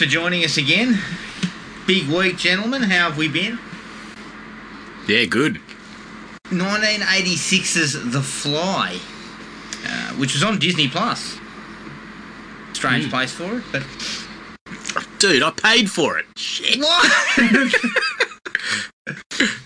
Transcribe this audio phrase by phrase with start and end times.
[0.00, 0.98] for joining us again.
[1.86, 2.84] Big week, gentlemen.
[2.84, 3.58] How have we been?
[5.06, 5.60] Yeah, good.
[6.44, 8.98] 1986's The Fly,
[9.84, 11.36] uh, which was on Disney Plus.
[12.72, 13.82] Strange place for it, but
[15.18, 16.24] Dude, I paid for it.
[16.34, 16.80] Shit.
[16.80, 17.36] what?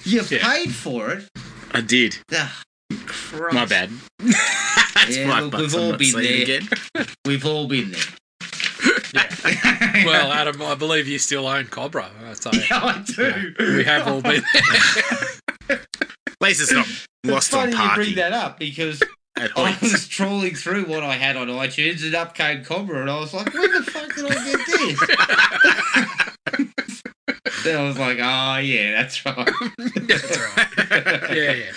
[0.04, 0.42] you Yeah.
[0.42, 1.28] paid for it.
[1.70, 2.18] I did.
[3.06, 3.54] Christ.
[3.54, 3.90] My bad.
[4.18, 6.42] That's Yeah, five look, we've all been there.
[6.42, 6.68] again.
[7.24, 8.02] We've all been there.
[9.14, 12.10] Well, Adam, I believe you still own Cobra.
[12.34, 13.54] So yeah, I do.
[13.58, 14.62] we have all been there.
[15.70, 15.80] At
[16.40, 19.00] least it's not It's lost on funny you bring that up because
[19.36, 23.18] I was trawling through what I had on iTunes and up came Cobra, and I
[23.18, 25.00] was like, "Where the fuck did I get this?"
[27.64, 29.48] then I was like, "Oh yeah, that's right."
[30.02, 30.68] That's right.
[31.34, 31.72] Yeah, yeah.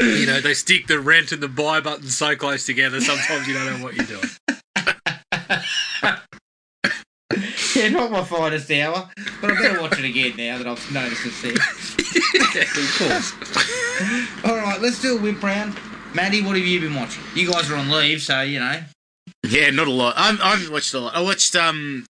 [0.00, 3.54] You know, they stick the rent and the buy button so close together, sometimes you
[3.54, 4.28] don't know what you're doing.
[7.76, 9.08] yeah, not my finest hour,
[9.40, 11.52] but I better watch it again now that I've noticed it's there.
[11.52, 14.44] of course.
[14.44, 15.76] All right, let's do a whip round.
[16.14, 17.22] Maddie, what have you been watching?
[17.34, 18.80] You guys are on leave, so you know.
[19.48, 20.14] Yeah, not a lot.
[20.16, 21.14] I'm, I've watched a lot.
[21.14, 22.04] I watched um,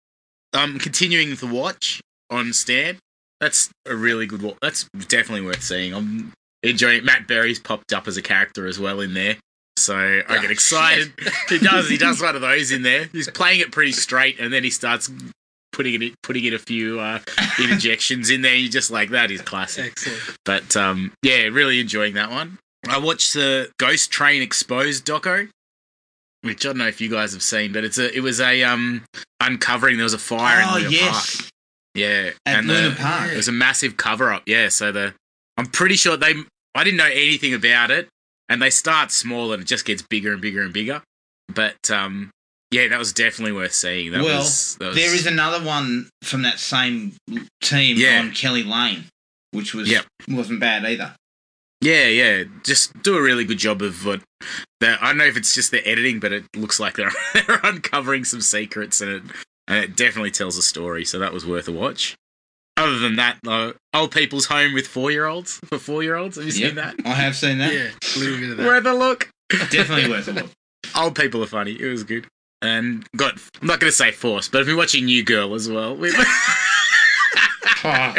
[0.52, 2.98] um, continuing the watch on Stan.
[3.40, 4.56] That's a really good watch.
[4.60, 5.94] That's definitely worth seeing.
[5.94, 6.32] I'm
[6.62, 6.98] enjoying.
[6.98, 7.04] it.
[7.04, 9.36] Matt Berry's popped up as a character as well in there,
[9.76, 11.12] so I Oh, get excited.
[11.48, 11.88] he does.
[11.88, 13.04] He does one of those in there.
[13.12, 15.10] He's playing it pretty straight, and then he starts
[15.72, 17.18] putting in putting in a few uh,
[17.58, 18.54] interjections in there.
[18.54, 19.92] You just like that is classic.
[19.92, 20.36] Excellent.
[20.44, 22.58] But um, yeah, really enjoying that one.
[22.88, 25.48] I watched the Ghost Train Exposed doco,
[26.42, 28.62] which I don't know if you guys have seen, but it's a it was a
[28.64, 29.04] um
[29.40, 29.96] uncovering.
[29.96, 31.50] There was a fire oh in Luna yes, Park.
[31.94, 33.32] Yeah, at and Luna the, Park.
[33.32, 34.42] it was a massive cover up.
[34.46, 35.14] Yeah, so the
[35.56, 36.34] I'm pretty sure they
[36.74, 38.08] I didn't know anything about it,
[38.48, 41.02] and they start small and it just gets bigger and bigger and bigger.
[41.54, 42.30] But um,
[42.70, 44.12] yeah, that was definitely worth seeing.
[44.12, 47.12] That well, was, was there is another one from that same
[47.62, 48.20] team Yeah.
[48.20, 49.04] on Keli Lane,
[49.52, 50.06] which was Yep.
[50.28, 51.14] wasn't bad either.
[51.80, 52.44] Yeah, yeah.
[52.62, 54.20] Just do a really good job of what.
[54.80, 57.60] The, I don't know if it's just the editing, but it looks like they're they're
[57.64, 59.22] uncovering some secrets, and it
[59.66, 61.04] and it definitely tells a story.
[61.04, 62.14] So that was worth a watch.
[62.76, 66.36] Other than that, though, old people's home with four year olds for four year olds.
[66.36, 66.94] Have you Yep, seen that?
[67.04, 67.72] I have seen that.
[67.72, 68.66] Yeah, a little bit of that.
[68.66, 69.28] Worth a look.
[69.70, 70.50] Definitely worth a look.
[70.96, 71.72] Old people are funny.
[71.78, 72.26] It was good.
[72.62, 73.34] And got.
[73.60, 76.14] I'm not going to say forced, but I've been watching New Girl as well with
[77.84, 78.14] Oh,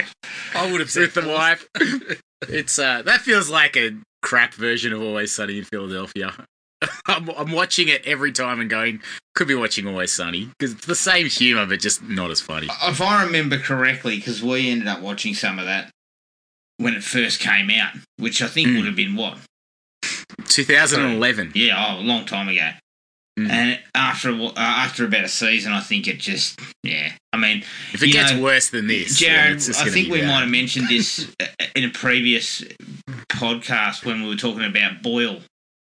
[0.55, 1.67] I would have said with the wife.
[2.49, 3.91] It's uh that feels like a
[4.21, 6.33] crap version of Always Sunny in Philadelphia.
[7.07, 9.01] I'm, I'm watching it every time and going,
[9.35, 12.67] could be watching Always Sunny because it's the same humor, but just not as funny.
[12.83, 15.89] if I remember correctly, because we ended up watching some of that
[16.77, 18.75] when it first came out, which I think Mm.
[18.77, 19.37] would have been what?
[20.45, 21.51] 2011.
[21.55, 22.69] Yeah, oh, a long time ago.
[23.39, 23.49] Mm.
[23.49, 27.13] And after uh, after about a season, I think it just yeah.
[27.31, 30.27] I mean, If it gets know, worse than this, Jared, I think we bad.
[30.27, 31.45] might have mentioned this uh,
[31.75, 32.63] in a previous
[33.29, 35.39] podcast when we were talking about Boyle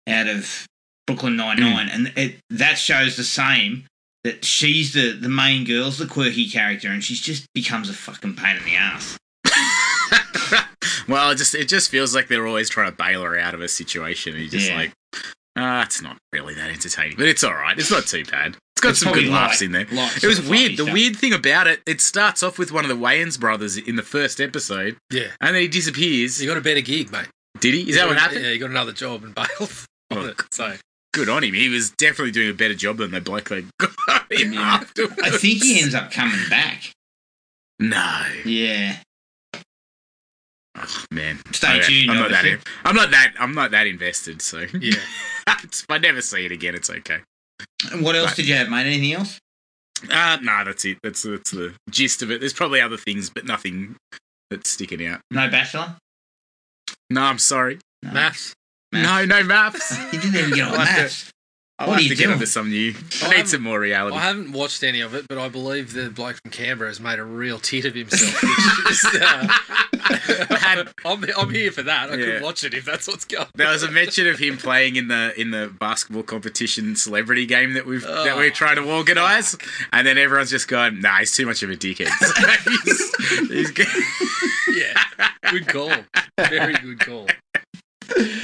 [0.09, 0.67] out of
[1.07, 1.95] Brooklyn Nine Nine, Mm.
[1.95, 3.85] and it, that shows the same.
[4.25, 8.37] That she's the the main girl's the quirky character, and she just becomes a fucking
[8.37, 9.19] pain in the ass.
[11.09, 13.61] well, it just it just feels like they're always trying to bail her out of
[13.61, 14.33] a situation.
[14.35, 14.77] And you're just Yeah.
[14.77, 14.93] like,
[15.57, 17.77] ah, it's not really that entertaining, but it's all right.
[17.79, 18.57] It's not too bad.
[18.77, 19.83] It's got It's some probably good laughs light- in there.
[19.83, 19.91] It
[20.27, 20.43] was weird.
[20.43, 20.93] fluffy The stuff.
[20.95, 24.03] weird thing about it, it starts off with one of the Wayans brothers in the
[24.03, 25.29] first episode, Yeah.
[25.41, 26.39] and then he disappears.
[26.39, 27.27] He got a better gig, mate.
[27.61, 27.91] Did he?
[27.91, 28.45] Is that what Yeah, happened?
[28.45, 29.49] Yeah, he got another job and bailed
[30.13, 30.41] Oh, it.
[30.53, 30.77] So
[31.13, 31.55] Good on him.
[31.55, 34.61] He was definitely doing a better job than the bloke they got him Yeah.
[34.61, 35.21] afterwards.
[35.23, 36.91] I think he ends up coming back.
[37.79, 38.23] No.
[38.45, 38.97] Yeah,
[40.75, 41.39] Oh, man.
[41.53, 42.45] Stay I- tuned, I'm not that.
[42.47, 43.35] In, I'm not that.
[43.39, 44.41] I'm not that invested.
[44.41, 44.95] So yeah.
[45.63, 47.19] if I never see it again, it's okay.
[47.93, 48.37] And what else Right.
[48.37, 48.87] did you have, mate?
[48.87, 49.39] Anything else?
[50.11, 50.99] Uh no, that's it.
[51.03, 52.41] That's that's the gist of it.
[52.41, 53.97] There's probably other things, but nothing
[54.51, 55.21] that's sticking out.
[55.31, 55.97] No Bachelor.
[57.11, 57.79] No, I'm sorry.
[58.03, 58.13] No.
[58.13, 58.55] Maths.
[58.93, 59.97] No, no maths.
[60.13, 61.29] You didn't even get on I'll have to- maths.
[61.79, 62.95] I'll What have to get into some new.
[63.23, 64.17] I I need some more reality.
[64.17, 67.19] I haven't watched any of it, but I believe the bloke from Canberra has made
[67.19, 68.41] a real tit of himself.
[68.87, 69.49] Just, uh,
[71.05, 72.11] I'm, I'm here for that.
[72.11, 72.25] I Yeah.
[72.35, 73.47] could watch it if that's what's going.
[73.55, 77.73] There was a mention of him playing in the in the basketball competition celebrity game
[77.73, 79.57] that we've that we're Oh, trying to organise,
[79.93, 83.73] and then everyone's just going, "Nah, he's too much of a dickhead." So he's,
[84.77, 85.03] Yeah,
[85.51, 85.91] good call.
[86.39, 87.27] Very good call.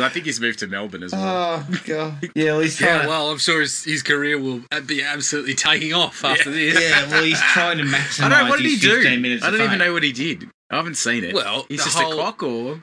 [0.01, 1.65] I think he's moved to Melbourne as well.
[1.69, 2.31] Oh god.
[2.35, 3.09] Yeah, well, he's Yeah, trying.
[3.09, 6.75] well, I'm sure his, his career will be absolutely taking off after this.
[6.81, 8.23] yeah, well, he's trying to maximize.
[8.25, 9.41] I don't know what did he do.
[9.45, 10.49] I don't even know what he did.
[10.71, 11.35] I haven't seen it.
[11.35, 12.83] Well, he's just whole- a cock, or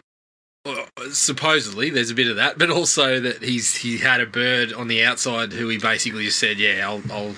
[0.66, 4.74] well, supposedly there's a bit of that, but also that he's he had a bird
[4.74, 7.36] on the outside who he basically just said, "Yeah, I'll I'll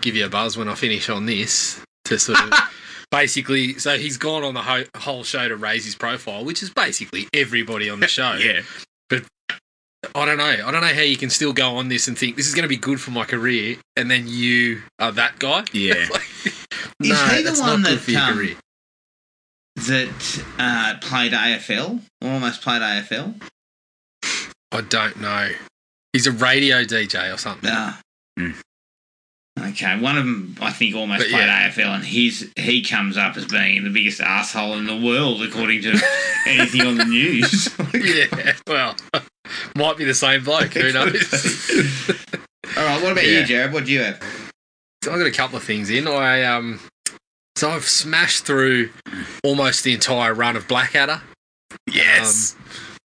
[0.00, 2.52] give you a buzz when I finish on this." To sort of
[3.10, 6.70] basically, so he's gone on the ho- whole show to raise his profile, which is
[6.70, 8.34] basically everybody on the show.
[8.34, 8.62] yeah.
[9.08, 9.24] But
[10.14, 10.44] I don't know.
[10.44, 12.62] I don't know how you can still go on this and think this is going
[12.64, 15.64] to be good for my career, and then you are that guy.
[15.72, 16.06] Yeah.
[16.10, 16.22] Like,
[17.00, 18.56] Is no, he the that's one that, um.
[19.86, 23.40] That uh, played AFL, or almost played AFL.
[24.72, 25.50] I don't know.
[26.12, 27.70] He's a radio DJ or something.
[27.72, 28.00] Ah.
[28.38, 28.56] Mm.
[29.70, 31.68] Okay, one of them I think almost But played yeah.
[31.70, 35.82] AFL, and he's he comes up as being the biggest asshole in the world according
[35.82, 35.90] to
[36.46, 37.68] anything on the news.
[37.94, 38.96] yeah, well,
[39.76, 40.74] might be the same bloke.
[40.74, 41.70] Who knows?
[42.76, 43.40] All right, what about Yeah.
[43.40, 43.72] you, Jared?
[43.72, 44.22] What do you have?
[45.04, 46.06] So I've got a couple of things in.
[46.06, 46.80] I um,
[47.56, 48.90] so I've smashed through
[49.44, 51.22] almost the entire run of Blackadder.
[51.90, 52.54] Yes.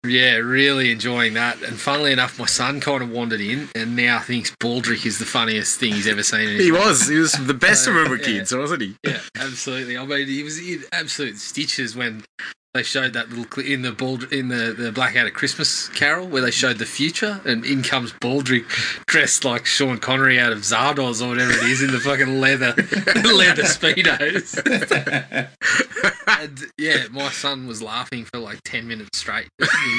[0.07, 1.61] Yeah, really enjoying that.
[1.61, 5.25] And funnily enough, my son kind of wandered in and now thinks Baldrick is the
[5.25, 6.59] funniest thing he's ever seen.
[6.59, 6.85] He life.
[6.85, 7.07] was.
[7.07, 8.23] He was the best of River yeah.
[8.23, 8.95] Kids, wasn't he?
[9.03, 9.97] Yeah, absolutely.
[9.97, 12.23] I mean, he was in absolute stitches when
[12.77, 16.41] they showed that little clip in the Bald in the the Blackadder Christmas Carol where
[16.41, 18.65] they showed the future and in comes Baldrick
[19.07, 22.73] dressed like Sean Connery out of Zardoz or whatever it is in the fucking leather
[23.33, 24.57] leather speedos.
[26.41, 29.47] and yeah, my son was laughing for like ten minutes straight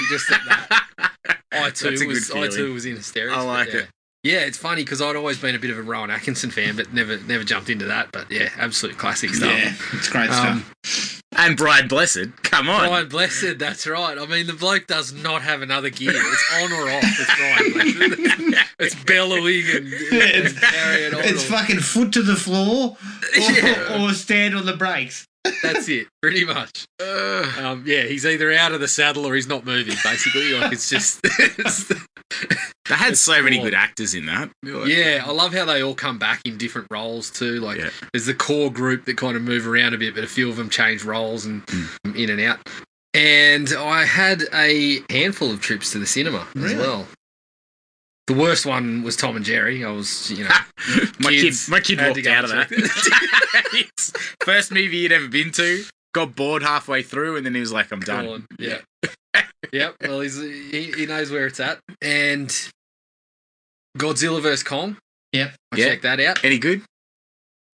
[0.09, 1.11] just at that.
[1.53, 3.37] I too That's a good was I too was in hysterics.
[3.37, 3.81] I like yeah.
[3.81, 3.89] it.
[4.25, 6.93] Yeah, it's funny because I'd always been a bit of a Rowan Atkinson fan, but
[6.93, 8.11] never never jumped into that.
[8.13, 9.51] But yeah, absolute classic stuff.
[9.51, 11.18] Yeah, it's great Um, stuff.
[11.39, 12.43] And Brian Blessed.
[12.43, 12.89] Come on.
[12.89, 14.19] Brian Blessed, that's right.
[14.19, 16.13] I mean, the bloke does not have another gear.
[16.13, 17.05] It's on or off.
[17.05, 18.65] It's Brian Blessed.
[18.81, 21.21] It's bellowing and, and carrying on.
[21.25, 22.97] It's or- fucking foot to the floor,
[23.37, 24.05] or, Yeah.
[24.05, 25.27] or stand on the brakes.
[25.63, 26.85] That's it, pretty much.
[27.01, 29.95] Um, yeah, he's either out of the saddle or he's not moving.
[30.05, 31.21] Basically, like it's just.
[31.25, 31.93] it's-
[32.89, 33.67] They had so many cool.
[33.67, 34.51] good actors in that.
[34.63, 37.61] yeah, I love how they all come back in different roles too.
[37.61, 37.91] Like, Yeah.
[38.13, 40.57] there's the core group that kind of move around a bit, but a few of
[40.57, 41.63] them change roles and
[42.15, 42.61] in and out.
[43.15, 46.75] And I had a handful of trips to the cinema Really?
[46.75, 47.07] as well.
[48.29, 49.83] The worst one was Tom and Jerry.
[49.85, 50.51] I was, you know,
[51.19, 52.69] my Kids kid, my kid had to walked out of that.
[54.45, 55.83] First movie he'd ever been to.
[56.15, 58.47] Got bored halfway through, and then he was like, "I'm done." Gone.
[58.59, 58.79] Yeah.
[59.73, 59.97] yep.
[60.03, 61.79] Well, he's, he, he knows where it's at.
[62.03, 62.49] And
[63.97, 64.63] Godzilla vs.
[64.63, 64.99] Kong.
[65.33, 65.55] Yep.
[65.73, 65.85] I Yeah.
[65.87, 66.45] checked that out.
[66.45, 66.83] Any good?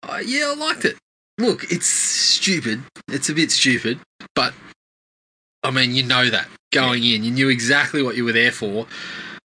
[0.03, 0.97] Uh, yeah, I liked it.
[1.39, 2.83] Look, it's stupid.
[3.09, 4.01] It's a bit stupid,
[4.35, 4.55] but
[5.63, 8.87] I mean, you know that going in, you knew exactly what you were there for.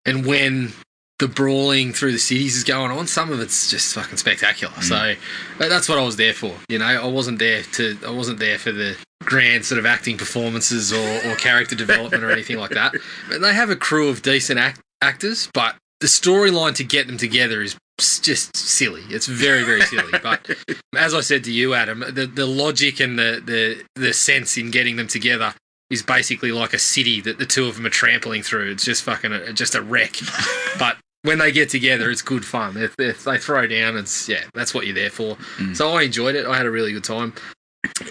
[0.06, 0.72] And when
[1.20, 4.74] the brawling through the cities is going on, some of it's just fucking spectacular.
[4.82, 5.16] So uh,
[5.58, 6.56] that's what I was there for.
[6.70, 7.98] You know, I wasn't there to.
[8.08, 12.32] I wasn't there for the grand sort of acting performances or, or character development or
[12.32, 12.96] anything like that.
[13.30, 17.18] But they have a crew of decent act- actors, but the storyline to get them
[17.18, 19.02] together is just silly.
[19.10, 20.14] It's very, very silly.
[20.24, 20.50] But
[20.98, 24.72] as I said to you, Adam, the, the logic and the, the, the sense in
[24.72, 25.54] getting them together
[25.90, 28.72] is basically like a city that the two of them are trampling through.
[28.72, 30.16] It's just fucking a, just a wreck.
[30.80, 32.78] but when they get together, it's good fun.
[32.78, 35.36] If, if they throw down, it's yeah, that's what you're there for.
[35.58, 35.76] Mm.
[35.76, 36.46] So I enjoyed it.
[36.46, 37.34] I had a really good time.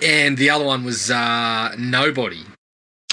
[0.02, 2.42] And the other one was uh, Nobody.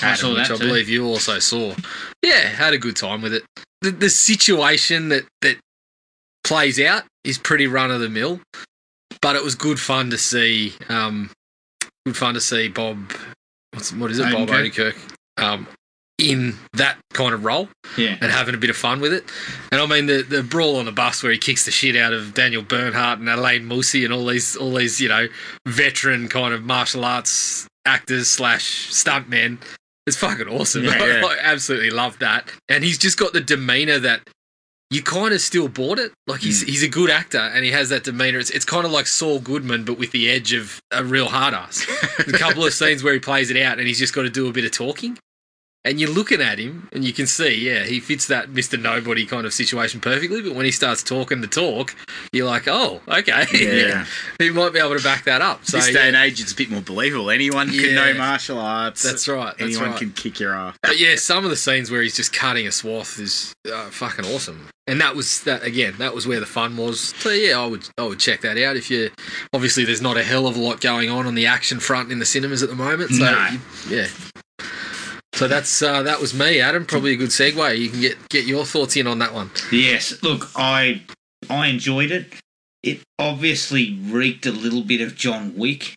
[0.02, 0.68] I Adam, saw which I too.
[0.68, 1.74] believe you also saw.
[2.22, 3.44] Yeah, had a good time with it.
[3.82, 5.58] The, the situation that that
[6.44, 8.42] plays out is pretty run of the mill,
[9.22, 10.74] but it was good fun to see.
[10.90, 11.32] Um,
[12.06, 13.14] good fun to see Bob.
[13.72, 14.32] What's what is it?
[14.32, 14.50] Bob.
[14.50, 14.98] Odenkirk.
[15.38, 15.68] Um,
[16.18, 17.68] in that kind of role
[17.98, 18.18] Yeah.
[18.22, 19.26] and having a bit of fun with it.
[19.72, 22.14] And I mean the the brawl on the bus where he kicks the shit out
[22.14, 25.28] of Daniel Bernhardt and Alain Moussi and all these all these you know
[25.68, 29.58] veteran kind of martial arts actors slash stuntmen.
[30.08, 30.84] It's fucking awesome.
[30.86, 31.26] Yeah, yeah.
[31.26, 32.50] I absolutely love that.
[32.70, 34.22] And he's just got the demeanor that
[34.92, 36.12] you kind of still bought it.
[36.28, 36.68] Like he's Mm.
[36.70, 38.40] he's a good actor and he has that demeanor.
[38.40, 41.54] It's it's kind of like Saul Goodman but with the edge of a real hard
[41.54, 41.86] ass.
[42.20, 44.48] A couple of scenes where he plays it out and he's just got to do
[44.48, 45.18] a bit of talking.
[45.86, 48.82] And you're looking at him and you can see, yeah, he fits that Mr.
[48.82, 50.42] Nobody kind of situation perfectly.
[50.42, 51.96] But when he starts talking the talk,
[52.34, 53.46] you're like, oh, okay.
[53.54, 54.06] Yeah.
[54.40, 55.64] he might be able to back that up.
[55.64, 57.30] So, this day yeah, and age, it's a bit more believable.
[57.30, 57.94] Anyone can Yeah.
[57.94, 59.04] know martial arts.
[59.04, 59.56] that's right.
[59.58, 60.00] That's Anyone right.
[60.00, 60.76] can kick your ass.
[60.82, 64.26] But yeah, some of the scenes where he's just cutting a swath is uh, fucking
[64.26, 64.68] awesome.
[64.88, 65.96] And that was that again.
[66.00, 67.00] That was where the fun was.
[67.20, 68.76] So yeah, I would I would check that out.
[68.76, 69.10] If you
[69.54, 72.20] obviously there's not a hell of a lot going on on the action front in
[72.20, 73.12] the cinemas at the moment.
[73.12, 73.58] So No.
[73.90, 74.08] yeah.
[75.36, 76.86] So that's uh, that was me, Adam.
[76.86, 77.78] Probably a good segue.
[77.78, 79.52] You can get get your thoughts in on that one.
[79.72, 80.22] Yes.
[80.24, 81.02] Look, I
[81.50, 82.34] I enjoyed it.
[82.84, 85.94] It obviously reeked a little bit of John Wick.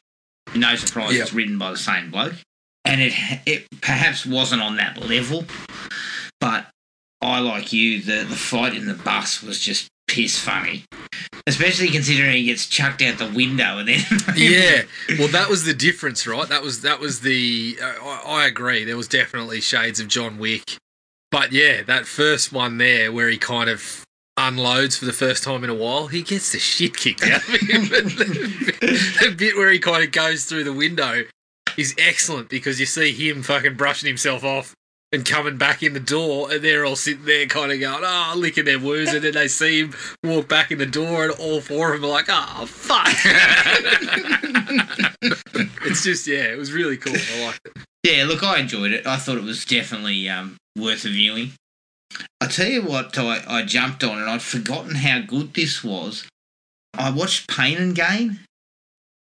[0.54, 1.22] No surprise, Yep.
[1.22, 2.34] it's written by the same bloke.
[2.84, 3.12] and it
[3.46, 5.44] it perhaps wasn't on that level,
[6.40, 6.66] but
[7.20, 8.00] I like you.
[8.02, 10.84] The the fight in the bus was just piss funny,
[11.46, 14.00] especially considering he gets chucked out the window and then
[14.36, 14.82] yeah.
[15.18, 16.48] Well, that was the difference, right?
[16.48, 17.78] That was that was the.
[17.80, 18.84] Uh, I, I agree.
[18.84, 20.78] There was definitely shades of John Wick,
[21.30, 24.04] but yeah, that first one there where he kind of
[24.36, 27.54] unloads for the first time in a while, he gets the shit kicked out of
[27.54, 27.58] him.
[27.88, 31.24] the bit where he kind of goes through the window
[31.76, 34.74] is excellent because you see him fucking brushing himself off
[35.12, 38.34] and coming back in the door, and they're all sitting there kind of going, oh,
[38.36, 41.60] licking their wounds, and then they see him walk back in the door, and all
[41.60, 43.06] four of them are like, oh, fuck.
[45.86, 47.14] it's just, yeah, it was really cool.
[47.16, 47.72] I liked it.
[48.04, 49.06] Yeah, look, I enjoyed it.
[49.06, 51.52] I thought it was definitely um, worth a viewing.
[52.40, 56.28] I tell you what, I, I jumped on and I'd forgotten how good this was.
[56.94, 58.40] I watched Pain and Gain.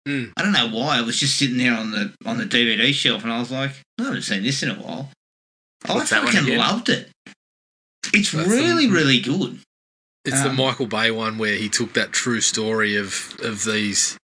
[0.07, 0.33] Mm.
[0.37, 0.97] I don't know why.
[0.97, 3.71] I was just sitting there on the on the DVD shelf and I was like,
[3.99, 5.09] I haven't seen this in a while.
[5.87, 6.57] What's I that fucking again?
[6.57, 7.09] loved it.
[8.13, 9.59] It's That's really, the- really good.
[10.25, 14.17] It's the Um, Michael Bay one where he took that true story of of these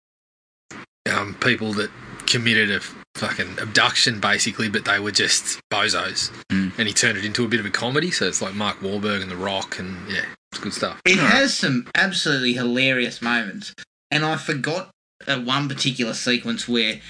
[1.10, 1.90] um, people that
[2.26, 2.80] committed a
[3.18, 6.72] fucking abduction, basically, but they were just bozos, Mm.
[6.78, 8.10] and he turned it into a bit of a comedy.
[8.10, 11.00] So it's like Mark Wahlberg and The Rock, and yeah, it's good stuff.
[11.04, 11.32] It Alright.
[11.32, 13.74] has some absolutely hilarious moments,
[14.10, 14.90] and I forgot
[15.26, 17.00] at one particular sequence where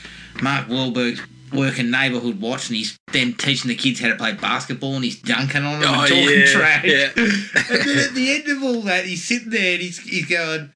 [0.40, 1.20] Mark Wahlberg's
[1.52, 5.20] working neighbourhood watch, and he's then teaching the kids how to play basketball, and he's
[5.20, 6.84] dunking on them Oh, and talking yeah, trash.
[6.84, 7.10] yeah.
[7.16, 10.72] and then at the end of all that, he's sitting there and he's he's going.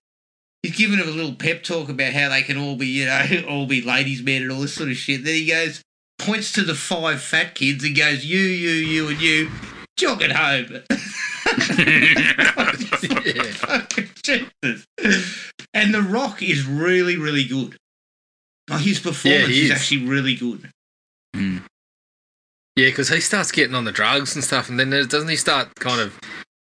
[0.63, 3.43] He's giving them a little pep talk about how they can all be, you know,
[3.49, 5.25] all be ladies' men and all this sort of shit.
[5.25, 5.83] Then he goes,
[6.21, 9.51] points to the five fat kids and goes, "You, you, you, and you,
[9.97, 10.83] jog it home."
[11.79, 13.87] Yeah.
[14.23, 14.87] Jesus.
[15.75, 17.77] And The Rock is really, really good.
[18.69, 19.71] Like his performance he is.
[19.71, 19.71] is.
[19.71, 20.71] actually really good.
[21.35, 21.63] Mm.
[22.77, 25.75] Yeah, because he starts getting on the drugs and stuff, and then doesn't he start
[25.77, 26.19] kind of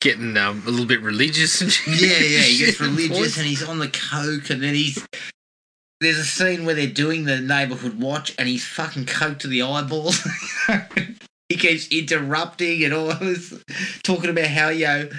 [0.01, 1.61] getting um, a little bit religious?
[1.61, 2.01] And shit?
[2.01, 5.05] Yeah, yeah, he gets religious and he's on the coke, and then he's.
[6.01, 9.61] There's a scene where they're doing the neighborhood watch, and he's fucking coked to the
[9.61, 10.27] eyeballs.
[11.51, 13.53] he keeps interrupting and all this,
[14.03, 15.11] talking about how you know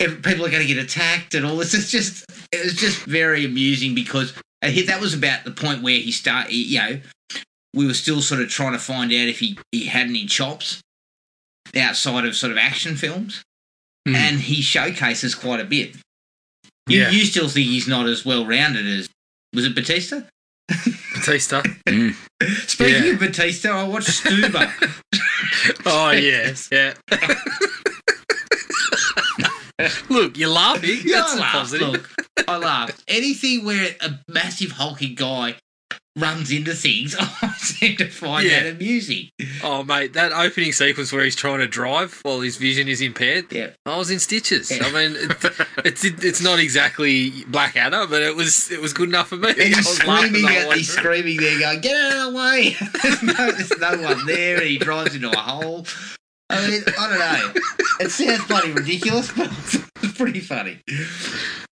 [0.00, 1.72] people are going to get attacked and all this.
[1.72, 5.82] It's just, it was just very amusing because I hit that was about the point
[5.82, 6.52] where he started.
[6.54, 7.00] You know,
[7.74, 10.80] we were still sort of trying to find out if he he had any chops
[11.76, 13.42] outside of sort of action films
[14.06, 14.14] Mm.
[14.16, 15.96] and he showcases quite a bit.
[16.88, 17.10] You, Yeah.
[17.10, 19.08] you still think he's not as well rounded as
[19.54, 20.20] was it Batista?
[21.14, 21.62] Batista.
[21.88, 22.14] Mm.
[22.68, 23.12] Speaking Yeah.
[23.12, 24.70] of Batista, I watched Stuber.
[25.86, 26.92] Oh yes, yeah.
[30.08, 30.98] Look, you're laughing.
[31.04, 31.52] yeah, That's I laughed.
[31.52, 31.88] positive.
[31.88, 33.02] Look, I laughed.
[33.08, 35.56] Anything where a massive hulking guy
[36.16, 38.62] runs into things, I seem to find Yeah.
[38.62, 39.30] that amusing.
[39.64, 43.46] Oh mate, that opening sequence where he's trying to drive while his vision is impaired.
[43.52, 43.70] Yeah.
[43.84, 44.70] I was in stitches.
[44.70, 44.84] Yeah.
[44.86, 49.28] I mean, it, it's it's not exactly Blackadder, but it was it was good enough
[49.30, 49.48] for me.
[49.50, 53.50] And he's screaming out, he's screaming there, going, "Get out of the way!" there's, no,
[53.50, 55.84] there's no one there, and he drives into a hole.
[56.50, 57.60] I mean, I don't know.
[58.00, 59.46] It sounds bloody ridiculous, but
[60.02, 60.78] it's pretty funny.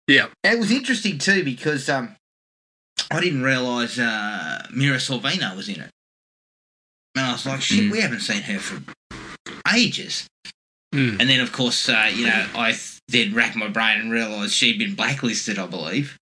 [0.08, 0.28] Yeah.
[0.44, 2.16] And it was interesting too because um,
[3.12, 5.90] I didn't realise uh, Mira Sorvino was in it,
[7.16, 7.92] and I was like, "Shit, Mm.
[7.92, 8.82] we haven't seen her for
[9.74, 10.28] ages."
[10.94, 11.20] Mm.
[11.22, 14.54] And then, of course, uh, you know, I th- then racked my brain and realised
[14.54, 16.18] she'd been blacklisted, I believe,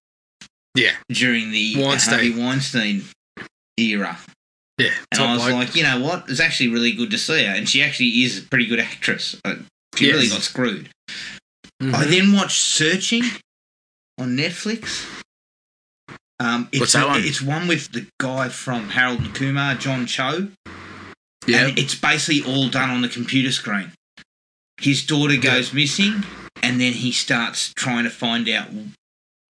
[0.74, 2.14] Yeah, during the Weinstein.
[2.14, 3.04] Harvey Weinstein
[3.78, 4.18] era.
[4.78, 4.90] Yeah.
[5.12, 5.54] And I was bloke.
[5.54, 6.28] like, you know what?
[6.28, 9.36] It's actually really good to see her, and she actually is a pretty good actress.
[9.96, 10.88] She really got screwed.
[11.82, 11.94] Mhm.
[11.94, 13.22] I then watched Searching
[14.18, 15.04] on Netflix.
[16.40, 17.22] Um, it's What's that one?
[17.24, 20.48] It's one with the guy from Harold and Kumar, John Cho.
[21.46, 23.92] yeah, And it's basically all done on the computer screen.
[24.80, 26.24] His daughter goes missing,
[26.62, 28.68] and then he starts trying to find out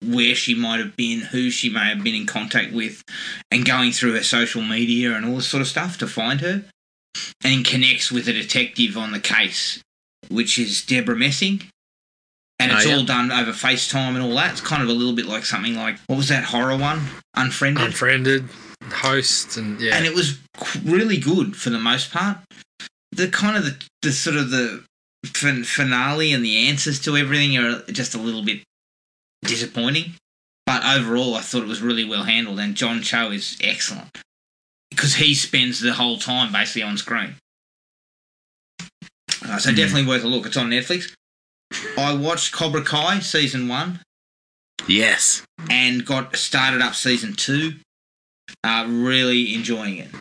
[0.04, 3.04] where she might have been, who she may have been in contact with,
[3.52, 6.66] and going through her social media and all this sort of stuff to find her.
[7.44, 9.82] And connects with a detective on the case,
[10.30, 11.62] which is Debra Messing.
[12.60, 12.96] And Oh, it's yeah.
[12.98, 14.52] all done over FaceTime and all that.
[14.54, 17.02] It's kind of a little bit like something like, what was that horror one?
[17.36, 17.84] Unfriended.
[17.86, 18.50] unfriended
[18.92, 20.38] host and yeah, and it was
[20.84, 22.38] really good for the most part.
[23.12, 24.84] The kind of the, the sort of the
[25.26, 28.62] fin- finale and the answers to everything are just a little bit
[29.48, 30.16] disappointing.
[30.66, 34.18] But overall, I thought it was really well handled, and John Cho is excellent
[34.90, 37.36] because he spends the whole time basically on screen.
[39.44, 39.76] Uh, so Mhm.
[39.76, 40.46] definitely worth a look.
[40.46, 41.14] It's on Netflix.
[41.98, 44.02] I watched Cobra Kai season one
[44.88, 45.44] Yes.
[45.70, 47.80] and got started up season two.
[48.64, 50.12] Uh, really enjoying it.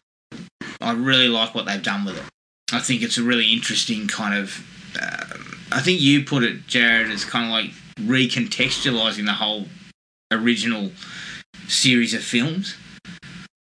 [0.80, 2.24] I really like what they've done with it.
[2.72, 4.58] I think it's a really interesting kind of.
[5.00, 9.66] Um, I think you put it, Jared, as kind of like recontextualizing the whole
[10.30, 10.92] original
[11.68, 12.76] series of films.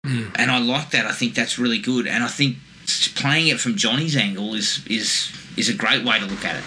[0.05, 0.31] Mm.
[0.35, 1.05] And I like that.
[1.05, 2.07] I think that's really good.
[2.07, 2.57] And I think
[3.15, 6.63] playing it from Johnny's angle is is is a great way to look at it.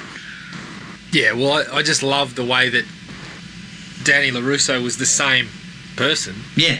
[1.12, 2.85] Yeah, well, I, I just love the way that
[4.05, 5.49] Danny LaRusso was the same
[5.97, 6.79] person, Yeah.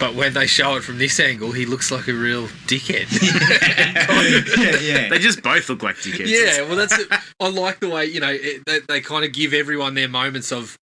[0.00, 3.06] But when they show it from this angle, he looks like a real dickhead.
[4.58, 5.08] yeah, yeah.
[5.10, 6.26] They just both look like dickheads.
[6.26, 7.06] yeah, well, that's it.
[7.38, 10.50] I like the way you know it, they, they kind of give everyone their moments
[10.50, 10.78] of.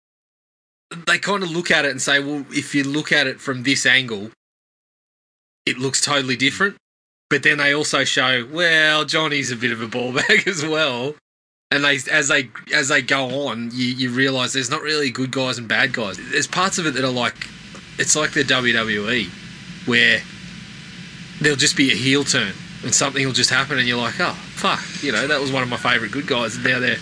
[1.07, 3.65] They kind of look at it and say, "Well, if you look at it from
[3.65, 4.31] this angle,
[5.67, 6.77] it looks totally different."
[7.29, 11.15] But then they also show, well, Johnny's a bit of a ball bag as well.
[11.71, 15.31] And they, as they as they go on, you, you realise there's not really good
[15.31, 16.19] guys and bad guys.
[16.19, 17.35] There's parts of it that are like,
[17.99, 19.29] it's like the WWE,
[19.87, 20.21] where
[21.41, 24.37] there'll just be a heel turn and something will just happen, and you're like, oh
[24.55, 26.99] fuck, you know, that was one of my favourite good guys, and now they're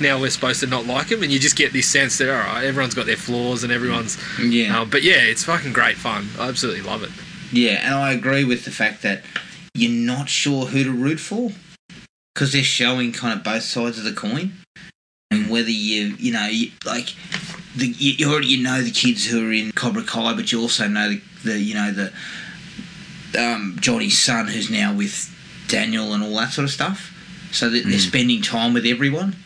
[0.00, 2.38] now we're supposed to not like him, and you just get this sense that all
[2.38, 4.80] right, everyone's got their flaws and everyone's, yeah.
[4.80, 6.28] um, but yeah, it's fucking great fun.
[6.38, 7.10] I absolutely love it.
[7.52, 9.22] Yeah, and I agree with the fact that
[9.74, 11.50] you're not sure who to root for
[12.34, 14.52] because they're showing kind of both sides of the coin,
[15.30, 17.14] and whether you, you know, you, like
[17.76, 20.60] the you, you already you know the kids who are in Cobra Kai, but you
[20.60, 22.12] also know the, the you know the
[23.38, 25.30] um, Johnny's son who's now with
[25.68, 27.10] Daniel and all that sort of stuff.
[27.52, 29.36] So that they're spending time with everyone,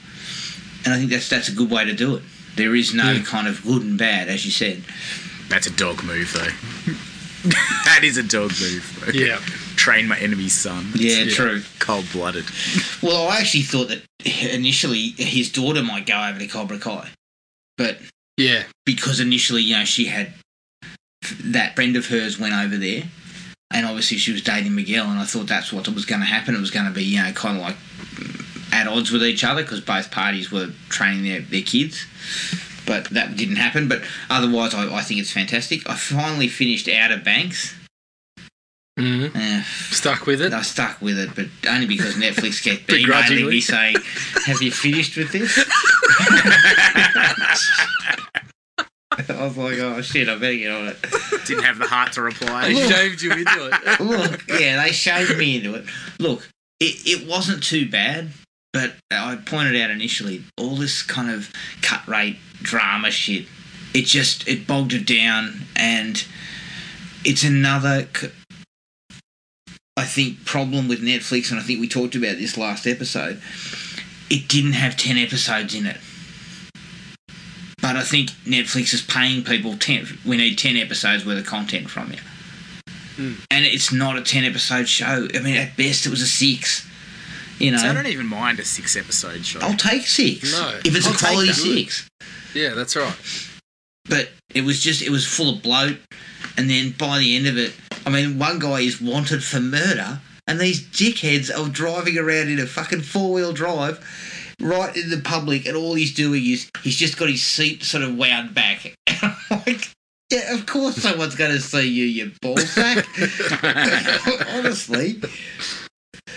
[0.85, 2.23] and I think that's that's a good way to do it.
[2.57, 3.23] There is no Yeah.
[3.23, 4.83] kind of good and bad, as you said.
[5.49, 6.93] That's a dog move, though.
[7.85, 9.05] that is a dog move.
[9.07, 9.13] though.
[9.13, 9.37] Yeah.
[9.77, 10.91] Train my enemy's son.
[10.95, 11.35] Yeah, Yeah.
[11.35, 11.63] true.
[11.79, 12.47] Cold blooded.
[13.03, 17.11] Well, I actually thought that initially his daughter might go over to Cobra Kai,
[17.77, 17.99] but
[18.39, 20.33] Yeah, because initially, you know, she had
[21.43, 23.03] that friend of hers went over there,
[23.73, 26.55] and obviously she was dating Miguel, and I thought that's what was going to happen.
[26.55, 27.77] It was going to be, you know, kind of like
[28.73, 32.07] at odds with each other because both parties were training their, their kids.
[32.87, 33.89] But that didn't happen.
[33.89, 35.89] But otherwise, I, I think it's fantastic.
[35.91, 37.75] I finally finished Outer Banks.
[38.97, 40.53] hmm Eh, stuck with it.
[40.53, 43.97] I stuck with it, but only because Netflix kept emailing me saying,
[44.47, 45.59] "Have you finished with this?"
[49.29, 50.97] I was like, "Oh shit, I better get on it."
[51.47, 52.73] Didn't have the heart to reply.
[52.73, 54.01] They shaved you into it.
[54.01, 55.85] Look, yeah, they shaved me into it.
[56.19, 56.49] Look,
[56.81, 58.31] it, it wasn't too bad,
[58.73, 61.51] but I pointed out initially all this kind of
[61.83, 63.47] cut rate drama shit.
[63.95, 66.25] It just it bogged it down, and
[67.25, 68.09] it's another.
[68.15, 68.31] c-
[69.97, 73.43] I think problem with Netflix, and I think we talked about this last episode.
[74.31, 75.97] It didn't have ten episodes in it.
[77.89, 80.07] But I think Netflix is paying people ten.
[80.27, 82.19] We need ten episodes worth of content from you
[83.19, 83.33] hmm.
[83.51, 85.27] and it's not a 10 episode show.
[85.35, 86.87] I mean, at best, it was a six.
[87.59, 89.59] You know, So I don't even mind a six episode show.
[89.61, 90.53] I'll take six.
[90.53, 92.09] No, if it's I'll a quality six.
[92.55, 93.17] Yeah, that's right.
[94.09, 95.99] But it was just, it was full of bloat.
[96.57, 97.75] And then by the end of it,
[98.07, 102.59] I mean, one guy is wanted for murder, and these dickheads are driving around in
[102.59, 103.99] a fucking four wheel drive.
[104.61, 108.03] Right in the public, and all he's doing is he's just got his seat sort
[108.03, 108.95] of wound back.
[109.51, 109.91] Like,
[110.31, 113.07] yeah, of course someone's going to see you, you ballsack.
[114.59, 115.21] Honestly,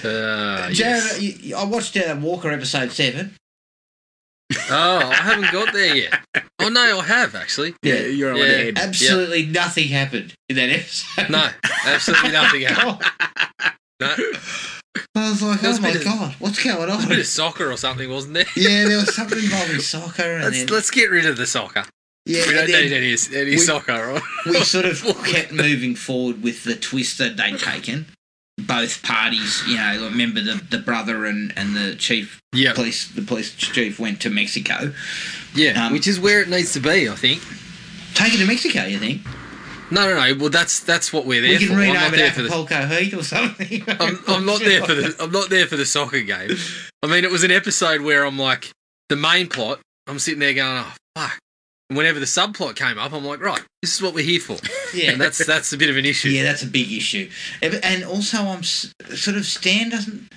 [0.04, 1.22] Uh, Jared, yes.
[1.22, 3.36] you- you- I watched uh, Walker episode seven.
[4.70, 6.20] Oh, I haven't got there yet.
[6.60, 7.74] Oh no, I have actually.
[7.84, 8.44] yeah, you're on Yeah.
[8.46, 8.78] ahead.
[8.80, 11.30] Absolutely nothing happened in that episode.
[11.30, 11.50] No,
[11.86, 13.04] absolutely nothing happened.
[14.00, 14.16] No,
[15.16, 17.08] I was like, was oh my bit of- god, what's going a on?
[17.08, 18.46] bit of soccer or something, wasn't there?
[18.56, 21.84] yeah, there was something involving soccer, and Let's then let's get rid of the soccer.
[22.26, 23.94] yeah, We don't need any any we- soccer.
[24.14, 24.22] Right?
[24.46, 28.08] we sort of kept moving forward with the twist that they'd taken.
[28.58, 33.22] Both parties, you know, remember the, the brother and, and the chief Yeah, police the
[33.22, 34.94] police chief went to Mexico.
[35.56, 37.42] yeah, Um, which is where it needs to be, I think.
[38.14, 39.22] Take it to Mexico, you think?
[39.92, 40.40] No, no, no.
[40.40, 41.74] Well, that's that's what we're there we for.
[41.74, 42.48] can I'm not it there for the.
[42.48, 43.84] Acapulco Heat or something.
[44.00, 45.16] I'm, I'm not there for the.
[45.20, 46.52] I'm not there for the soccer game.
[47.04, 48.72] I mean, it was an episode where I'm like,
[49.10, 49.80] the main plot.
[50.08, 51.38] I'm sitting there going, oh fuck.
[51.90, 54.58] And whenever the subplot came up, I'm like, right, this is what we're here for.
[54.96, 56.30] yeah, And that's that's a bit of an issue.
[56.30, 57.30] Yeah, that's a big issue.
[57.62, 60.30] And and also, I'm sort of Stan doesn't.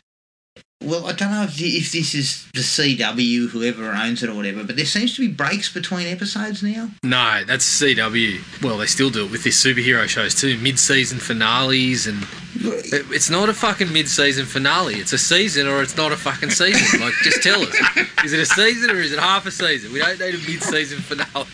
[0.85, 4.65] Well, I don't know if, if this is the CW, whoever owns it or whatever,
[4.65, 6.91] but there seems to be breaks between episodes now.
[7.03, 8.63] No, that's CW.
[8.63, 10.59] Well, they still do it with their superhero shows too.
[10.59, 12.23] Mid-season finales, and
[12.57, 14.95] it- it's not a fucking mid-season finale.
[14.97, 17.01] It's a season, or it's not a fucking season.
[17.01, 17.75] Like, just tell us:
[18.25, 19.93] is it a season or is it half a season?
[19.93, 21.47] We don't need a mid-season finale.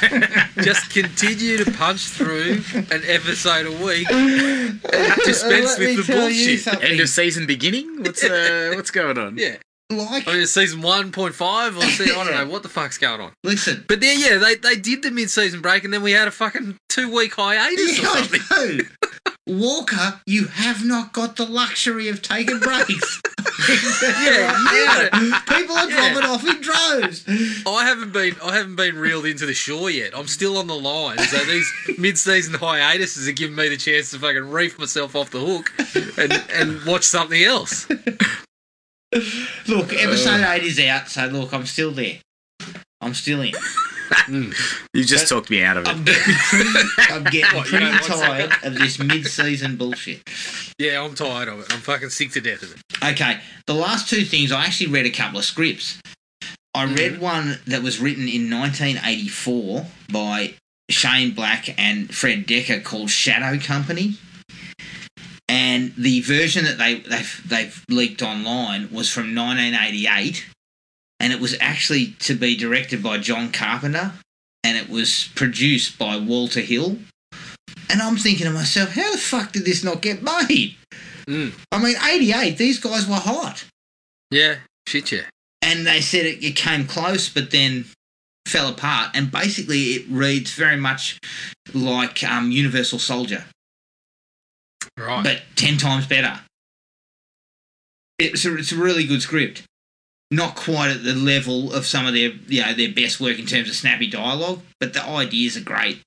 [0.62, 4.80] just continue to punch through an episode a week and
[5.24, 6.82] dispense with the bullshit.
[6.82, 8.02] End of season beginning.
[8.02, 9.36] What's uh, what's going on?
[9.38, 9.56] Yeah.
[9.92, 13.32] Like, I mean, season 1.5 or season, I don't know what the fuck's going on.
[13.42, 13.84] listen.
[13.88, 16.30] But then, yeah, they, they did the mid season break and then we had a
[16.30, 18.80] fucking two week hiatus or Yeah, something.
[19.46, 23.20] Walker, you have not got the luxury of taking breaks.
[23.68, 25.40] Yeah, yeah.
[25.48, 26.12] People are Yeah.
[26.14, 27.24] dropping off in droves.
[27.66, 30.12] I haven't been I haven't been reeled into the shore yet.
[30.16, 31.18] I'm still on the line.
[31.18, 35.30] So these mid season hiatuses are giving me the chance to fucking reef myself off
[35.30, 35.72] the hook
[36.18, 37.86] and, and watch something else.
[39.68, 42.18] Look, episode eight is out, so look, I'm still there.
[43.00, 43.52] I'm still in.
[44.10, 44.54] Mm.
[44.94, 45.88] You just talked me out of it.
[45.88, 50.28] I'm getting pretty, I'm getting What, pretty don't tired of this mid-season bullshit.
[50.78, 51.72] Yeah, I'm tired of it.
[51.72, 53.12] I'm fucking sick to death of it.
[53.12, 56.00] Okay, the last two things, I actually read a couple of scripts.
[56.74, 56.94] I mm-hmm.
[56.94, 60.54] read one that was written in 1984 by
[60.90, 64.14] Shane Black and Fred Dekker called Shadow Company.
[65.48, 70.46] And the version that they, they've, they've leaked online was from 1988.
[71.20, 74.12] And it was actually to be directed by John Carpenter.
[74.64, 76.98] And it was produced by Walter Hill.
[77.90, 80.76] And I'm thinking to myself, how the fuck did this not get made?
[81.26, 81.52] Mm.
[81.72, 83.64] I mean, 88, these guys were hot.
[84.30, 84.56] Yeah,
[84.86, 85.22] shit, yeah.
[85.62, 87.84] And they said it, it came close, but then
[88.46, 89.10] fell apart.
[89.14, 91.18] And basically, it reads very much
[91.74, 93.44] like um, Universal Soldier,
[94.98, 95.22] Right.
[95.24, 96.40] but 10 times better.
[98.18, 99.62] It's a, it's a really good script.
[100.30, 103.46] Not quite at the level of some of their you know their best work in
[103.46, 106.02] terms of snappy dialogue, but the ideas are great.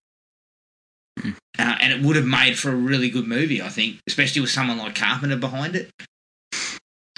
[1.26, 4.50] Uh, and it would have made for a really good movie, I think, especially with
[4.50, 5.92] someone like Carpenter behind it.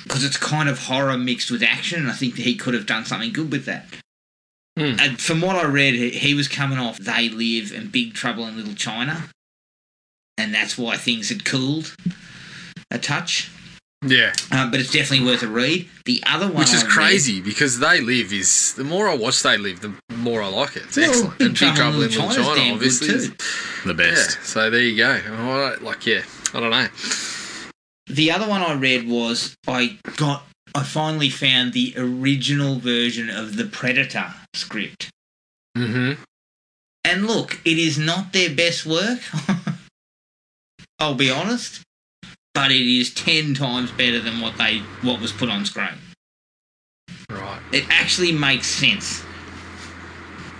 [0.03, 3.05] Because it's kind of horror mixed with action, and I think he could have done
[3.05, 3.85] something good with that.
[4.77, 4.95] Hmm.
[4.99, 8.45] And from what I read, he- he was coming off They Live and Big Trouble
[8.47, 9.29] in Little China,
[10.37, 11.95] and that's why things had cooled
[12.91, 13.49] a touch.
[14.05, 14.33] Yeah.
[14.51, 15.87] Uh, but it's definitely worth a read.
[16.05, 19.15] The other one, Which is I read- crazy because They Live is the more I
[19.15, 20.83] watch They Live, the more I like it.
[20.83, 21.37] It's Well, excellent.
[21.39, 23.07] Big and Trouble Big Trouble in in Little China's China, obviously.
[23.07, 23.13] too.
[23.15, 23.29] is-
[23.83, 24.43] The Yeah, best.
[24.45, 25.21] so there you go.
[25.39, 26.87] All right, like, yeah, I don't know.
[28.07, 33.55] The other one I read was I got I finally found the original version of
[33.55, 35.09] the Predator script.
[35.77, 36.21] Mm-hmm.
[37.05, 39.19] And look, it is not their best work.
[40.99, 41.81] I'll be honest,
[42.55, 45.89] but it is ten times better than what they what was put on screen.
[47.29, 47.59] Right.
[47.71, 49.23] It actually makes sense.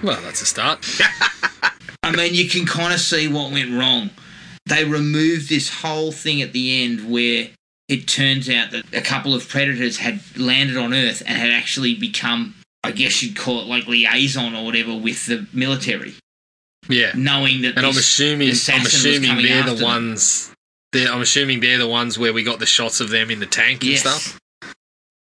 [0.03, 0.85] Well, that's a start.
[2.03, 4.11] I mean, you can kind of see what went wrong.
[4.67, 7.47] They removed this whole thing at the end where
[7.87, 11.95] it turns out that a couple of predators had landed on Earth and had actually
[11.95, 16.15] become, I guess you'd call it like liaison or whatever with the military,
[16.89, 17.11] Yeah.
[17.15, 17.77] knowing that.
[17.77, 20.51] And I'm assuming I'm assuming they're the ones.
[20.95, 23.45] They're, I'm assuming they're the ones where we got the shots of them in the
[23.45, 23.99] tank and Yes.
[24.01, 24.39] stuff.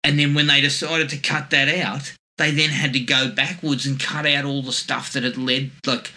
[0.04, 3.86] And then when they decided to cut that out, they then had to go backwards
[3.86, 6.10] and cut out all the stuff that had led, like,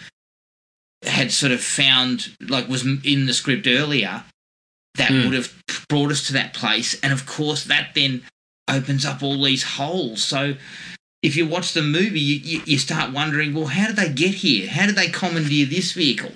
[1.02, 4.24] had sort of found, like, was in the script earlier
[4.96, 5.24] that Hmm.
[5.24, 5.54] would have
[5.88, 6.94] brought us to that place.
[7.02, 8.22] And of course, that then
[8.68, 10.22] opens up all these holes.
[10.22, 10.56] So
[11.22, 14.34] if you watch the movie, you, you, you start wondering, well, how did they get
[14.34, 14.68] here?
[14.68, 16.32] How did they commandeer this vehicle?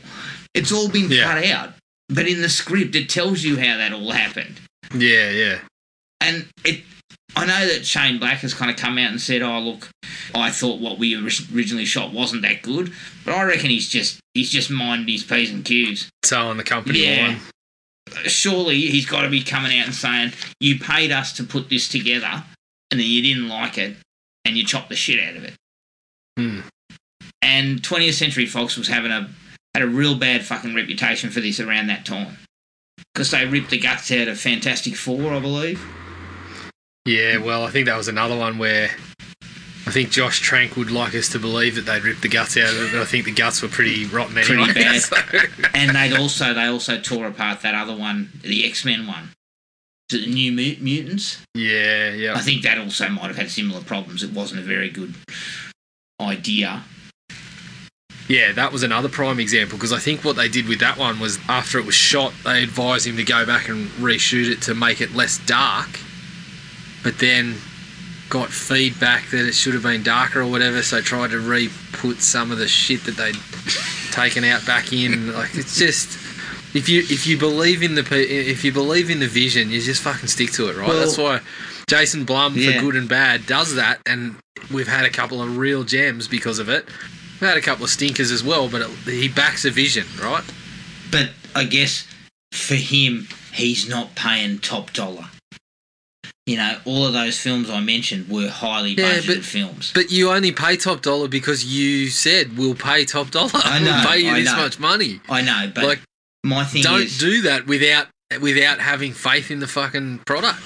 [0.55, 1.25] It's all been Yeah.
[1.25, 1.75] cut out.
[2.13, 4.61] But in the script, it tells you how that all happened
[4.95, 5.59] Yeah, yeah.
[6.21, 6.83] and it
[7.35, 9.89] I know that Shane Black has kind of come out and said, "Oh, look,
[10.35, 12.93] I thought what we originally shot wasn't that good,"
[13.25, 16.11] but I reckon he's just he's just minded his p's and q's.
[16.25, 17.29] So on the company Yeah.
[17.29, 17.41] line.
[18.27, 21.89] Surely he's got to be coming out and saying, "You paid us to put this
[21.89, 22.45] together,
[22.91, 23.97] and then you didn't like it,
[24.45, 25.55] and you chopped the shit out of it."
[26.39, 26.61] Hmm.
[27.41, 29.31] And 20th Century Fox was having a
[29.75, 32.37] had a real bad fucking reputation for this around that time
[33.15, 35.83] because they ripped the guts out of Fantastic Four, I believe.
[37.07, 38.91] Yeah, well, I think that was another one where
[39.87, 42.71] I think Josh Trank would like us to believe that they'd ripped the guts out
[42.73, 44.75] of it, but I think the guts were pretty rotten Pretty anyway.
[44.75, 45.01] bad.
[45.03, 45.17] so-
[45.75, 49.31] and they'd also they also tore apart that other one, the X Men one,
[50.11, 51.43] the New Mut- Mutants.
[51.55, 52.35] yeah, yeah.
[52.37, 54.23] I think that also might have had similar problems.
[54.23, 55.15] It wasn't a very good
[56.21, 56.85] idea.
[58.29, 61.19] Yeah, that was another prime example because I think what they did with that one
[61.19, 64.75] was after it was shot, they advised him to go back and reshoot it to
[64.75, 65.89] make it less dark,
[67.03, 67.57] but then
[68.31, 72.23] got feedback that it should have been darker or whatever, so tried to re put
[72.23, 73.37] some of the shit that they'd
[74.13, 75.33] taken out back in.
[75.35, 76.19] Like it's just.
[76.75, 80.01] If you if you believe in the if you believe in the vision, you just
[80.01, 80.89] fucking stick to it, right?
[80.89, 81.41] Well- That's why
[81.87, 82.73] Jason Blum Yeah.
[82.73, 84.37] for good and bad does that, and
[84.73, 86.87] we've had a couple of real gems because of it.
[87.47, 90.45] Had a couple of stinkers as well, but it, he backs a vision, right?
[91.11, 92.07] But I guess
[92.53, 95.27] for him, he's not paying top dollar.
[96.47, 99.93] You know, all of those films I mentioned were highly Yeah, budgeted but- films.
[99.95, 103.51] But you only pay top dollar because you said we'll pay top dollar.
[103.55, 104.57] I know, we'll pay you I this know.
[104.57, 105.21] much money.
[105.29, 106.01] I know, but like,
[106.43, 108.09] my thing don't is, do that without
[108.41, 110.59] without having faith in the fucking product.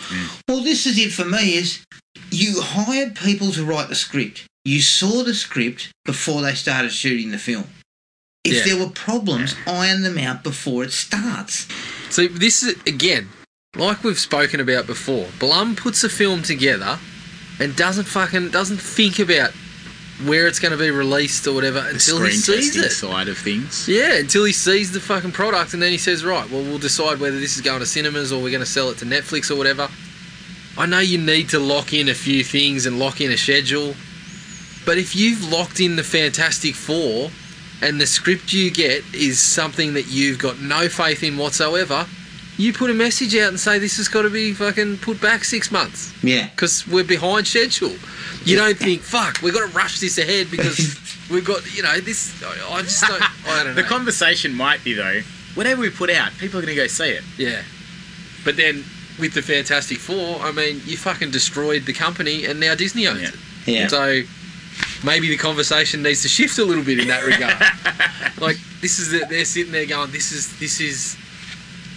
[0.48, 1.84] well, this is it for me: is
[2.30, 4.46] you hired people to write the script.
[4.66, 7.68] You saw the script before they started shooting the film.
[8.42, 8.64] If Yeah.
[8.64, 11.66] there were problems, iron them out before it starts.
[12.10, 13.28] So this is again,
[13.76, 15.28] like we've spoken about before.
[15.38, 16.98] Blum puts a film together
[17.60, 19.52] and doesn't fucking doesn't think about
[20.24, 22.90] where it's going to be released or whatever The until he sees it.
[22.90, 23.86] side of things.
[23.86, 27.20] Yeah, until he sees the fucking product and then he says, right, well, we'll decide
[27.20, 29.54] whether this is going to cinemas or we're going to sell it to Netflix or
[29.54, 29.88] whatever.
[30.76, 33.94] I know you need to lock in a few things and lock in a schedule,
[34.86, 37.30] but if you've locked in the Fantastic Four
[37.82, 42.06] and the script you get is something that you've got no faith in whatsoever,
[42.56, 45.44] you put a message out and say this has got to be fucking put back
[45.44, 46.48] six months Yeah.
[46.48, 47.94] because we're behind schedule.
[48.46, 50.96] You don't think, fuck, we've got to rush this ahead because
[51.30, 52.42] we've got, you know, this.
[52.42, 53.22] I I just don't.
[53.46, 53.74] I don't know.
[53.74, 55.20] The conversation might be though,
[55.54, 57.24] whatever we put out, people are going to go see it.
[57.36, 57.60] Yeah.
[58.44, 58.84] But then
[59.18, 63.20] with the Fantastic Four, I mean, you fucking destroyed the company and now Disney owns
[63.20, 63.28] Yeah.
[63.28, 63.34] it.
[63.66, 63.86] Yeah.
[63.88, 64.22] So
[65.06, 67.56] maybe the conversation needs to shift a little bit in that regard.
[68.40, 71.16] like this is the, they're sitting there going, this is this is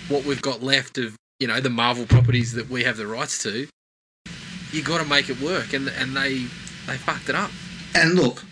[0.07, 3.41] what we've got left of you know the Marvel properties that we have the rights
[3.43, 3.67] to.
[4.71, 6.45] You got to make it work, and and they
[6.85, 7.51] they fucked it up.
[7.95, 8.45] And look,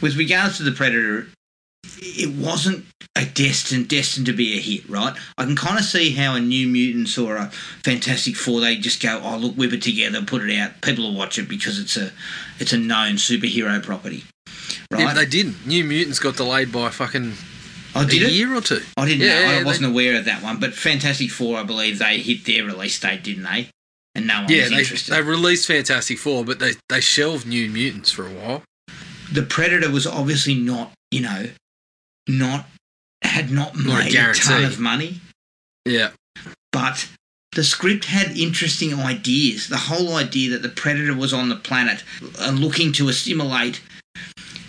[0.00, 1.28] with regards to the Predator,
[2.02, 2.84] it wasn't
[3.16, 5.16] a destined destined to be a hit, right?
[5.36, 7.46] I can kind of see how a New Mutants or a
[7.84, 11.14] Fantastic Four they just go, oh look, whip it together, put it out, people will
[11.16, 12.12] watch it because it's a
[12.58, 14.24] it's a known superhero property,
[14.90, 15.14] Yeah, right?
[15.14, 15.66] they didn't.
[15.66, 17.34] New Mutants got delayed by fucking
[17.94, 18.32] I did a it?
[18.32, 18.80] year or two.
[18.96, 19.52] I didn't Yeah, know.
[19.52, 20.60] yeah, I wasn't aware of that one.
[20.60, 23.68] But Fantastic Four, I believe they hit their release date, didn't they?
[24.14, 25.12] And no one Yeah, was they, interested.
[25.14, 28.62] they released Fantastic Four, but they, they shelved New Mutants for a while.
[29.32, 31.48] the Predator was obviously not, you know,
[32.28, 32.66] not
[33.22, 35.20] had not Not a made a, ton of money,
[35.84, 36.10] Yeah.
[36.72, 37.08] but
[37.52, 39.68] the script had interesting ideas.
[39.68, 42.02] The whole idea that the Predator was on the planet
[42.40, 43.80] uh, looking to assimilate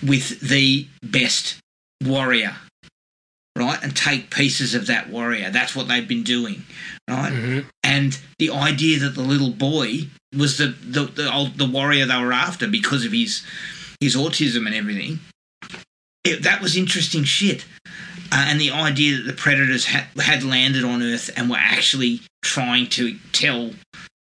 [0.04, 1.58] with the best
[2.04, 2.56] warrior,
[3.56, 5.50] right, and take pieces of that warrior.
[5.52, 6.64] That's what they've been doing,
[7.10, 7.32] right?
[7.32, 7.68] Mm-hmm.
[7.84, 12.22] and the idea that the little boy was the the the, old, the warrior they
[12.22, 13.44] were after because of his
[14.00, 15.20] his autism and everything.
[16.24, 17.66] It, that was interesting shit.
[18.32, 22.22] Uh, and the idea that the predators had, had landed on Earth and were actually
[22.42, 23.72] trying to tell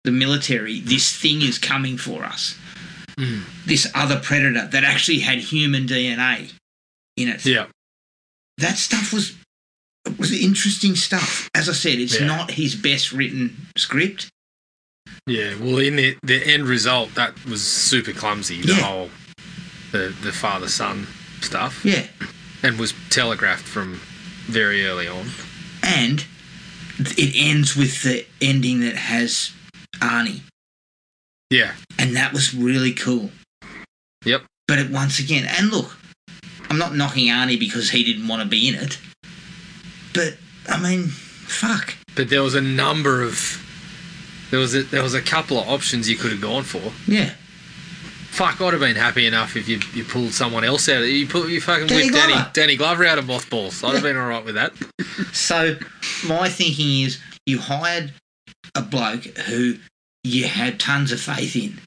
[0.03, 2.57] the military this thing is coming for us.
[3.17, 3.43] Mm.
[3.65, 6.51] This other predator that actually had human DNA
[7.17, 7.67] in it Yeah.
[8.57, 9.35] that stuff was
[10.17, 11.47] was interesting stuff.
[11.53, 12.25] As I said, it's Yeah.
[12.25, 14.29] not his best written script.
[15.27, 15.53] Yeah.
[15.59, 18.81] Well, in the, the end result, that was super clumsy, the Yeah.
[18.81, 19.09] whole
[19.91, 21.05] the, the father son
[21.41, 22.07] stuff, Yeah,
[22.63, 23.99] and was telegraphed from
[24.47, 25.31] very early on.
[25.83, 26.25] and
[26.99, 29.51] it ends with the ending that has
[29.97, 30.41] Arnie,
[31.49, 31.73] Yeah.
[31.97, 33.31] and that was really cool.
[34.25, 34.43] Yep.
[34.67, 35.97] But it, once again, and look,
[36.69, 38.97] I'm not knocking Arnie because he didn't want to be in it,
[40.13, 40.37] but
[40.69, 41.95] I mean, fuck.
[42.15, 43.57] But there was a number of.
[44.51, 46.91] There was a, there was a couple of options you could have gone for.
[47.09, 47.33] Yeah,
[48.31, 51.01] Fuck, I'd have been happy enough if you you pulled someone else out.
[51.01, 52.51] of You put you fucking Danny whipped Danny Glover.
[52.53, 53.83] Danny Glover out of mothballs.
[53.83, 54.73] I'd have been all right with that.
[55.33, 55.75] So
[56.27, 58.13] my thinking is you hired
[58.75, 59.75] a bloke who
[60.23, 61.79] you had tons of faith in.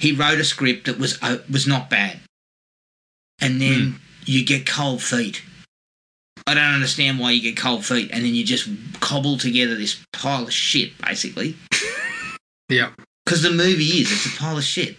[0.00, 2.20] He wrote a script that was uh, was not bad,
[3.40, 5.42] and then you get cold feet.
[6.46, 8.68] I don't understand why you get cold feet, and then you just
[9.00, 11.56] cobble together this pile of shit, basically.
[12.68, 12.90] Yeah.
[13.24, 14.96] Because the movie is it's a pile of shit.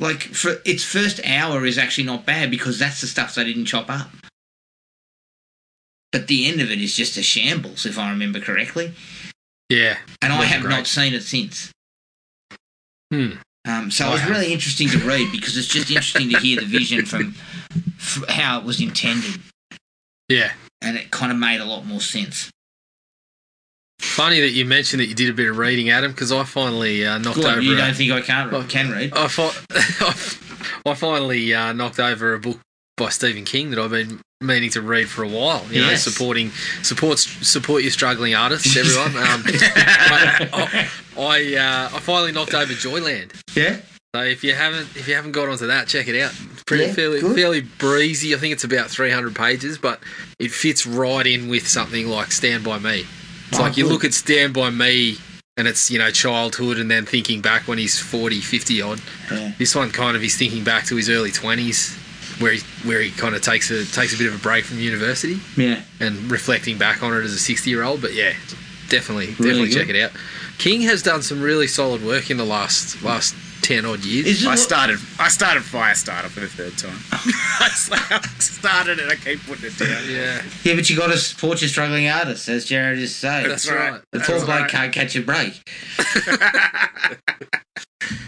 [0.00, 3.64] Like for its first hour is actually not bad because that's the stuff they didn't
[3.66, 4.10] chop up.
[6.12, 8.94] But the end of it is just a shambles, if I remember correctly.
[9.68, 9.98] Yeah.
[10.22, 10.70] And I have great.
[10.70, 11.70] not seen it since.
[13.12, 13.32] Hmm.
[13.66, 16.66] Um, so it was really interesting to read because it's just interesting to hear the
[16.66, 17.34] vision from
[17.98, 19.40] f- how it was intended,
[20.28, 20.52] Yeah.
[20.80, 22.50] and it kind of made a lot more sense.
[24.00, 27.04] Funny that you mentioned that you did a bit of reading, Adam, because I finally
[27.04, 27.60] uh, knocked Good, over.
[27.60, 28.62] you a- don't think I can't Oh.
[28.62, 29.12] can read?
[29.14, 29.24] I,
[30.86, 32.60] I finally uh, knocked over a book
[32.96, 35.64] by Stephen King that I've been meaning to read for a while.
[35.70, 36.06] You Yes.
[36.06, 36.50] know, supporting
[36.82, 39.16] supports support your struggling artists, everyone.
[39.16, 40.88] Um, I, I,
[41.20, 43.32] I, uh, I finally knocked over Joyland.
[43.56, 43.78] Yeah.
[44.14, 46.32] So if you haven't if you haven't got onto that, check it out.
[46.66, 47.34] Pretty Yeah, fairly good.
[47.36, 48.34] fairly breezy.
[48.34, 50.00] I think it's about 300 pages, but
[50.38, 53.06] it fits right in with something like Stand by Me.
[53.50, 53.92] It's Oh, like you good.
[53.92, 55.16] look at Stand by Me
[55.56, 59.00] and it's, you know, childhood and then thinking back when he's 40, 50 odd.
[59.30, 59.52] Yeah.
[59.58, 61.96] This one kind of he's thinking back to his early 20s
[62.40, 64.78] where he where he kind of takes a takes a bit of a break from
[64.78, 65.80] university Yeah.
[65.98, 68.00] and reflecting back on it as a 60 year old.
[68.00, 68.34] But yeah,
[68.88, 70.12] definitely Really definitely check it out.
[70.58, 74.46] King has done some really solid work in the last last 10 odd years.
[74.46, 74.98] I started.
[75.18, 76.96] I started Firestarter for the third time.
[77.12, 77.68] I
[78.38, 79.10] started it.
[79.10, 80.04] I keep putting it down.
[80.08, 83.44] yeah, Yeah, but you got to support your struggling artists, as Jared just said.
[83.50, 83.90] that's, That's right.
[83.92, 84.00] right.
[84.12, 84.70] the That's poor bloke right.
[84.70, 85.60] can't catch a break.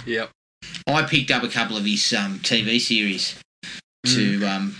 [0.06, 0.30] Yep.
[0.86, 3.38] I picked up a couple of his um, TV series
[4.06, 4.74] to um,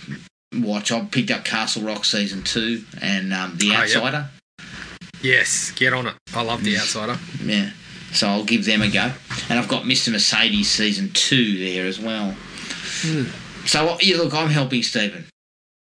[0.55, 0.91] watch.
[0.91, 3.79] I picked up Castle Rock season two and um, The Oh, yep.
[3.81, 4.29] Outsider.
[5.21, 6.15] Yes, get on it.
[6.33, 7.17] I love The Outsider.
[7.43, 7.69] Yeah,
[8.13, 9.11] so I'll give them a go.
[9.49, 10.11] And I've got Mr.
[10.11, 12.31] Mercedes season two there as well.
[13.01, 13.23] Hmm.
[13.65, 15.25] So yeah, look, I'm helping Stephen.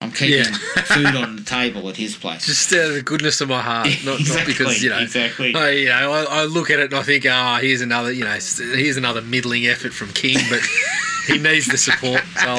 [0.01, 0.43] I'm keeping Yeah.
[0.85, 2.45] food on the table at his place.
[2.45, 4.99] Just out of the goodness of my heart, not, not because you know.
[4.99, 5.55] exactly.
[5.55, 8.23] I, you know, I, I look at it and I think, ah, here's another, you
[8.23, 10.59] know, here's another middling effort from King, but
[11.27, 12.21] he needs the support.
[12.43, 12.53] So,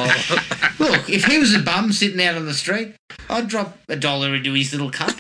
[0.79, 2.95] Look, if he was a bum sitting out on the street,
[3.31, 5.11] I'd drop a dollar into his little cup.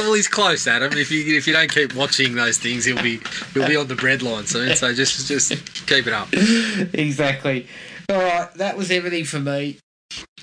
[0.00, 0.92] Yeah, well, he's close, Adam.
[0.92, 3.20] If you if you don't keep watching those things, he'll be
[3.54, 4.74] he'll be on the bread line soon.
[4.76, 5.50] So just just
[5.86, 6.28] keep it up.
[6.32, 7.66] exactly.
[8.08, 9.78] All right, that was everything for me.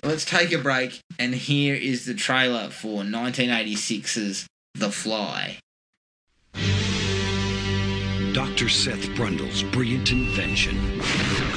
[0.03, 5.59] Let's take a break, and here is the trailer for 1986's The Fly.
[8.33, 8.69] Dr.
[8.69, 10.99] Seth Brundle's brilliant invention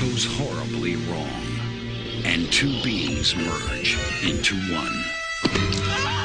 [0.01, 1.43] goes horribly wrong,
[2.25, 6.19] and two beings merge into one.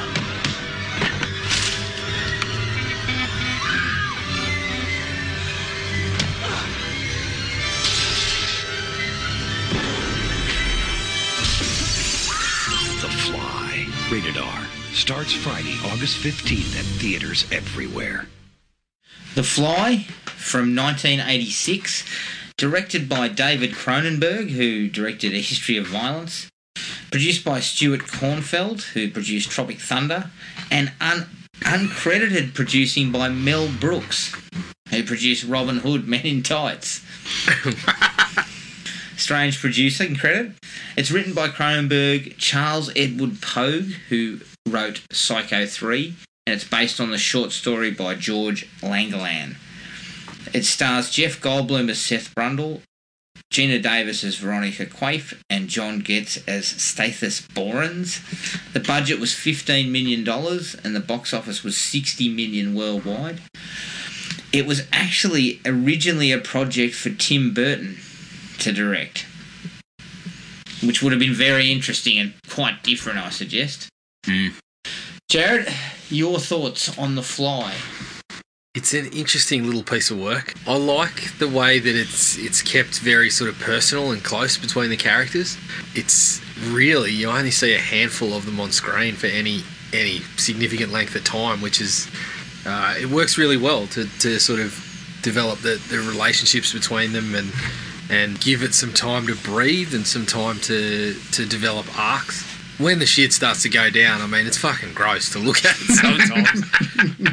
[14.10, 18.28] Rated R, starts Friday, August 15th at theaters everywhere.
[19.34, 22.04] The Fly from 1986,
[22.56, 26.48] directed by David Cronenberg, who directed A History of Violence,
[27.10, 30.30] produced by Stuart Cornfeld, who produced Tropic Thunder,
[30.70, 31.26] and un-
[31.62, 34.32] uncredited producing by Mel Brooks,
[34.90, 37.04] who produced Robin Hood Men in Tights.
[39.16, 40.52] Strange producing credit.
[40.94, 46.14] It's written by Cronenberg, Charles Edward Pogue, who wrote Psycho 3,
[46.46, 49.56] and it's based on the short story by George Langelaan.
[50.52, 52.82] It stars Jeff Goldblum as Seth Brundle,
[53.50, 58.20] Geena Davis as Veronica Quaife, and John Getz as Stathis Borans.
[58.74, 63.40] The budget was $15 million, and the box office was 60 million worldwide.
[64.52, 67.96] It was actually originally a project for Tim Burton
[68.60, 69.26] to direct,
[70.82, 73.88] which would have been very interesting and quite different, I suggest.
[74.26, 74.52] Mm.
[75.28, 75.72] Jared,
[76.08, 77.74] your thoughts on The Fly?
[78.74, 80.54] It's an interesting little piece of work.
[80.66, 84.90] I like the way that it's it's kept very sort of personal and close between
[84.90, 85.56] the characters.
[85.94, 89.62] It's really you only see a handful of them on screen for any
[89.94, 92.06] any significant length of time, which is
[92.66, 94.82] uh, it works really well to, to sort of
[95.22, 97.50] develop the, the relationships between them and
[98.10, 102.44] and give it some time to breathe and some time to to develop arcs.
[102.78, 105.76] When the shit starts to go down, I mean, it's fucking gross to look at
[105.76, 106.62] sometimes,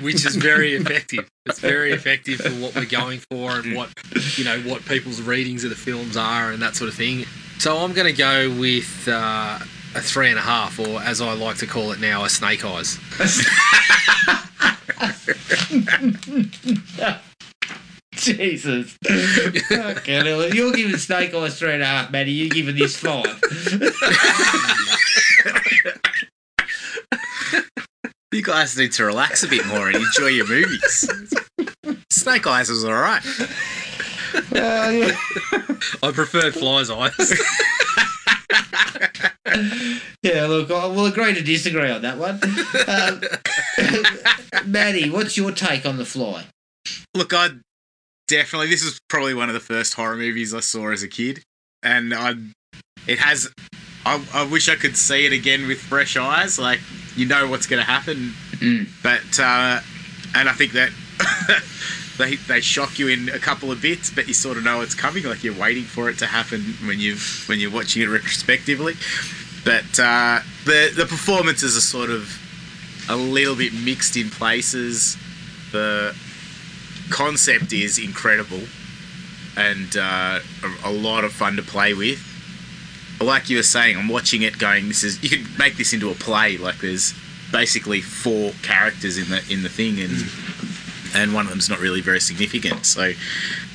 [0.02, 1.30] which is very effective.
[1.46, 3.90] It's very effective for what we're going for and what
[4.38, 7.26] you know what people's readings of the films are and that sort of thing.
[7.60, 9.60] So I'm going to go with uh,
[9.96, 12.66] a three and a half, or as I like to call it now, a snake
[12.66, 12.98] eyes.
[18.24, 18.98] Jesus.
[19.70, 20.26] Fucking.
[20.26, 22.32] You're giving Snake Eyes three and a half, Matty.
[22.32, 23.42] You're giving this five.
[28.32, 31.08] You guys need to relax a bit more and enjoy your movies.
[32.10, 33.24] Snake Eyes was all right.
[34.36, 35.16] Uh, yeah.
[36.02, 37.14] I prefer flies eyes.
[40.24, 42.42] yeah, look, I will agree to disagree on that one.
[42.88, 43.22] Um,
[44.66, 46.46] Matty, what's your take on The Fly?
[47.14, 47.50] Look, I
[48.28, 51.42] definitely this is probably one of the first horror movies I saw as a kid,
[51.82, 52.34] and I
[53.08, 53.50] it has.
[54.06, 56.60] I, I wish I could see it again with fresh eyes.
[56.60, 56.80] Like
[57.16, 58.88] you know what's going to happen, Mm.
[59.02, 59.80] but uh,
[60.36, 60.92] and I think that
[62.18, 64.96] they they shock you in a couple of bits, but you sort of know it's
[64.96, 65.24] coming.
[65.24, 67.16] Like you're waiting for it to happen when you
[67.48, 68.96] when you're watching it retrospectively.
[69.66, 72.30] But uh, the the performances are sort of
[73.10, 75.18] a little bit mixed in places.
[75.72, 76.16] The
[77.10, 78.62] concept is incredible.
[79.56, 80.40] and uh,
[80.84, 82.20] a, a lot of fun to play with.
[83.22, 84.88] Like you were saying, I'm watching it going.
[84.88, 86.58] This is you could make this into a play.
[86.58, 87.14] Like there's
[87.52, 90.26] basically four characters in the in the thing, and
[91.16, 92.86] and one of them's not really very significant.
[92.86, 93.12] So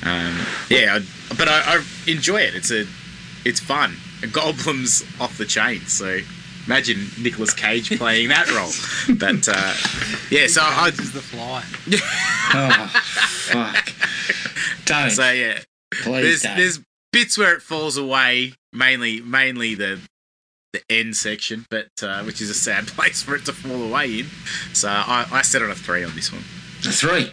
[0.03, 0.37] um,
[0.69, 2.55] yeah, I, but I, I enjoy it.
[2.55, 2.85] It's a
[3.45, 3.95] it's fun.
[4.21, 5.79] Goldblum's off the chain.
[5.87, 6.19] So
[6.69, 8.71] imagine Nicolas Cage playing that role.
[9.17, 9.73] But uh,
[10.29, 11.63] yeah, so I This is the fly.
[12.51, 12.87] Oh,
[13.51, 13.93] fuck.
[14.85, 15.11] Don't.
[15.11, 15.59] so yeah.
[15.91, 16.57] Please there's don't.
[16.57, 16.79] there's
[17.13, 19.99] bits where it falls away, mainly mainly the
[20.73, 24.19] the end section, but uh, which is a sad place for it to fall away
[24.21, 24.25] in.
[24.73, 26.41] So I, I set on a three on this one.
[26.85, 27.31] A three.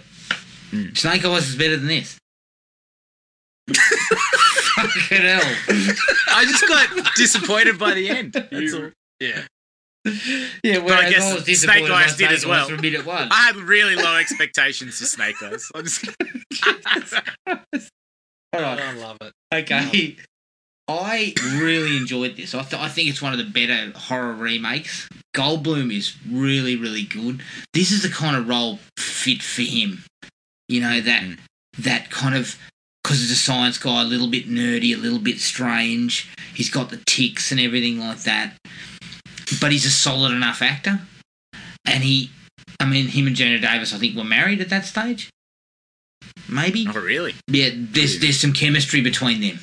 [0.73, 0.97] Mm.
[0.97, 2.19] Snake Eyes is better than this.
[3.75, 5.55] Fucking hell.
[6.29, 8.33] I just got disappointed by the end.
[8.35, 8.91] That's You- all.
[9.21, 9.43] Yeah.
[10.63, 12.69] Yeah, well, I guess I was Snake Eyes did as well.
[12.69, 13.29] From minute one.
[13.31, 15.69] I had really low expectations for Snake Eyes.
[15.75, 16.05] I'm just
[17.47, 18.81] All right.
[18.81, 19.33] I love it.
[19.53, 20.17] Okay.
[20.89, 22.55] I really enjoyed this.
[22.55, 25.09] I, th- I think it's one of the better horror remakes.
[25.35, 27.43] Goldblum is really, really good.
[27.73, 30.05] This is the kind of role fit for him.
[30.69, 31.39] You know that Mm.
[31.79, 32.57] that kind of
[33.03, 36.29] because he's a science guy, a little bit nerdy, a little bit strange.
[36.55, 38.55] He's got the ticks and everything like that,
[39.61, 41.01] but he's a solid enough actor.
[41.87, 42.31] And he,
[42.81, 45.31] I mean, him and Jenna Davis, I think, were married at that stage.
[46.49, 46.85] Maybe.
[46.85, 49.59] not really Yeah, there's there's some chemistry between them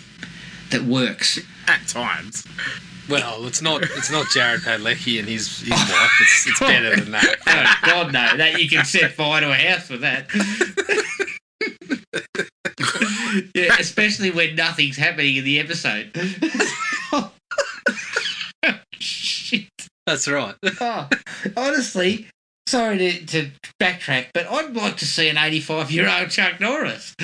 [0.70, 1.40] that works.
[1.68, 2.46] at times.
[3.10, 3.84] Well, it's not.
[3.84, 5.76] It's not Jared Padalecki and his his oh.
[5.76, 6.12] wife.
[6.22, 7.36] It's, it's better than that.
[7.48, 8.38] Oh God, no!
[8.38, 10.30] That you can set fire to a house with that.
[13.56, 16.12] yeah, especially when nothing's happening in the episode.
[16.16, 17.32] Shit.
[20.06, 20.56] That's right.
[20.82, 21.08] Oh,
[21.56, 22.28] honestly,
[22.68, 27.16] sorry to, to backtrack, but I'd like to see an 85 year old Chuck Norris.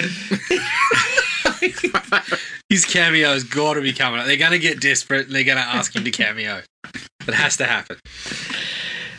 [2.69, 4.27] His cameo's got to be coming up.
[4.27, 6.61] They're going to get desperate and they're going to ask him to cameo.
[7.27, 7.97] It has to happen.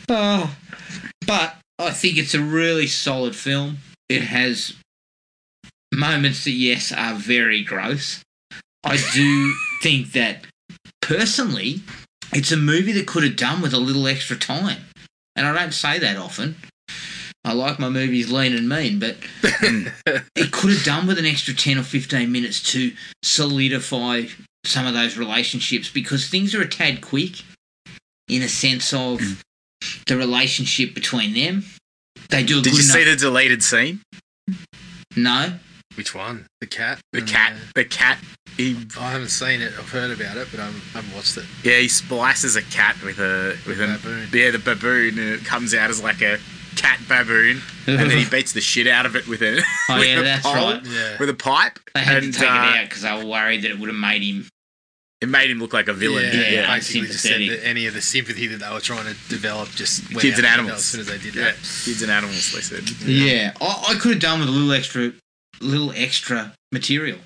[0.08, 0.56] Oh,
[1.26, 3.78] but I think it's a really solid film.
[4.08, 4.74] It has
[5.92, 8.22] moments that, yes, are very gross.
[8.84, 10.44] I do think that,
[11.02, 11.82] personally,
[12.32, 14.84] it's a movie that could have done with a little extra time.
[15.36, 16.56] And I don't say that often.
[17.44, 19.16] I like my movies lean and mean, but
[20.36, 24.24] it could have done with an extra 10 or 15 minutes to solidify
[24.64, 27.42] some of those relationships because things are a tad quick
[28.28, 29.42] in a sense of
[30.06, 31.64] the relationship between them.
[32.28, 34.02] They do a Did good you see the deleted scene?
[35.16, 35.54] no,
[35.94, 36.46] Which one?
[36.60, 37.00] The cat?
[37.12, 38.18] The And, cat, uh, the cat.
[38.60, 39.72] He, I haven't seen it.
[39.78, 41.44] I've heard about it, but I haven't, I haven't watched it.
[41.64, 44.28] yeah, he splices a cat with a with a Baboon.
[44.32, 46.38] yeah the baboon, and it comes out as like a
[46.76, 50.08] cat baboon, and then he beats the shit out of it with a Oh, with
[50.08, 50.82] yeah, a that's pole, right.
[50.86, 51.16] Yeah.
[51.18, 53.62] with a pipe, they had and to take uh, it out because they were worried
[53.62, 54.48] that it would have made him.
[55.20, 56.24] it made him look like a villain.
[56.32, 59.14] Yeah, Yeah, basically just said that any of the sympathy that they were trying to
[59.28, 60.78] develop just went Kids out and animals.
[60.78, 61.54] as soon as they did Yeah, that.
[61.84, 62.52] kids and animals.
[62.52, 62.88] They said.
[63.06, 65.12] Yeah, I, I could have done with a little extra,
[65.60, 67.18] little extra material,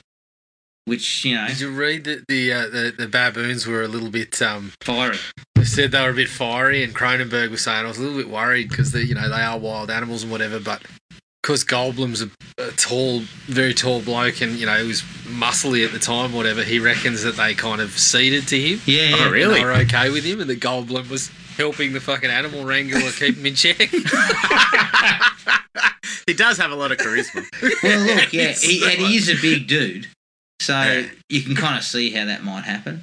[0.86, 4.10] which you know, Did you read that the, uh, the the baboons were a little
[4.10, 5.18] bit um fiery.
[5.54, 8.18] they said they were a bit fiery and Cronenberg was saying I was a little
[8.18, 10.82] bit worried because they you know they are wild animals and whatever but
[11.42, 15.92] because Goldblum's a, a tall very tall bloke and you know he was muscly at
[15.92, 19.30] the time whatever he reckons that they kind of ceded to him Yeah, Oh, yeah.
[19.30, 19.54] really?
[19.54, 23.36] they were okay with him and that Goldblum was helping the fucking animal wrangler keep
[23.36, 23.76] him in check
[26.26, 27.44] he does have a lot of charisma.
[27.82, 30.06] Well, look, yeah, he, and he is a big dude,
[30.60, 31.06] so Yeah.
[31.28, 33.02] you can kind of see how that might happen.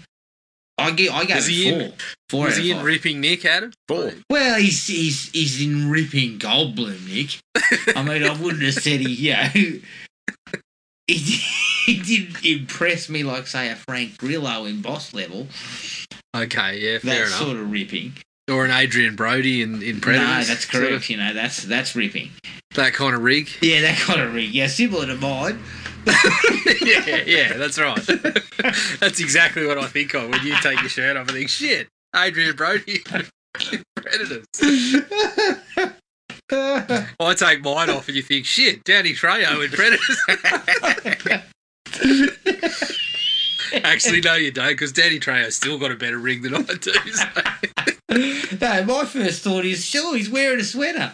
[0.78, 1.80] I give, I gave Was it he four.
[1.82, 1.94] in-
[2.30, 2.86] four was out of he in five.
[2.86, 4.14] ripping Nick Adam Four.
[4.30, 7.40] Well, he's he's he's in ripping Goldblum, Nick.
[7.96, 9.50] I mean, I wouldn't have said he, you know,
[11.08, 11.16] he,
[11.86, 15.48] he didn't impress me like say a Frank Grillo in Boss Level.
[16.36, 18.14] okay yeah That's fair enough sort of ripping.
[18.50, 21.10] or an Adrien Brody in, in Predators No, that's sort of correct.
[21.10, 22.32] You know, that's that's ripping.
[22.76, 24.52] that kind of rig Yeah, that kind of rig.
[24.52, 25.62] Yeah, similar to mine.
[26.82, 27.96] yeah, yeah, that's right.
[29.00, 31.88] that's exactly what I think of when you take your shirt off and think, shit,
[32.16, 33.00] Adrien Brody,
[33.96, 34.46] Predators.
[36.52, 40.18] I take mine off and you think, shit, Danny Trejo in Predators.
[43.84, 46.94] Actually, no, you don't, because Danny Trejo's still got a better ring than I do.
[47.14, 47.26] so-
[48.60, 51.14] no, my first thought is, sure, he's wearing a sweater.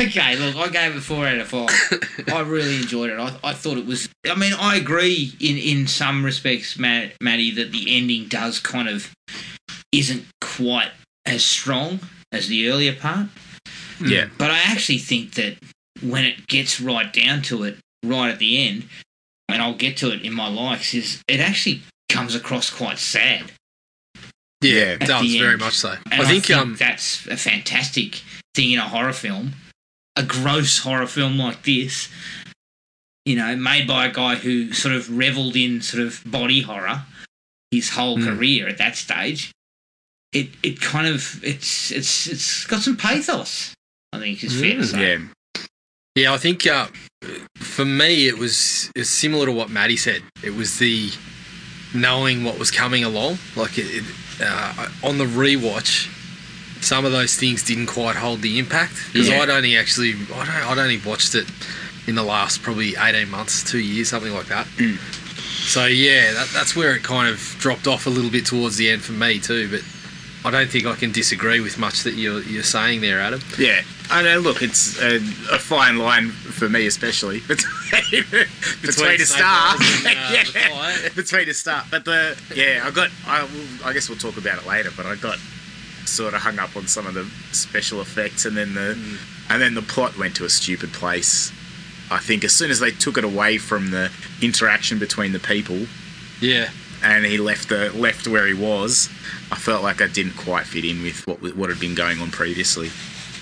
[0.00, 1.68] okay, look, I gave it four out of five.
[2.34, 3.18] I really enjoyed it.
[3.18, 4.08] I, I thought it was.
[4.28, 8.88] I mean, I agree in in some respects, Matt, Matty, that the ending does kind
[8.88, 9.12] of
[9.92, 10.90] isn't quite
[11.26, 12.00] as strong
[12.32, 13.28] as the earlier part.
[14.00, 14.28] Yeah.
[14.38, 15.56] But I actually think that
[16.02, 18.88] when it gets right down to it, right at the end,
[19.48, 23.50] and I'll get to it in my likes, is it actually comes across quite sad.
[24.60, 24.92] Yeah, Yeah.
[24.94, 25.94] it does very much so.
[26.10, 28.22] And I think, um, that's a fantastic
[28.54, 29.52] thing in a horror film,
[30.18, 32.08] a gross horror film like this.
[33.24, 37.04] You know, made by a guy who sort of reveled in sort of body horror
[37.70, 38.24] his whole Hmm.
[38.24, 39.50] career at that stage.
[40.32, 43.74] It it kind of it's it's it's got some pathos.
[44.12, 45.00] I think is fair to Mm, say.
[45.18, 45.26] Yeah.
[46.16, 46.88] Yeah, I think uh,
[47.56, 50.22] for me it was, it was similar to what Maddie said.
[50.42, 51.10] It was the
[51.94, 53.38] knowing what was coming along.
[53.54, 54.04] Like it, it,
[54.42, 56.08] uh, on the rewatch,
[56.80, 59.40] some of those things didn't quite hold the impact because Yeah.
[59.40, 61.46] I'd only actually I don't, I'd only watched it
[62.06, 64.66] in the last probably eighteen months, two years, something like that.
[64.76, 64.96] Mm.
[65.68, 68.90] So yeah, that, that's where it kind of dropped off a little bit towards the
[68.90, 69.68] end for me too.
[69.70, 69.82] But
[70.44, 73.40] I don't think I can disagree with much that you're you're saying there, Adam.
[73.58, 74.38] Yeah, I know.
[74.38, 78.24] Look, it's a, a fine line for me, especially between
[78.80, 81.84] between, a star, and, uh, the yeah, between a star.
[81.90, 83.10] But the yeah, I got.
[83.26, 83.46] I,
[83.84, 84.90] I guess we'll talk about it later.
[84.96, 85.38] But I got
[86.08, 89.16] sort of hung up on some of the special effects, and then the Mm.
[89.50, 91.52] and then the plot went to a stupid place.
[92.10, 95.86] I think as soon as they took it away from the interaction between the people,
[96.40, 96.70] Yeah.
[97.02, 99.08] and he left the left where he was,
[99.52, 102.30] I felt like I didn't quite fit in with what what had been going on
[102.30, 102.90] previously.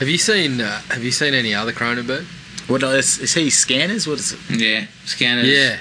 [0.00, 2.24] Have you seen uh, Have you seen any other Cronenberg?
[2.68, 3.48] What is, is he?
[3.50, 4.08] Scanners?
[4.08, 4.38] What is it?
[4.50, 5.46] Yeah, scanners.
[5.46, 5.76] Yeah.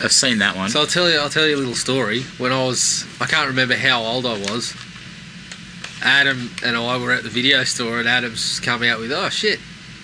[0.00, 0.70] I've seen that one.
[0.70, 1.18] So I'll tell you.
[1.18, 2.22] I'll tell you a little story.
[2.38, 4.72] When I was, I can't remember how old I was.
[6.02, 9.58] Adam and I were at the video store, and Adam's come out with, "Oh shit,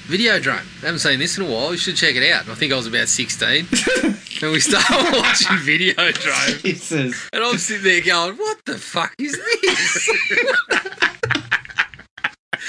[0.06, 0.64] Videodrome.
[0.82, 1.70] I haven't seen this in a while.
[1.72, 3.66] You should check it out." And I think I was about sixteen,
[4.42, 6.62] and we started watching Videodrome.
[6.62, 7.28] Jesus.
[7.32, 10.10] And I'm sitting there going, "What the fuck is this?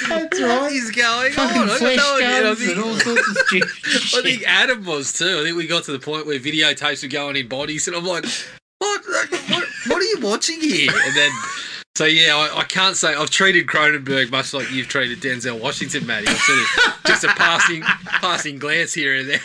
[0.09, 0.71] That's right.
[0.73, 2.51] is going Fucking on?" I got no idea.
[2.51, 3.69] I think- and all sorts of stupid
[4.17, 5.39] I think Adam was too.
[5.39, 8.05] I think we got to the point where videotapes were going in bodies, and I'm
[8.05, 8.25] like,
[8.79, 9.01] what?
[9.05, 10.91] What, what are you watching here?
[10.93, 11.31] And then,
[11.95, 16.05] so yeah, I, I can't say I've treated Cronenberg much like you've treated Denzel Washington,
[16.05, 16.27] Matty.
[16.27, 19.39] I've sort of just a passing passing glance here and there.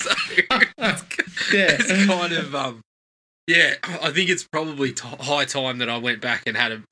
[0.00, 1.76] so it's, Yeah.
[1.78, 2.80] it's kind of um,
[3.46, 3.74] yeah.
[4.02, 6.82] I think it's probably t- high time that I went back and had a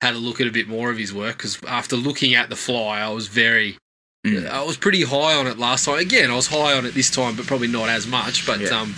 [0.00, 2.56] had a look at a bit more of his work because after looking at The
[2.56, 3.76] Fly, I was very
[4.24, 4.48] Mm.
[4.48, 5.98] I was pretty high on it last time.
[5.98, 8.46] Again, I was high on it this time, but probably not as much.
[8.46, 8.68] But Yeah.
[8.68, 8.94] um,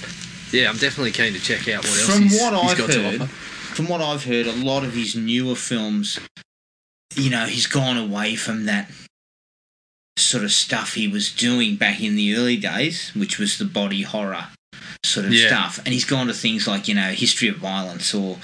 [0.53, 2.91] yeah, I'm definitely keen to check out what else From he's, what he's I've got
[2.91, 3.54] to offer.
[3.75, 6.19] From what I've heard, a lot of his newer films,
[7.17, 8.91] you know, he's gone away from that
[10.17, 14.03] sort of stuff he was doing back in the early days, which was the body
[14.03, 14.47] horror
[15.05, 15.49] sort of Yeah.
[15.49, 15.79] stuff.
[15.85, 18.39] And he's gone to things like, you know, History of Violence or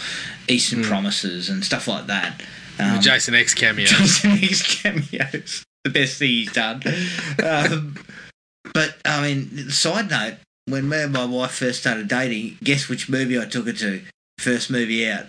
[0.49, 0.89] Eastern Mm.
[0.89, 2.43] Promises and stuff like that.
[2.79, 3.87] Um, Jason X cameo.
[3.89, 5.65] Jason X cameos.
[5.83, 6.83] The best thing he's done.
[7.43, 7.97] Um,
[8.75, 10.35] but, I mean, side note,
[10.67, 14.03] when me and my wife first started dating, guess which movie I took her to?
[14.41, 15.27] First movie out.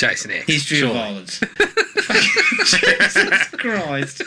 [0.00, 0.46] Jason X.
[0.48, 0.90] History surely.
[0.90, 1.40] of Violence.
[2.64, 4.22] Jesus Christ.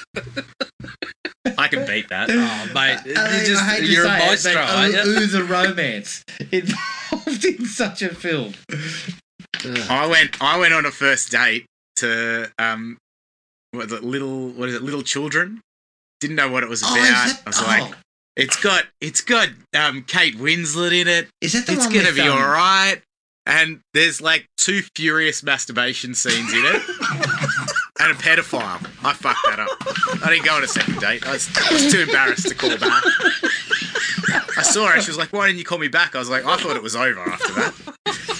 [1.58, 2.30] I can beat that.
[2.30, 6.24] Oh, mate, I you're, mean, just, I hate to a say it, but the romance
[6.50, 8.54] involved in such a film.
[9.90, 10.42] I went.
[10.42, 11.66] I went on a first date
[11.98, 12.98] to um,
[13.72, 13.90] what?
[13.92, 14.48] Little.
[14.50, 14.82] What is it?
[14.82, 15.60] Little children.
[16.22, 16.94] Didn't know what it was about.
[16.94, 17.94] Oh, that, I was oh, like,
[18.38, 21.28] it's got it's got um Kate Winslet in it.
[21.42, 23.02] is that the It's one gonna with, be um, all right.
[23.46, 26.82] And there's like two furious masturbation scenes in it,
[28.00, 28.86] and a pedophile.
[29.04, 30.24] I fucked that up.
[30.24, 31.26] I didn't go on a second date.
[31.26, 33.04] I was, I was too embarrassed to call back.
[34.58, 35.02] I saw her.
[35.02, 36.84] She was like, "Why didn't you call me back?" I was like, "I thought it
[36.84, 38.31] was over after that."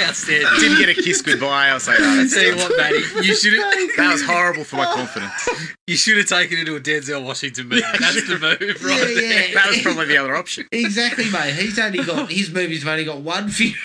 [0.00, 0.48] Outstanding.
[0.58, 1.68] Didn't get a kiss goodbye.
[1.68, 4.64] I was like, oh, that's Tell you what, Matty, you should have That was horrible
[4.64, 4.94] for my oh.
[4.94, 5.48] confidence.
[5.86, 7.82] you should have taken it to a Denzel Washington movie.
[8.00, 9.48] That's the move, right Yeah, there.
[9.48, 9.54] yeah.
[9.54, 10.66] That was probably the other option.
[10.72, 11.54] Exactly, mate.
[11.54, 13.76] He's only got his movies have only got one furious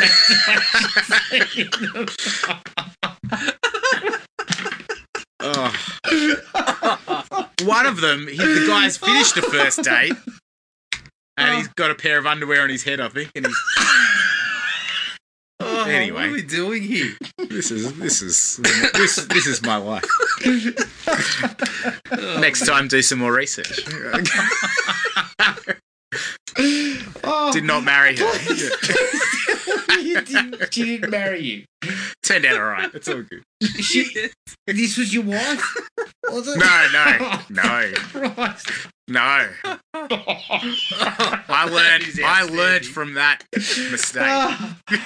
[0.00, 2.06] masturbation in them.
[5.42, 5.74] Oh.
[7.64, 10.12] One of them, he, the guy's finished the first date,
[11.36, 13.30] and he's got a pair of underwear on his head, I think.
[13.34, 14.09] And he's Oh,
[15.94, 16.20] Anyway.
[16.20, 17.12] what are we doing here?
[17.48, 18.56] this is this is
[18.94, 20.04] this this is my life.
[22.40, 23.80] Next time, do some more research.
[27.22, 28.24] Oh, Did not marry her.
[30.00, 31.64] you didn't, she didn't marry you.
[32.22, 32.90] Turned out all right.
[32.94, 33.42] It's all good.
[33.80, 34.28] She,
[34.66, 35.62] this was your wife?
[36.28, 36.58] Was it?
[36.58, 37.92] No, no, no,
[38.34, 38.70] Christ.
[39.08, 39.48] no.
[39.94, 42.04] I learned.
[42.24, 45.00] I learned from that mistake.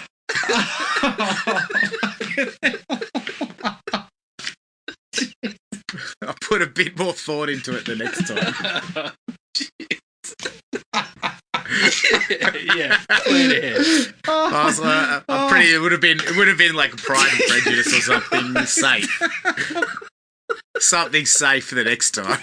[6.22, 8.54] I'll put a bit more thought into it the next time.
[12.76, 13.76] yeah, clear.
[14.26, 15.48] I was like, uh, I'm oh.
[15.50, 15.74] pretty.
[15.74, 16.18] It would have been.
[16.20, 19.22] It would have been like Pride and Prejudice or something safe.
[20.78, 22.40] Something safe for the next time.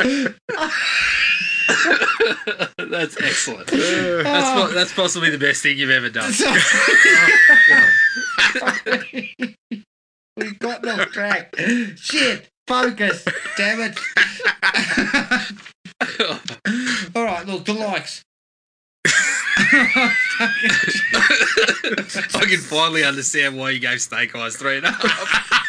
[2.78, 3.66] That's excellent.
[3.68, 6.32] That's po- that's possibly the best thing you've ever done.
[10.36, 11.54] we got off track.
[11.96, 12.48] Shit.
[12.66, 13.24] Focus.
[13.56, 13.98] Damn it.
[17.16, 18.22] All right, look, the likes.
[22.34, 25.59] I can finally understand why you gave Snake Eyes three and a half.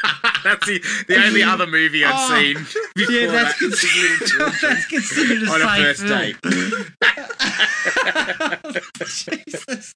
[0.44, 2.56] That's the, the only other movie I've Oh, seen
[2.96, 3.70] before yeah, that's that.
[3.70, 4.58] was Little Children.
[4.62, 6.20] That's considered a on a first film.
[6.20, 6.38] date.
[9.06, 9.94] Jesus.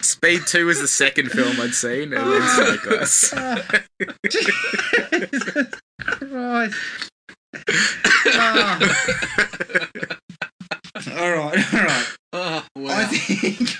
[0.00, 3.34] Speed Two was the second film I'd seen, and then Snake Eyes.
[4.30, 6.76] Jesus Christ.
[8.36, 8.78] Ah.
[11.16, 12.06] all right, all right.
[12.36, 12.96] Oh, wow.
[12.98, 13.78] I think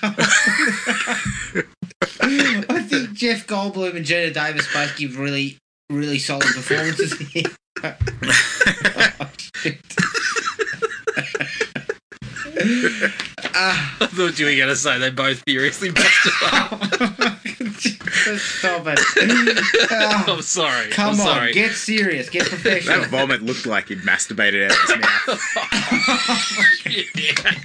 [3.14, 5.58] Jeff Goldblum and Jenna Davis both give really,
[5.90, 7.44] really solid performances here.
[7.82, 7.96] Oh,
[9.56, 9.80] shit.
[13.56, 13.96] Ah.
[14.00, 18.38] I thought you were going to say they both furiously masturbated.
[18.38, 18.98] Stop it.
[19.90, 20.88] Ah, I'm sorry.
[20.90, 21.52] come I'm on, sorry.
[21.52, 23.00] get serious, get professional.
[23.00, 25.40] That vomit looked like he'd masturbated out of his mouth.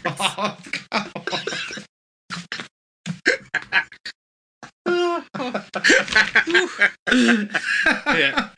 [0.21, 0.57] Oh,
[0.91, 1.11] come
[7.11, 8.49] yeah.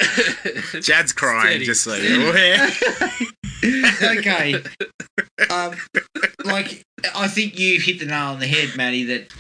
[0.82, 1.66] Chad's crying, Steady.
[1.66, 2.70] just so you're aware.
[4.18, 4.56] okay.
[5.50, 5.76] Um,
[6.44, 6.84] like,
[7.16, 9.34] I think you hit the nail on the head, Matty, that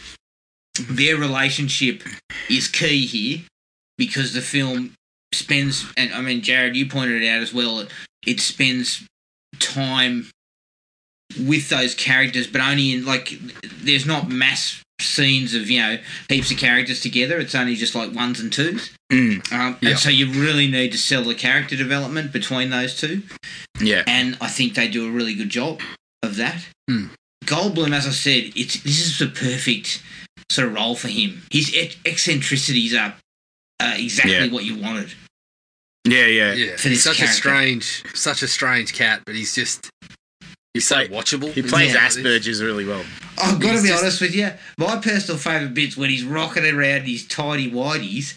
[0.89, 2.03] their relationship
[2.49, 3.41] is key here
[3.97, 4.93] because the film
[5.33, 7.85] spends, and I mean, Jared, you pointed it out as well,
[8.25, 9.05] it spends
[9.59, 10.29] time
[11.39, 13.37] with those characters, but only in, like,
[13.81, 15.97] there's not mass scenes of, you know,
[16.29, 17.37] heaps of characters together.
[17.39, 18.91] It's only just like ones and twos.
[19.11, 19.89] Mm, Um, Yeah.
[19.89, 23.23] And so you really need to sell the character development between those two
[23.79, 24.03] yeah.
[24.07, 25.81] and I think they do a really good job
[26.23, 26.65] of that.
[26.89, 27.07] Hmm.
[27.45, 30.01] Goldblum, as I said, it's this is the perfect
[30.51, 31.41] sort of role for him.
[31.51, 33.15] His ec- eccentricities are
[33.79, 34.47] uh, exactly Yeah.
[34.51, 35.13] what you wanted.
[36.07, 36.53] Yeah, yeah.
[36.53, 39.89] Yeah, For he's this such a strange, such a strange cat, but he's just
[40.73, 41.51] he's so watchable.
[41.51, 42.07] He plays Yeah.
[42.07, 43.03] Asperger's really well.
[43.37, 44.51] I've got to be just- honest with you.
[44.77, 48.35] My personal favourite bit's when he's rocking around his tidy whities,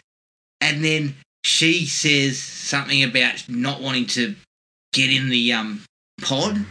[0.60, 1.14] and then
[1.44, 4.34] she says something about not wanting to
[4.92, 5.82] get in the um
[6.22, 6.64] pod,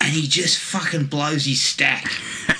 [0.00, 2.10] and he just fucking blows his stack.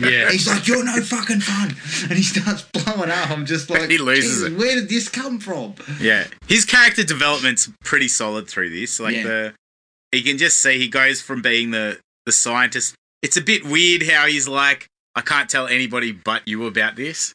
[0.00, 1.74] Yeah, He's like, "You're no fucking fun,"
[2.08, 3.30] and he starts blowing up.
[3.30, 4.56] I'm just like, He loses it.
[4.56, 5.74] Where did this come from?
[6.00, 9.00] Yeah, his character development's pretty solid through this.
[9.00, 9.22] Like Yeah.
[9.24, 9.54] the,
[10.12, 12.94] you can just see he goes from being the the scientist.
[13.22, 17.32] It's a bit weird how he's like, I can't tell anybody but you about this,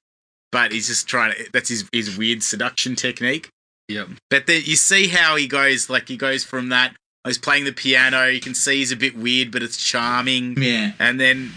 [0.51, 1.49] but he's just trying to.
[1.51, 3.49] That's his his weird seduction technique.
[3.87, 4.05] Yeah.
[4.29, 5.89] But then you see how he goes.
[5.89, 6.95] Like he goes from that.
[7.25, 8.25] I was playing the piano.
[8.25, 10.61] You can see he's a bit weird, but it's charming.
[10.61, 11.51] Yeah, And then,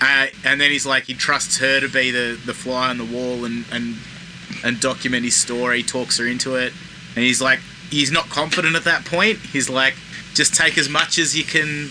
[0.00, 3.04] uh, and then he's like, he trusts her to be the, the fly on the
[3.04, 3.96] wall and, and
[4.64, 5.82] and document his story.
[5.82, 6.72] Talks her into it,
[7.16, 7.60] and he's like,
[7.90, 9.38] he's not confident at that point.
[9.38, 9.94] He's like,
[10.34, 11.88] just take as much as you can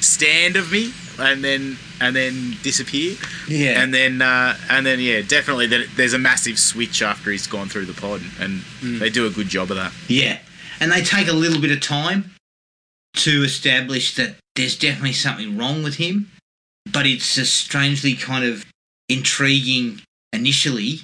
[0.00, 3.16] stand of me, and then and then disappear.
[3.48, 7.46] yeah, And then uh, and then yeah, definitely there- there's a massive switch after he's
[7.46, 8.62] gone through the pod, and
[9.00, 9.92] they do a good job of that.
[10.08, 10.38] yeah.
[10.82, 12.30] And they take a little bit of time
[13.16, 16.30] to establish that there's definitely something wrong with him,
[16.90, 18.64] but it's a strangely kind of
[19.10, 20.00] intriguing
[20.32, 21.00] initially.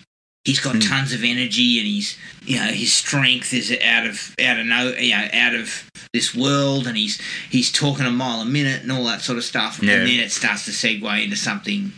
[0.46, 0.80] He's got Hmm.
[0.80, 4.94] tons of energy, and he's you know his strength is out of out of no
[4.96, 7.20] you know out of this world, and he's
[7.50, 9.94] he's talking a mile a minute and all that sort of stuff, Yeah.
[9.94, 11.92] and then it starts to segue into something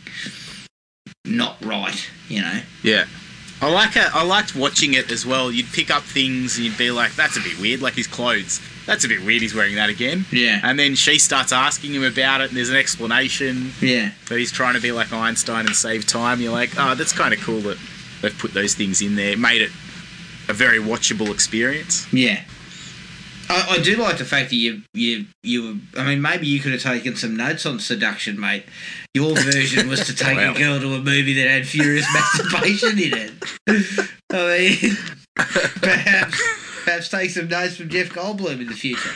[1.26, 2.60] not right, you know.
[2.82, 3.04] Yeah.
[3.60, 4.08] I like it.
[4.14, 5.50] I liked watching it as well.
[5.50, 8.60] You'd pick up things and you'd be like, "That's a bit weird." Like his clothes.
[8.86, 9.42] That's a bit weird.
[9.42, 10.24] He's wearing that again.
[10.32, 14.38] Yeah, And then she starts asking him about it, and there's an explanation yeah, that
[14.38, 16.40] he's trying to be like Einstein and save time.
[16.40, 17.76] You're like, "Oh, that's kind of cool that
[18.22, 19.36] they've put those things in there.
[19.36, 19.70] Made it
[20.48, 22.42] a very watchable experience." yeah.
[23.50, 25.80] I, I do like the fact that you you you.
[25.96, 28.64] I mean, maybe you could have taken some notes on seduction, mate.
[29.14, 30.52] Your version was to take Wow.
[30.54, 33.32] a girl to a movie that had furious masturbation in it.
[34.30, 34.96] I mean,
[35.80, 36.42] perhaps
[36.84, 39.10] perhaps take some notes from Jeff Goldblum in the future.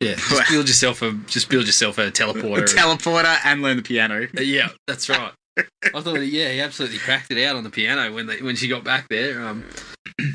[0.00, 0.14] yeah.
[0.14, 2.66] Just build yourself a just build yourself a A teleporter.
[2.72, 4.28] teleporter and learn the piano.
[4.40, 5.32] Yeah, that's right.
[5.58, 8.68] I thought, yeah, he absolutely cracked it out on the piano when they when she
[8.68, 9.42] got back there.
[9.46, 9.64] Um,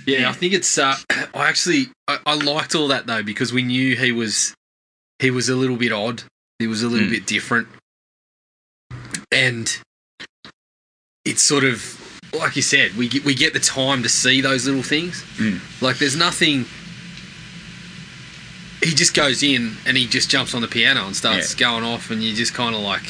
[0.08, 0.78] Yeah, I think it's.
[0.78, 0.96] Uh,
[1.34, 4.54] I actually I, I liked all that though because we knew he was
[5.20, 6.24] he was a little bit odd.
[6.60, 7.12] He was a little Mm.
[7.12, 7.68] bit different,
[9.32, 9.78] and
[11.26, 12.02] it's sort of
[12.34, 12.94] like you said.
[12.96, 15.24] We get we get the time to see those little things.
[15.38, 15.60] Mm.
[15.82, 16.66] Like there's nothing.
[18.84, 22.12] He just goes in and he just jumps on the piano and starts going off,
[22.12, 23.04] and you just kind of like,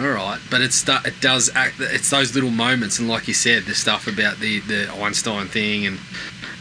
[0.00, 0.38] all right.
[0.50, 1.76] But it's it does act.
[1.80, 5.86] It's those little moments, and like you said, the stuff about the the Einstein thing
[5.86, 5.98] and.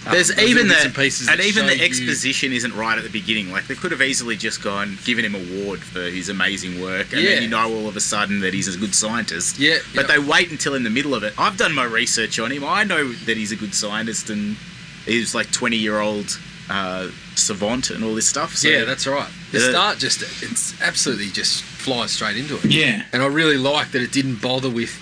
[0.08, 3.10] um, There's even the and and even the show you- exposition isn't right at the
[3.10, 3.52] beginning.
[3.52, 7.12] Like they could have easily just gone given him a award for his amazing work,
[7.12, 7.30] and Yeah.
[7.32, 9.58] then you know all of a sudden that he's a good scientist.
[9.60, 10.16] Yeah, But yeah.
[10.18, 11.34] they wait until in the middle of it.
[11.38, 12.64] I've done my research on him.
[12.64, 14.58] I know that he's a good scientist and
[15.06, 16.40] he's like 20 year old
[16.70, 18.56] uh, savant and all this stuff.
[18.56, 19.30] So yeah, that's right.
[19.52, 19.70] The Yeah.
[19.70, 22.66] start just it's absolutely just flies straight into it.
[22.66, 23.04] Yeah.
[23.14, 25.00] And I really like that it didn't bother with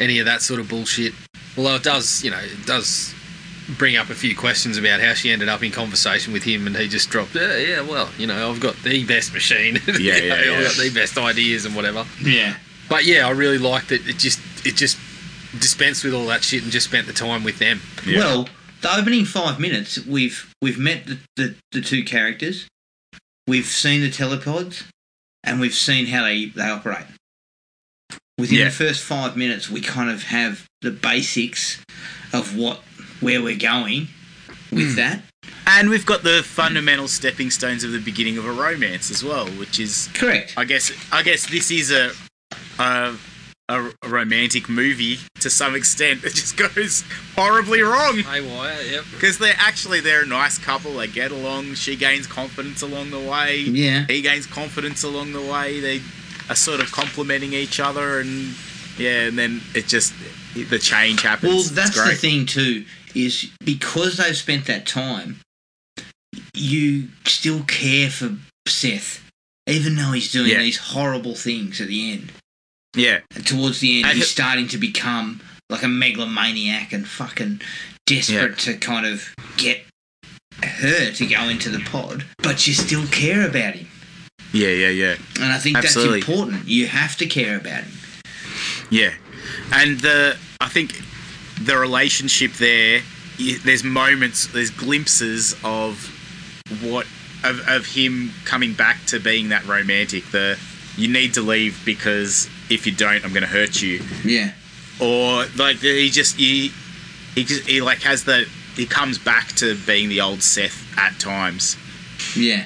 [0.00, 1.12] any of that sort of bullshit.
[1.56, 3.14] Although it does, you know, it does
[3.78, 6.76] bring up a few questions about how she ended up in conversation with him and
[6.76, 9.80] he just dropped, yeah, yeah well, you know, I've got the best machine.
[9.86, 10.56] Yeah, You know, yeah, yeah.
[10.58, 12.04] I've got the best ideas and whatever.
[12.22, 12.56] Yeah.
[12.88, 14.06] But yeah, I really liked it.
[14.06, 14.98] It just it just
[15.58, 17.80] dispensed with all that shit and just spent the time with them.
[18.06, 18.18] Yeah.
[18.18, 18.48] Well,
[18.82, 22.68] the opening five minutes, we've we've met the, the, the two characters,
[23.46, 24.84] we've seen the telepods,
[25.44, 27.06] and we've seen how they, they operate.
[28.38, 28.64] Within Yeah.
[28.66, 31.82] the first five minutes, we kind of have the basics
[32.32, 32.82] of what
[33.20, 34.08] where we're going
[34.70, 34.96] with hmm.
[34.96, 35.22] that.
[35.66, 39.46] And we've got the fundamental stepping stones of the beginning of a romance as well,
[39.46, 40.54] which is Correct.
[40.56, 42.12] I guess I guess this is a
[42.78, 43.14] a,
[43.68, 46.24] a, a romantic movie to some extent.
[46.24, 47.04] It just goes
[47.34, 49.04] horribly wrong Haywire, yep.
[49.12, 50.94] because they're actually they're a nice couple.
[50.94, 51.74] They get along.
[51.74, 53.58] She gains confidence along the way.
[53.60, 54.06] Yeah.
[54.06, 55.80] He gains confidence along the way.
[55.80, 56.00] They
[56.48, 58.54] are sort of complimenting each other, and
[58.98, 60.14] yeah, and then it just
[60.54, 61.50] the change happens.
[61.50, 62.84] Well, It's that's the thing too.
[63.14, 65.40] Is because they've spent that time,
[66.54, 68.36] you still care for
[68.66, 69.22] Seth,
[69.66, 70.58] even though he's doing Yeah.
[70.58, 72.32] these horrible things at the end.
[72.96, 75.40] Yeah, And towards the end, And he's he- starting to become
[75.70, 77.60] like a megalomaniac and fucking
[78.06, 79.82] desperate to kind of get
[80.62, 83.88] her to go into the pod, but you still care about him.
[84.52, 85.16] yeah, yeah, yeah.
[85.40, 86.20] And I think Absolutely.
[86.20, 86.66] that's important.
[86.68, 87.92] You have to care about him.
[88.90, 89.12] Yeah,
[89.72, 91.00] and the I think
[91.62, 93.02] the relationship there.
[93.64, 96.08] There's moments, there's glimpses of
[96.82, 97.06] what
[97.44, 100.24] of, of him coming back to being that romantic.
[100.30, 100.58] The
[100.96, 104.02] you need to leave because if you don't, I'm going to hurt you.
[104.24, 104.52] Yeah.
[105.00, 106.72] Or like he just he
[107.34, 111.18] he just he like has the he comes back to being the old Seth at
[111.18, 111.76] times.
[112.36, 112.64] Yeah.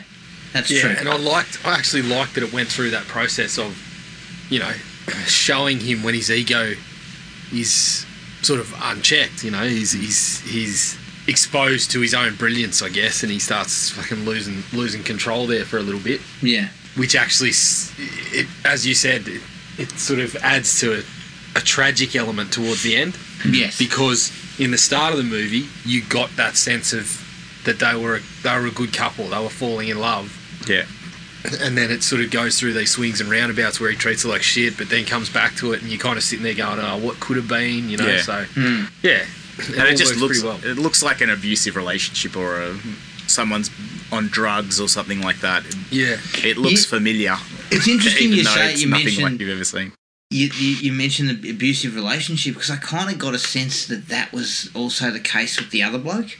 [0.52, 0.90] That's Yeah, true.
[0.98, 3.76] and I liked, I actually liked that it went through that process of,
[4.50, 4.72] you know,
[5.26, 6.72] showing him when his ego
[7.52, 8.04] is
[8.42, 9.44] sort of unchecked.
[9.44, 10.98] You know, he's he's he's
[11.28, 15.64] exposed to his own brilliance, I guess, and he starts fucking losing losing control there
[15.64, 16.68] for a little bit, yeah.
[16.96, 17.50] which actually,
[18.32, 19.28] it, as you said,
[19.80, 21.02] it, it sort of adds to a,
[21.56, 23.16] a tragic element towards the end
[23.48, 23.78] Yes.
[23.78, 27.26] because in the start of the movie you got that sense of
[27.64, 30.36] that they were a, they were a good couple, they were falling in love
[30.68, 30.84] Yeah,
[31.60, 34.28] and then it sort of goes through these swings and roundabouts where he treats her
[34.28, 36.78] like shit, but then comes back to it, and you're kind of sitting there going,
[36.78, 38.06] "Oh, what could have been?" You know.
[38.06, 38.22] Yeah.
[38.22, 38.84] So Hmm.
[39.02, 39.24] yeah,
[39.66, 40.70] and it just looks pretty well.
[40.70, 42.76] it looks like an abusive relationship or a
[43.26, 43.70] someone's
[44.12, 45.64] on drugs or something like that.
[45.90, 47.36] Yeah, It looks You- familiar.
[47.70, 49.92] It's interesting you say it's you nothing mentioned like you've ever seen.
[50.30, 54.08] you, you, you mentioned the abusive relationship because I kind of got a sense that
[54.08, 56.36] that was also the case with the other bloke.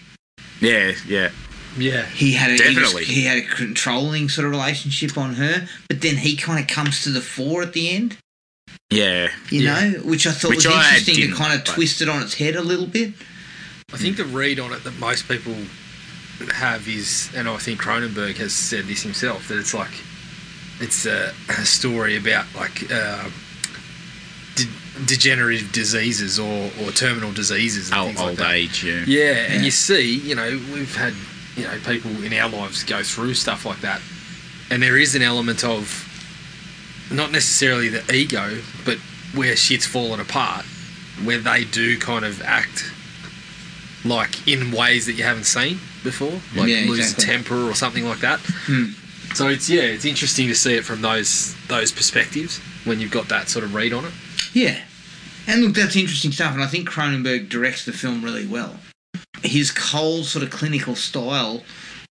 [0.61, 1.31] Yeah, yeah,
[1.79, 5.69] yeah, He had a, he, was- he had a controlling sort of relationship on her,
[5.89, 8.17] but then he kind of comes to the fore at the end.
[8.91, 9.29] yeah.
[9.51, 9.89] You Yeah.
[9.91, 12.23] know, which I thought Which was I interesting to kind of but- twist it on
[12.23, 13.13] its head a little bit.
[13.93, 15.55] I think the read on it that most people
[16.53, 19.93] have is, and I think Cronenberg has said this himself, that it's like
[20.81, 23.29] it's a, a story about like uh,
[24.57, 28.55] de- degenerative diseases or, or terminal diseases and Old, things like that.
[28.55, 28.85] age.
[28.85, 29.05] Yeah.
[29.07, 31.13] Yeah, and you see, you know, we've had,
[31.57, 34.01] you know, people in our lives go through stuff like that.
[34.71, 36.07] And there is an element of
[37.13, 38.99] not necessarily the ego, but
[39.35, 40.65] where shit's fallen apart,
[41.25, 42.85] where they do kind of act
[44.05, 47.25] like in ways that you haven't seen before, like Yeah, lose exactly.
[47.25, 48.41] temper or something like that.
[48.41, 48.93] Hmm.
[49.35, 53.29] So it's yeah, it's interesting to see it from those those perspectives when you've got
[53.29, 54.13] that sort of read on it.
[54.53, 54.81] Yeah.
[55.47, 58.77] And look, that's interesting stuff, and I think Cronenberg directs the film really well.
[59.43, 61.63] His cold, sort of clinical style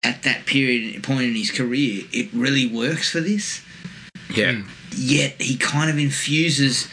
[0.03, 3.61] at that period point in his career, it really works for this.
[4.29, 4.53] Yeah.
[4.53, 4.67] Mm.
[4.95, 6.87] Yet he kind of infuses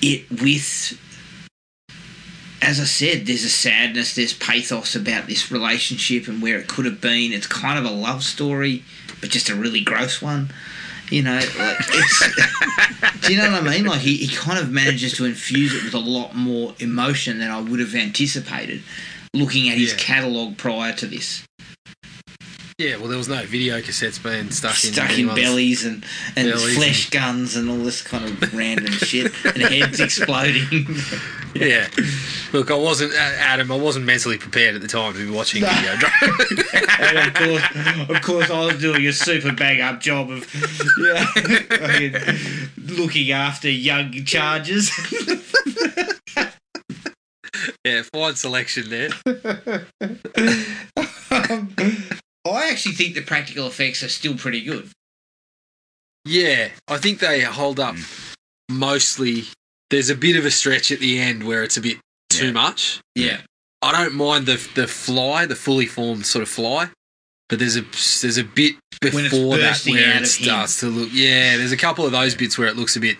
[0.00, 0.98] it with
[2.62, 6.84] as I said, there's a sadness, there's pathos about this relationship and where it could
[6.86, 7.32] have been.
[7.32, 8.82] It's kind of a love story,
[9.20, 10.50] but just a really gross one.
[11.10, 13.20] You know, like it's.
[13.26, 13.84] do you know what I mean?
[13.84, 17.48] Like he, he kind of manages to infuse it with a lot more emotion than
[17.50, 18.82] I would have anticipated,
[19.32, 19.98] looking at his Yeah.
[19.98, 21.45] catalogue prior to this.
[22.78, 26.04] Yeah, well, there was no video cassettes being stuck in Stuck in anyone's- bellies and,
[26.36, 30.86] and bellies flesh guns and all this kind of random shit and heads exploding.
[31.54, 31.88] Yeah.
[32.52, 33.72] Look, I wasn't uh, Adam.
[33.72, 35.68] I wasn't mentally prepared at the time to be watching No.
[36.98, 40.44] And of course, of course, I was doing a super bang up job of
[41.00, 42.36] yeah,
[42.76, 44.90] looking after young charges.
[47.86, 49.08] yeah, fine selection there.
[51.30, 52.08] um,
[52.50, 54.90] I actually think the practical effects are still pretty good.
[56.24, 58.78] Yeah, I think they hold up hmm.
[58.78, 59.44] mostly.
[59.90, 61.98] There's a bit of a stretch at the end where it's a bit
[62.30, 62.52] too Yeah.
[62.52, 63.00] much.
[63.14, 63.40] Yeah,
[63.82, 66.90] I don't mind the the fly, the fully formed sort of fly,
[67.48, 67.82] but there's a
[68.22, 70.24] there's a bit before that where it of him.
[70.26, 71.10] starts to look.
[71.12, 73.18] Yeah, there's a couple of those bits where it looks a bit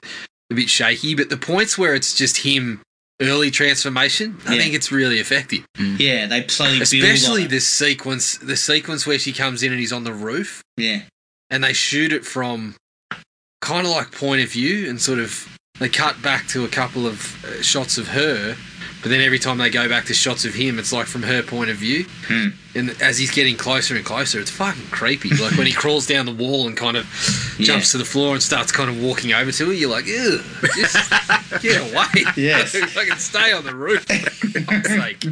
[0.50, 2.80] a bit shaky, but the points where it's just him
[3.20, 4.62] early transformation, I Yeah.
[4.62, 5.64] think it's really effective.
[5.78, 7.50] yeah, they slowly Especially build.
[7.50, 11.02] this sequence, the sequence where she comes in and he's on the roof, yeah,
[11.50, 12.74] and they shoot it from
[13.62, 15.48] kind of like point of view and sort of
[15.78, 18.56] they cut back to a couple of uh, shots of her
[19.06, 21.40] but then every time they go back to shots of him it's like from her
[21.40, 22.48] point of view Hmm.
[22.74, 26.26] and as he's getting closer and closer it's fucking creepy like when he crawls down
[26.26, 27.06] the wall and kind of
[27.60, 30.40] jumps to the floor and starts kind of walking over to her you're like Ew,
[30.74, 31.10] just
[31.62, 32.74] get away Yes.
[32.96, 35.24] I can stay on the roof for God's sake.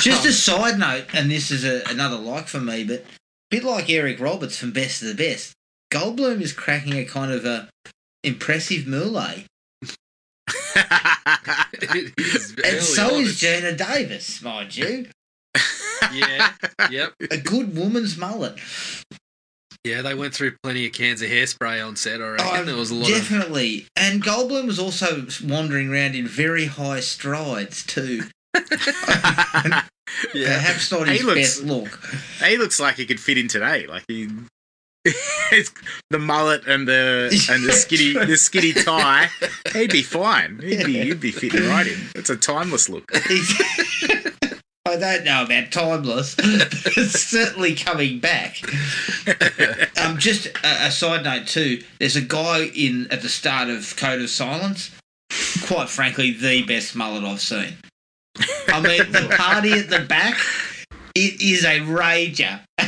[0.00, 3.04] Just a side note, and this is a, another like for me, but a
[3.50, 5.52] bit like Eric Roberts from Best of the Best,
[5.92, 7.68] Goldblum is cracking a kind of a
[8.22, 9.46] impressive mullet, It is
[12.64, 15.06] and so on, is Geena Davis, mind you,
[16.12, 16.52] yeah
[16.90, 18.58] yep a good woman's mullet.
[19.84, 22.22] Yeah, they went through plenty of cans of hairspray on set.
[22.22, 23.14] I reckon Oh, there was a lot of.
[23.16, 28.22] definitely, and Goldblum was also wandering around in very high strides too.
[30.32, 32.00] Perhaps not He his looks- best look.
[32.42, 33.86] he looks like he could fit in today.
[33.86, 34.28] Like he,
[36.10, 39.28] the mullet and the and the skinny the skinny tie.
[39.72, 40.58] He'd be fine.
[40.60, 41.98] He'd be he'd be fitting right in.
[42.14, 43.10] It's a timeless look.
[44.86, 48.58] I don't know about timeless, it's certainly coming back.
[49.98, 51.82] Um, just a, a side note too.
[51.98, 54.90] There's a guy in at the start of Code of Silence.
[55.66, 57.78] Quite frankly, the best mullet I've seen.
[58.68, 60.38] I mean, the party at the back.
[61.14, 62.60] It is a rager.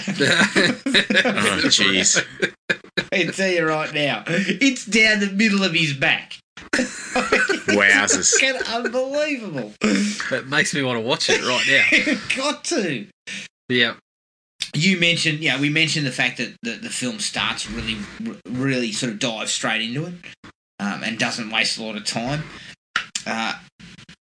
[1.29, 2.24] Oh jeez.
[3.12, 6.39] I tell you right now, it's down the middle of his back.
[6.74, 8.33] Wowzers.
[8.41, 9.72] Fucking unbelievable.
[10.31, 12.14] That makes me want to watch it right now.
[12.37, 13.07] Got to.
[13.68, 13.95] Yeah.
[14.74, 17.97] you mentioned, yeah, we mentioned the fact that the, the film starts really,
[18.49, 20.14] really sort of dives straight into it
[20.81, 22.45] um, and doesn't waste a lot of time.
[23.27, 23.55] Uh,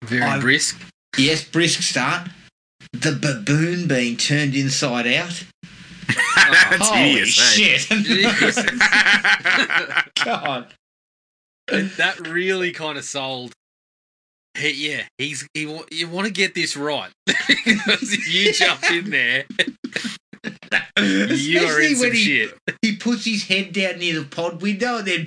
[0.05, 0.81] Very I- brisk.
[1.17, 2.29] yes, brisk start.
[3.01, 5.45] The baboon being turned inside out.
[6.36, 7.38] That's Holy hideous.
[7.61, 7.78] eh?
[7.78, 8.74] shit!
[10.24, 10.72] God.
[11.66, 13.53] that really kind of sold.
[14.57, 15.62] He, yeah, he's he.
[15.90, 19.45] You want to get this right because you jump in there,
[20.99, 22.59] you are Especially in some when he, shit.
[22.82, 25.26] he puts his head down near the pod window and then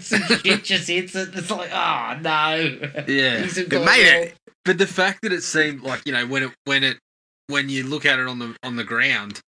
[0.00, 1.30] some shit just hits it.
[1.34, 2.78] It's like, oh no.
[3.08, 3.40] Yeah.
[3.40, 4.34] Things have It gone made it.
[4.66, 6.98] But the fact that it seemed like you know when it when it
[7.48, 9.40] when you look at it on the on the ground,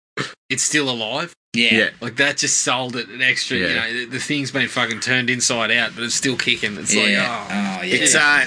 [0.48, 1.34] it's still alive.
[1.54, 1.74] Yeah.
[1.74, 1.90] Yeah.
[2.00, 3.56] Like that just sold it an extra.
[3.58, 6.76] You know, the, the thing's been fucking turned inside out, but it's still kicking.
[6.76, 7.80] It's like, oh, oh, yeah.
[7.82, 8.44] It's uh,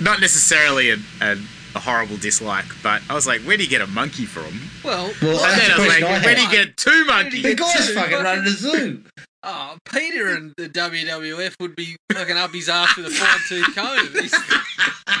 [0.00, 1.36] not necessarily a, a,
[1.74, 4.58] a horrible dislike, but I was like, where do you get a monkey from?
[4.84, 7.42] well, Well, And then I was like, question where do you get two monkeys?
[7.42, 9.02] The guy's Two fucking running a zoo.
[9.46, 13.74] Oh, PETA and the WWF would be fucking up his ass with a fine tooth
[13.74, 15.20] comb.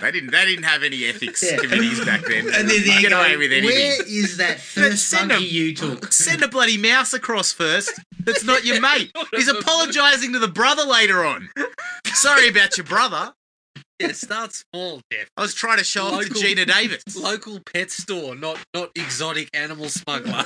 [0.00, 0.32] They didn't.
[0.32, 1.56] They didn't have any ethics Yeah.
[1.56, 2.46] committees back then.
[2.52, 3.74] And then they're get away with anything.
[3.74, 5.54] Where is that first Send monkey him.
[5.54, 6.12] you took?
[6.12, 7.92] Send a bloody mouse across first.
[8.20, 9.10] That's not your mate.
[9.34, 11.48] He's apologising to the brother later on.
[12.06, 13.32] Sorry about your brother.
[13.98, 15.28] Yeah, start small, Jeff.
[15.38, 17.02] I was trying to show off to Geena Davis.
[17.16, 20.44] Local pet store, not not exotic animal smuggler.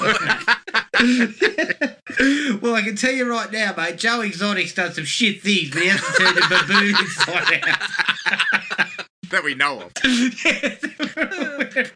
[2.61, 3.99] well, I can tell you right now, mate.
[3.99, 7.63] Joe Exotic's done some shit things, but he hasn't turned a baboon inside
[9.31, 9.93] that we know of.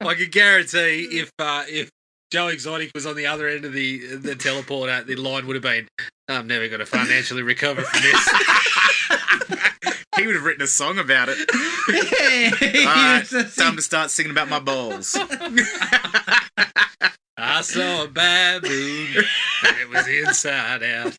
[0.01, 0.07] out.
[0.09, 1.91] I can guarantee if uh, if
[2.31, 5.63] Joe Exotic was on the other end of the the teleporter, the line would have
[5.65, 5.89] been,
[6.29, 8.29] "I'm never going to financially recover from this."
[10.17, 11.39] He would have written a song about it.
[11.89, 12.51] Yeah,
[12.87, 13.25] All right,
[13.57, 15.17] time to start singing about my balls.
[17.39, 19.25] I saw a baboon
[19.65, 21.17] and it was inside out.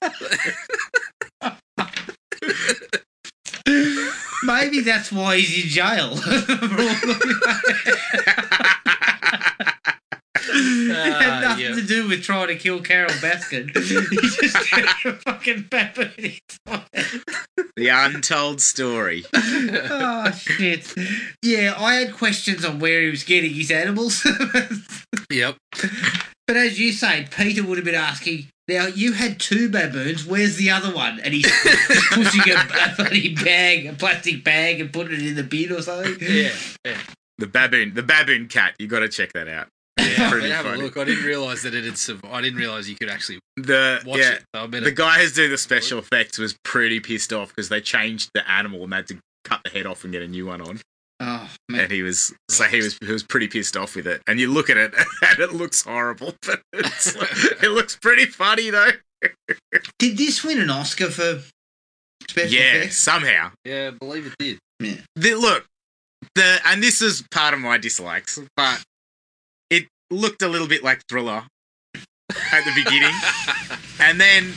[4.44, 6.20] Maybe that's why he's in jail.
[10.54, 11.76] It had Ah, nothing yeah.
[11.76, 13.70] to do with trying to kill Carole Baskin.
[14.10, 17.22] he just had a fucking baboon inside.
[17.76, 19.24] the untold story.
[19.36, 20.93] Oh shit!
[21.41, 24.26] Yeah, I had questions on where he was getting his animals,
[25.30, 25.58] Yep.
[26.47, 28.47] but as you say, Peter would have been asking.
[28.68, 30.26] Now you had two baboons.
[30.26, 31.20] Where's the other one?
[31.20, 31.51] And he's
[32.12, 35.82] pushing a, a bloody bag, a plastic bag, and putting it in the bin or
[35.82, 36.16] something.
[36.22, 36.51] Yeah.
[37.39, 38.74] The baboon, the baboon cat.
[38.80, 39.68] You got to check that out.
[40.18, 40.97] Yeah, Pretty but have a look.
[40.97, 41.97] I didn't realize that it had.
[41.97, 42.34] survived.
[42.34, 44.43] I didn't realize you could actually The watch yeah, it.
[44.56, 48.30] So the guy who's doing the special effects was pretty pissed off because they changed
[48.34, 50.62] the animal and they had to cut the head off and get a new one
[50.62, 50.80] on.
[51.20, 51.82] Oh man!
[51.82, 54.22] And he was so he was he was pretty pissed off with it.
[54.28, 54.93] And you look at it
[55.30, 57.16] and it looks horrible, but it's,
[57.64, 58.89] it looks pretty funny though.
[59.99, 61.41] Did this win an Oscar for
[62.30, 62.97] special Yeah, effects?
[62.97, 63.51] somehow.
[63.64, 65.04] yeah, I believe it did.
[65.16, 65.66] The, look,
[66.36, 68.86] the and this is part of my dislikes, but it
[70.14, 71.43] looked a little bit like Thriller
[72.51, 73.14] at the beginning,
[73.99, 74.53] and then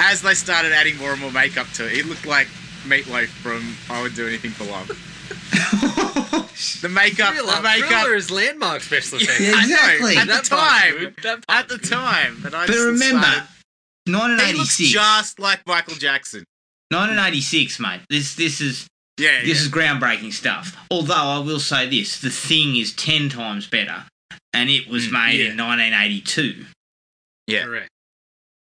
[0.00, 2.48] as they started adding more and more makeup to it, it looked like
[2.84, 4.90] Meatloaf from I Would Do Anything for Love.
[6.80, 7.88] The makeup, Thriller, the makeup.
[7.88, 9.40] Thriller is landmark special effects.
[9.40, 10.16] Yeah, I know, exactly.
[10.16, 11.16] at the That part's time, good.
[11.22, 13.48] That at the time, but I But remember, started-
[14.06, 14.90] he looks 1986.
[14.90, 16.44] just like Michael Jackson.
[16.90, 18.00] 1986, mate.
[18.08, 18.86] This this is
[19.18, 20.74] Yeah, this is groundbreaking stuff.
[20.90, 24.04] Although I will say this, the thing is ten times better,
[24.56, 25.50] and it was Mm, made yeah.
[25.50, 26.66] in 1982.
[27.46, 27.64] yeah.
[27.64, 27.88] Correct.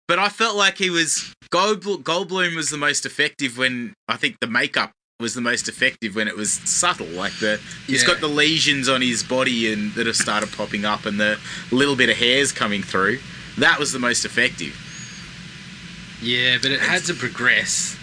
[0.07, 4.37] But I felt like he was Gold, Goldblum was the most effective when I think
[4.39, 7.07] the makeup was the most effective when it was subtle.
[7.07, 8.07] Like the he's Yeah.
[8.09, 11.39] got the lesions on his body and that have started popping up and the
[11.71, 13.19] little bit of hairs coming through.
[13.57, 14.75] That was the most effective.
[16.21, 17.95] Yeah, but it had to progress.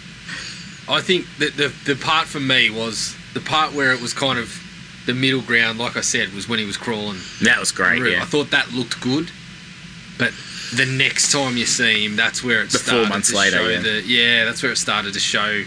[0.87, 4.37] I think that the the part for me was the part where it was kind
[4.37, 4.61] of
[5.05, 5.77] the middle ground.
[5.79, 7.17] Like I said, was when he was crawling.
[7.43, 7.97] That was great.
[7.99, 8.15] through.
[8.17, 9.31] I thought that looked good,
[10.17, 10.31] but
[10.75, 13.67] the next time you see him, that's where it The four months to later, show
[13.67, 13.79] yeah.
[13.81, 15.63] the yeah, that's where it started to show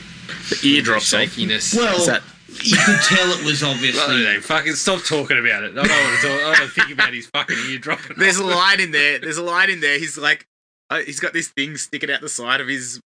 [0.51, 1.23] The eardrops the off.
[1.31, 1.75] shakiness.
[1.75, 2.23] Well, Is that-
[2.63, 4.25] you could tell it was Well, obviously.
[4.25, 5.73] no, fucking stop talking about it.
[5.79, 6.33] I don't want to talk.
[6.33, 8.17] I don't want to think about his fucking ear dropping.
[8.17, 9.19] There's a line in there.
[9.19, 9.99] There's a line in there.
[9.99, 10.47] He's like,
[10.91, 13.01] uh, he's got this thing sticking out the side of his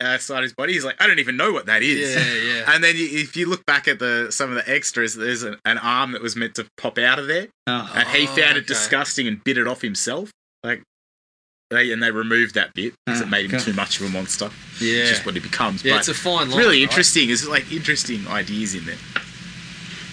[0.00, 0.72] uh, side of his body.
[0.74, 2.14] He's like, I don't even know what that is.
[2.14, 2.64] Yeah, yeah.
[2.74, 5.56] And then you, if you look back at the some of the extras, there's an,
[5.64, 7.90] an arm that was meant to pop out of there, Oh.
[7.94, 10.30] and he Oh, found it disgusting and bit it off himself.
[10.62, 10.82] Like
[11.70, 13.60] they and they removed that bit because Oh, it made him God.
[13.60, 14.50] too much of a monster.
[14.80, 15.00] yeah.
[15.02, 15.84] It's just what he becomes.
[15.84, 16.58] yeah, but it's a fine line.
[16.58, 16.82] really right?
[16.88, 17.26] interesting.
[17.28, 18.96] There's like interesting ideas in there.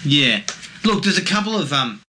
[0.04, 0.42] Yeah.
[0.84, 2.00] Look, there's a couple of um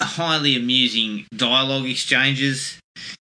[0.00, 2.78] highly amusing dialogue exchanges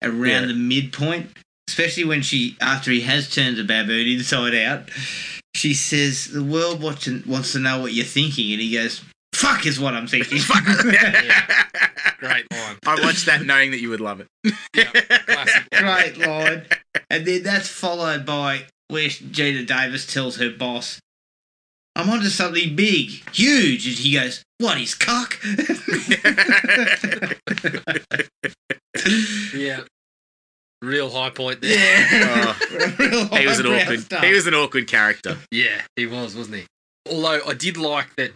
[0.03, 0.47] around Yeah.
[0.47, 1.31] the midpoint,
[1.69, 4.89] especially when she after he has turned the baboon inside out.
[5.55, 9.03] She says, "The world watching wants to know what you're thinking," and he goes,
[9.35, 10.39] "Fuck is what I'm thinking."
[12.19, 12.77] Great line.
[12.87, 14.29] I watched that knowing that you would love it.
[14.73, 16.13] Classic line.
[16.13, 16.63] Great line.
[17.11, 20.99] And then that's followed by where Geena Davis tells her boss,
[21.95, 23.87] I'm onto something big, huge.
[23.87, 25.39] And he goes, What is cock?
[29.55, 29.83] Yeah.
[30.83, 31.77] Real high point there.
[31.77, 32.55] yeah.
[32.71, 34.01] Uh, Real he was an awkward.
[34.01, 34.25] stuff.
[34.25, 35.37] He was an awkward character.
[35.51, 36.67] Yeah, he was, wasn't he?
[37.11, 38.33] Although I did like that,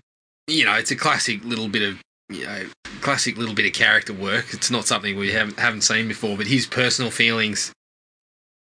[0.48, 2.66] you know, it's a classic little bit of, you know,
[3.00, 4.46] classic little bit of character work.
[4.52, 7.72] It's not something we haven't haven't seen before, but his personal feelings,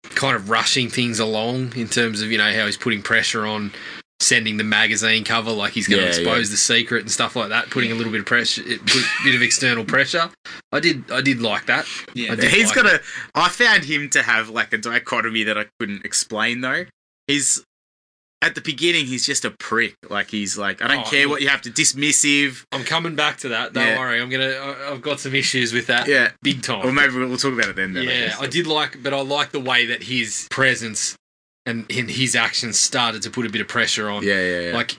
[0.03, 3.71] kind of rushing things along in terms of you know how he's putting pressure on
[4.21, 7.49] sending the magazine cover, like he's going to Yeah, expose the secret and stuff like
[7.49, 8.77] that, putting a little bit of pressure, a
[9.23, 10.29] bit of external pressure.
[10.71, 11.85] I did, I did like that.
[12.13, 12.35] Yeah.
[12.35, 13.01] Did He's like got a.
[13.35, 16.85] I found him to have like a dichotomy that I couldn't explain though.
[17.27, 17.63] He's
[18.41, 19.05] at the beginning.
[19.05, 19.95] He's just a prick.
[20.09, 21.31] Like he's like, I don't Oh, care look.
[21.31, 22.63] what you have to dismissive.
[22.71, 23.73] I'm coming back to that.
[23.73, 23.99] Don't Yeah.
[23.99, 24.21] worry.
[24.21, 24.49] I'm gonna.
[24.51, 26.07] I- I've got some issues with that.
[26.07, 26.31] Yeah.
[26.41, 26.85] big time.
[26.85, 27.93] Or maybe we'll talk about it then.
[27.93, 28.39] then Yeah, guess.
[28.41, 31.15] I did like, but I like the way that his presence
[31.69, 34.23] and in his actions started to put a bit of pressure on.
[34.23, 34.75] Yeah, yeah, yeah.
[34.75, 34.95] Like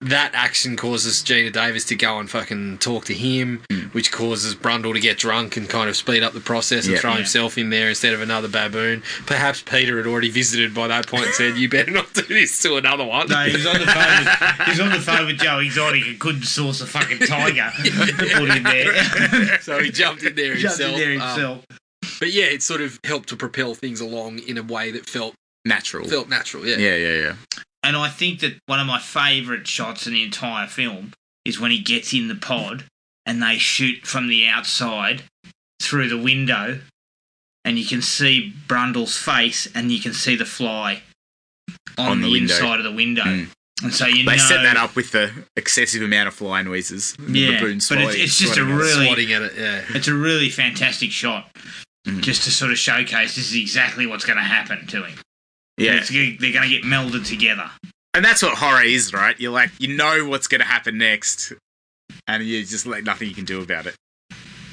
[0.00, 3.94] that action causes Geena Davis to go and fucking talk to him, Mm.
[3.94, 7.00] which causes Brundle to get drunk and kind of speed up the process and Yeah.
[7.00, 7.18] throw Yeah.
[7.18, 9.02] himself in there instead of another baboon.
[9.24, 12.60] Perhaps Peter had already visited by that point and said, "You better not do this
[12.62, 14.24] to another one." No, he was on the phone.
[14.24, 17.72] With, he was on the phone with Joe Exotic and couldn't source a fucking tiger
[17.84, 17.90] to
[18.36, 19.60] put in there.
[19.62, 20.92] so he jumped in there Jumped himself.
[20.92, 21.64] in there Um, himself.
[22.20, 25.34] but yeah, it sort of helped to propel things along in a way that felt
[25.64, 26.06] natural.
[26.06, 26.66] felt natural.
[26.66, 26.76] Yeah.
[26.76, 27.34] Yeah, yeah, yeah.
[27.82, 31.12] and I think that one of my favourite shots in the entire film
[31.44, 32.84] is when he gets in the pod
[33.26, 35.22] and they shoot from the outside
[35.82, 36.80] through the window,
[37.64, 41.02] and you can see Brundle's face and you can see the fly
[41.98, 43.22] on, On the, the inside of the window.
[43.22, 43.48] Mm.
[43.82, 44.30] And so you know.
[44.30, 47.16] They know set that up with the excessive amount of fly noises.
[47.20, 49.82] Yeah, the but it's, it's just a really at it, yeah.
[49.90, 51.50] it's a really fantastic shot,
[52.06, 52.20] Mm.
[52.20, 55.18] just to sort of showcase this is exactly what's going to happen to him.
[55.76, 55.94] Yeah.
[55.96, 57.70] It's they're going to get melded together.
[58.14, 59.38] And that's what horror is, right?
[59.40, 61.52] You're like, you know what's going to happen next,
[62.28, 63.96] and you just like nothing you can do about it.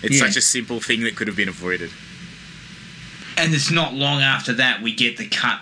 [0.04, 0.28] It's Yeah.
[0.28, 1.92] such a simple thing that could have been avoided.
[3.38, 5.62] And it's not long after that we get the cut.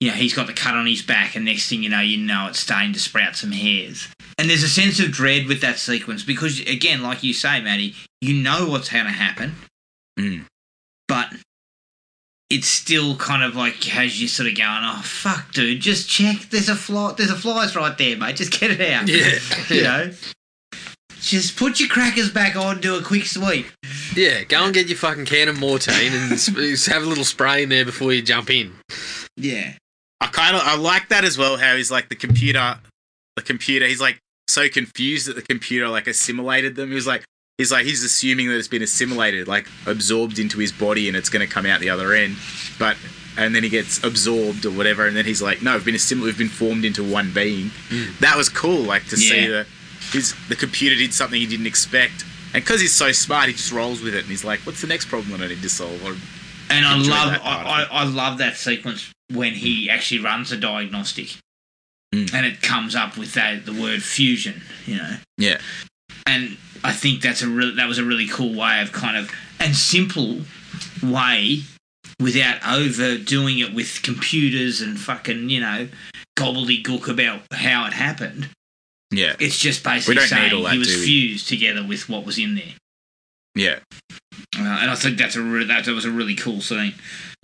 [0.00, 2.16] You know, he's got the cut on his back, and next thing you know, you
[2.16, 4.08] know it's starting to sprout some hairs.
[4.38, 7.94] And there's a sense of dread with that sequence because, again, like you say, Maddie,
[8.22, 9.54] you know what's going to happen,
[10.18, 10.46] Mm.
[11.06, 11.30] but
[12.50, 16.50] it's still kind of like has you sort of going, "Oh fuck, dude, just check.
[16.50, 17.14] There's a fly.
[17.16, 18.36] There's a flies right there, mate.
[18.36, 19.38] Just get it out." Yeah.
[19.68, 19.82] you yeah.
[19.82, 20.12] know.
[21.20, 23.66] Just put your crackers back on, do a quick sweep.
[24.16, 27.62] Yeah, go and get your fucking can of Mortein and s- have a little spray
[27.62, 28.72] in there before you jump in.
[29.36, 29.74] Yeah.
[30.20, 31.58] I kind of I like that as well.
[31.58, 32.78] How he's like the computer,
[33.36, 33.86] the computer.
[33.86, 36.88] He's like so confused that the computer like assimilated them.
[36.88, 37.24] He was like
[37.60, 41.28] he's like he's assuming that it's been assimilated, like absorbed into his body, and it's
[41.28, 42.36] going to come out the other end.
[42.78, 42.96] But
[43.36, 46.38] and then he gets absorbed or whatever, and then he's like, no, we've been assimilated,
[46.38, 47.70] we've been formed into one being.
[48.20, 49.48] That was cool, like to see Yeah.
[49.48, 49.66] the
[50.12, 52.24] his the computer did something he didn't expect.
[52.54, 54.88] And because he's so smart, he just rolls with it, and he's like, "What's the
[54.88, 56.16] next problem that I need to solve?" Or,
[56.70, 58.00] And I love I, I.
[58.00, 61.36] I love that sequence when he actually runs a diagnostic.
[62.12, 62.34] Mm.
[62.34, 65.16] And it comes up with that the word fusion, you know.
[65.38, 65.58] yeah,
[66.30, 69.30] And I think that's a real that was a really cool way of kind of
[69.58, 70.40] and simple
[71.02, 71.62] way
[72.20, 75.88] without overdoing it with computers and fucking, you know,
[76.38, 78.48] gobbledygook about how it happened.
[79.10, 82.74] yeah, It's just basically saying he was fused together with what was in there.
[83.54, 83.78] yeah.
[84.56, 86.94] Uh, and I think that's a re- that was a really cool scene.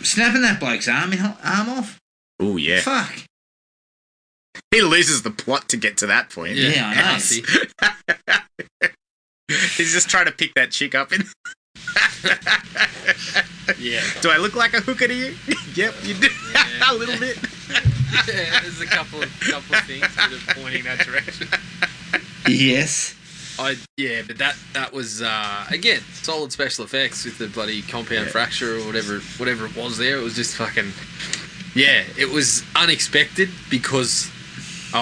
[0.03, 1.99] Snapping that bloke's arm in, arm off.
[2.41, 2.81] Oh yeah.
[2.81, 3.13] Fuck.
[4.71, 6.57] He loses the plot to get to that point.
[6.57, 7.01] Yeah, I know.
[7.03, 7.43] Nasty.
[9.77, 11.13] He's just trying to pick that chick up.
[11.13, 11.25] In-
[13.79, 14.01] Yeah.
[14.21, 15.35] do I look like a hooker to you?
[15.75, 16.29] yep, you do.
[16.55, 16.93] Yeah.
[16.93, 17.37] a little bit.
[18.29, 21.49] yeah, there's a couple of couple of things that are pointing that direction.
[22.49, 23.15] Yes.
[23.59, 28.27] I yeah, but that that was uh, again solid special effects with the bloody compound
[28.27, 28.33] Yeah.
[28.33, 30.19] fracture or whatever whatever it was there.
[30.19, 30.93] It was just fucking
[31.75, 32.05] yeah.
[32.19, 34.31] It was unexpected because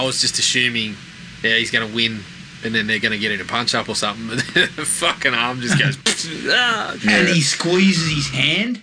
[0.01, 0.97] I was just assuming
[1.43, 2.21] yeah he's gonna win
[2.65, 4.39] and then they're gonna get in a punch up or something.
[4.55, 5.99] But the fucking arm just goes
[6.49, 6.93] ah.
[7.09, 8.83] And he squeezes his hand,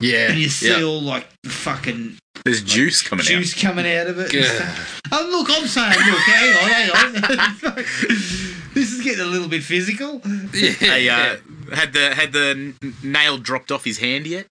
[0.00, 0.84] yeah and you see yeah.
[0.84, 4.32] all like the fucking There's juice coming juice coming out of it.
[4.32, 4.44] Yeah.
[4.44, 5.00] stuff.
[5.12, 7.74] Oh, look, I'm saying, look, hang on, hang on.
[8.74, 10.22] this is getting a little bit physical.
[10.54, 10.70] yeah.
[10.70, 11.36] Hey, uh,
[11.74, 14.46] had the had the nail dropped off his hand yet?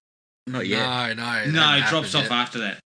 [0.46, 0.80] Not yet.
[1.16, 2.80] No, no, it No, it drops off happened after that.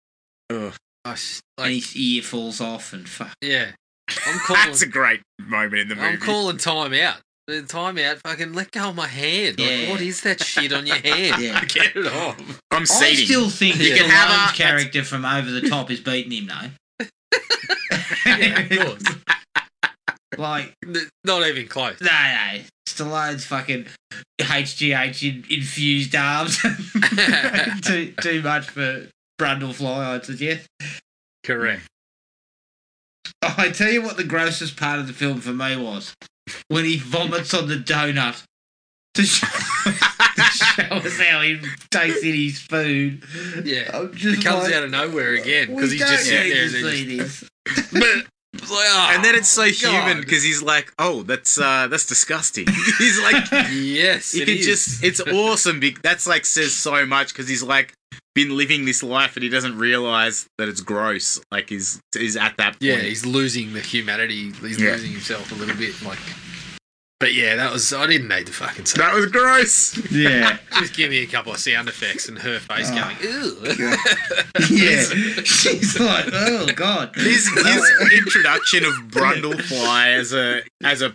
[0.50, 0.74] Ugh.
[1.06, 1.08] Yet.
[1.08, 3.32] I s- and his ear falls off, and fuck.
[3.40, 3.70] yeah,
[4.26, 4.62] I'm calling.
[4.66, 6.06] That's a great moment in the movie.
[6.06, 7.16] I'm calling time out.
[7.48, 8.18] The time out.
[8.26, 9.60] Fucking let go of my hand.
[9.60, 9.90] Like, Yeah.
[9.90, 11.40] what is that shit on your hand?
[11.42, 11.64] Yeah.
[11.68, 12.60] Get it off.
[12.72, 15.90] I'm I still think You that can have Stallone's a- character from Over the Top
[15.92, 17.06] is beating him, though.
[18.26, 19.16] Yeah, of course.
[20.36, 20.74] like,
[21.24, 22.00] Not even close.
[22.00, 22.60] no, no.
[22.88, 23.86] Stallone's fucking
[24.40, 26.58] HGH infused arms.
[27.82, 29.06] too, too much for
[29.38, 30.66] Brundle Fly, I'd suggest.
[31.44, 31.82] Correct.
[33.42, 36.14] Oh, I tell you what, the grossest part of the film for me was
[36.68, 38.42] when he vomits on the donut
[39.14, 39.46] to show,
[39.84, 41.60] to show us how he
[41.90, 43.22] takes in his food.
[43.64, 43.90] Yeah.
[44.12, 46.64] It comes like, out of nowhere again because he's just sitting there.
[46.64, 47.90] And, just- this.
[47.92, 49.74] But- It's like, oh, and then it's so God.
[49.74, 52.66] human because he's like, "Oh, that's uh, that's disgusting."
[52.98, 54.64] he's like, yes, you it can is.
[54.66, 57.92] just it's awesome be- that's like says so much because he's like
[58.36, 62.54] been living this life and he doesn't realize that it's gross like he's he's at
[62.58, 64.52] that point yeah, he's losing the humanity.
[64.52, 64.90] He's Yeah.
[64.92, 66.00] losing himself a little bit.
[66.02, 66.18] Like,
[67.18, 67.94] but yeah, that was.
[67.94, 68.98] I didn't need to fucking say.
[69.00, 70.58] that was gross Yeah.
[70.78, 72.94] Just give me a couple of sound effects and her face Oh.
[72.94, 73.16] going.
[73.22, 73.96] Ew.
[74.70, 75.02] Yeah.
[75.44, 77.14] She's like, oh, God.
[77.16, 81.14] his his introduction of Brundlefly as a as a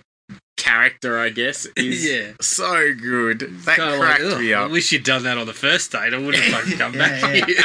[0.61, 2.31] character I guess is Yeah.
[2.41, 4.69] so good that Kinda cracked like, me up.
[4.69, 6.13] I wish you'd done that on the first date.
[6.13, 7.45] I would have fucking come Yeah, back yeah.
[7.45, 7.55] here.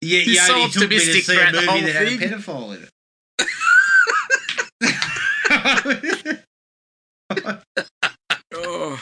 [0.00, 1.94] Yeah, He's yeah, so he took me to optimistic see a the movie whole that
[1.94, 2.28] had a thing.
[2.28, 2.88] pedophile in it.
[8.54, 9.00] oh.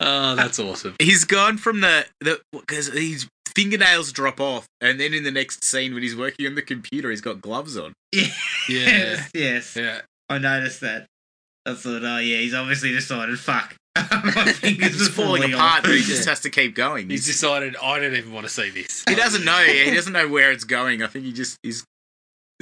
[0.00, 0.94] oh, that's awesome.
[0.98, 5.64] he's gone from the the because he's fingernails drop off, and then in the next
[5.64, 7.92] scene when he's working on the computer, he's got gloves on.
[8.12, 8.26] Yeah.
[8.68, 9.76] Yes, yes.
[9.76, 10.00] Yeah.
[10.28, 11.06] I noticed that.
[11.66, 13.76] I thought, oh yeah, he's obviously decided, fuck.
[13.96, 15.82] My fingers are falling falling apart, off.
[15.84, 17.08] but he just has to keep going.
[17.10, 19.04] He's He's- decided I don't even want to see this.
[19.08, 19.58] he doesn't know.
[19.64, 21.02] He doesn't know where it's going.
[21.02, 21.84] I think he just is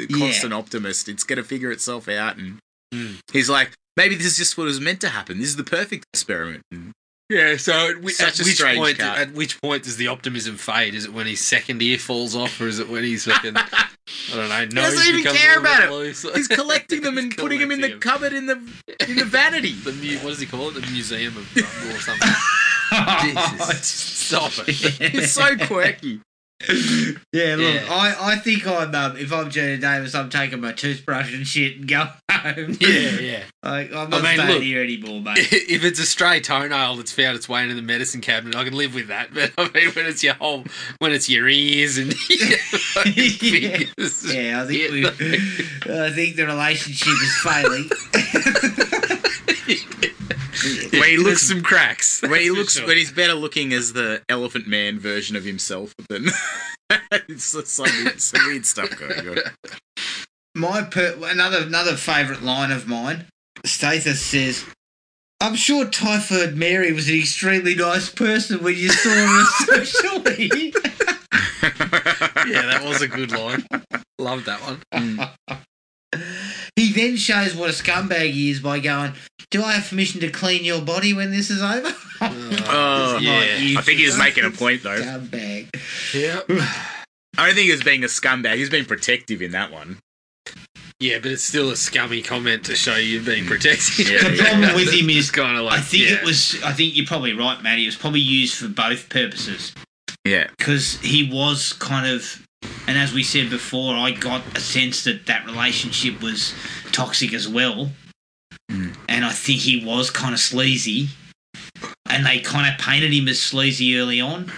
[0.01, 1.09] a constant optimist.
[1.09, 2.59] It's going to figure itself out, and
[2.93, 3.15] Hmm.
[3.33, 5.39] he's like, maybe this is just what was meant to happen.
[5.39, 6.63] This is the perfect experiment.
[6.73, 6.91] And
[7.31, 9.19] Yeah, so at, whi- at which point cut.
[9.19, 10.97] at which point does the optimism fade?
[10.97, 13.89] Is it when his second ear falls off, or is it when he's fucking I
[14.35, 15.91] don't know, nose doesn't even care about it.
[15.93, 16.23] loose?
[16.35, 18.57] he's collecting them and putting them in the cupboard in the
[19.09, 19.73] in the vanity.
[19.85, 20.75] the mu- what does he call it?
[20.75, 22.29] The Museum of Brundle or something.
[23.23, 25.15] Jesus, stop it!
[25.15, 26.21] It's so quirky.
[27.33, 27.87] Yeah, look, Yeah.
[27.91, 31.77] I, I think I'm um, if I'm Jenna Davis, I'm taking my toothbrush and shit
[31.79, 32.77] and going home.
[32.79, 32.89] Yeah,
[33.19, 33.43] yeah.
[33.63, 35.39] Like I'm I not mean, staying look- here anymore, mate.
[35.53, 38.75] if it's a stray toenail that's found its way into the medicine cabinet, I can
[38.75, 39.33] live with that.
[39.35, 40.65] But I mean, when it's your whole,
[40.99, 42.57] when it's your ears and your Yeah.
[43.07, 47.89] fingers, Yeah, I think we, I think the relationship is failing.
[50.93, 52.23] When he looks some cracks.
[52.23, 52.87] when he looks sure.
[52.87, 56.27] when he's better looking as the Elephant Man version of himself than
[57.29, 59.39] it's, it's some, some weird stuff going on.
[60.55, 63.27] My per- another another favourite line of mine.
[63.65, 64.65] Stathis says,
[65.41, 69.45] "I'm sure Typhoid Mary was an extremely nice person when you saw her
[69.85, 70.73] socially."
[71.63, 73.65] yeah, that was a good line.
[74.19, 74.83] Loved that one.
[74.93, 75.31] Mm.
[76.81, 79.13] He then shows what a scumbag he is by going,
[79.51, 83.31] "Do I have permission to clean your body when this is over?" Oh, yeah.
[83.31, 85.01] like, I think he was making a point though.
[85.01, 85.75] Scumbag.
[86.13, 86.41] Yeah,
[87.39, 88.55] I don't think he was being a scumbag.
[88.57, 89.99] He was being protective in that one.
[91.01, 93.49] yeah, but it's still a scummy comment to show you being mm.
[93.49, 94.11] protective.
[94.11, 96.17] Yeah, The problem with him is, kind of like I think yeah.
[96.17, 96.63] it was.
[96.63, 97.85] I think you're probably right, Matty.
[97.85, 99.73] It was probably used for both purposes.
[100.27, 102.47] Yeah, because he was kind of
[102.87, 106.55] and as we said before i got a sense that that relationship was
[106.93, 107.91] toxic as well.
[108.71, 108.97] Mm.
[109.09, 111.09] and i think he was kind of sleazy.
[112.09, 114.51] And they kind of painted him as sleazy early on.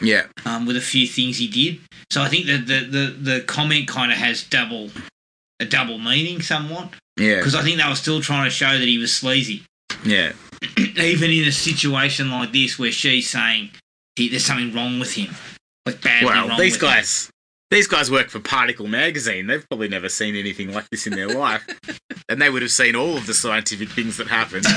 [0.00, 1.80] Yeah, um, with a few things he did.
[2.10, 4.90] So i think that the, the, the comment kind of has double
[5.60, 6.90] a double meaning somewhat.
[7.16, 9.64] Yeah, because i think they were still trying to show that he was sleazy.
[10.04, 10.32] Yeah.
[10.78, 13.70] even in a situation like this where she's saying
[14.16, 15.34] he, there's something wrong with him
[15.92, 16.88] like badly Well, wrong these with him.
[16.88, 17.30] guys,
[17.70, 19.46] these guys work for Particle Magazine.
[19.46, 21.66] They've probably never seen anything like this in their life,
[22.28, 24.62] and they would have seen all of the scientific things that happen.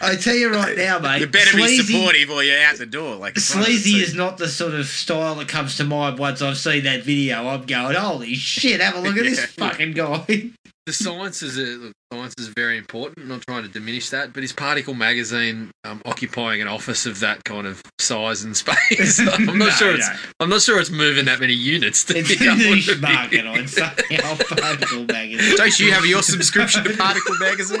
[0.00, 1.20] I tell you right now, mate.
[1.20, 3.16] you better be supportive, or you're out the door.
[3.16, 5.84] Like it's one of the Sleazy is not the sort of style that comes to
[5.84, 7.48] mind once I've seen that video.
[7.48, 8.80] I'm going, holy shit!
[8.80, 10.50] Have a look at this fucking guy.
[10.86, 13.18] The science is a, look, science is very important.
[13.18, 17.18] I'm not trying to diminish that, but is Particle Magazine um, occupying an office of
[17.20, 19.18] that kind of size and space?
[19.32, 19.94] I'm not No, sure.
[19.96, 20.14] It's no.
[20.40, 22.04] I'm not sure it's moving that many units.
[22.04, 23.90] To It's be a able niche market, I'd say.
[24.18, 25.56] Particle magazine.
[25.56, 27.80] Don't you have your subscription to Particle Magazine?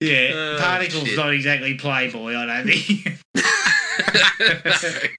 [0.00, 1.16] Yeah, Oh, Particle's shit.
[1.16, 3.18] not exactly Playboy, I don't think.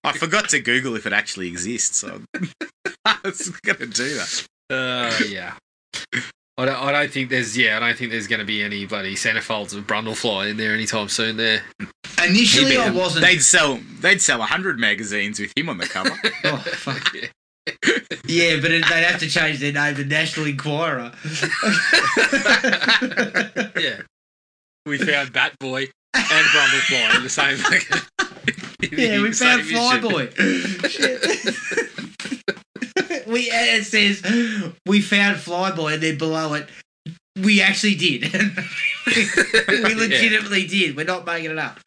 [0.03, 1.97] I forgot to Google if it actually exists.
[1.97, 2.21] So
[3.05, 4.45] I was going to do that.
[4.69, 5.55] Uh, yeah.
[6.57, 8.85] I don't, I don't think there's yeah I don't think there's going to be any
[8.85, 11.35] bloody centerfolds of Brundlefly in there anytime soon.
[11.35, 11.61] There,
[12.23, 13.25] Initially, I wasn't.
[13.25, 13.79] They'd sell.
[13.99, 16.11] They'd sell hundred magazines with him on the cover.
[16.45, 17.11] Oh, fuck.
[17.13, 17.27] Yeah,
[18.25, 21.11] yeah, but it, they'd have to change their name to National Enquirer.
[23.79, 24.01] yeah.
[24.85, 27.57] We found Batboy and Brundlefly in the same.
[28.91, 29.63] Yeah, we found.
[29.63, 30.31] Flyboy.
[30.89, 31.21] Shit.
[33.27, 34.21] we it says
[34.85, 36.67] we found Flyboy, and then below it,
[37.41, 38.31] we actually did.
[39.67, 40.95] we legitimately did.
[40.95, 41.79] We're not making it up.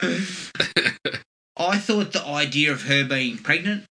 [1.56, 3.84] I thought the idea of her being pregnant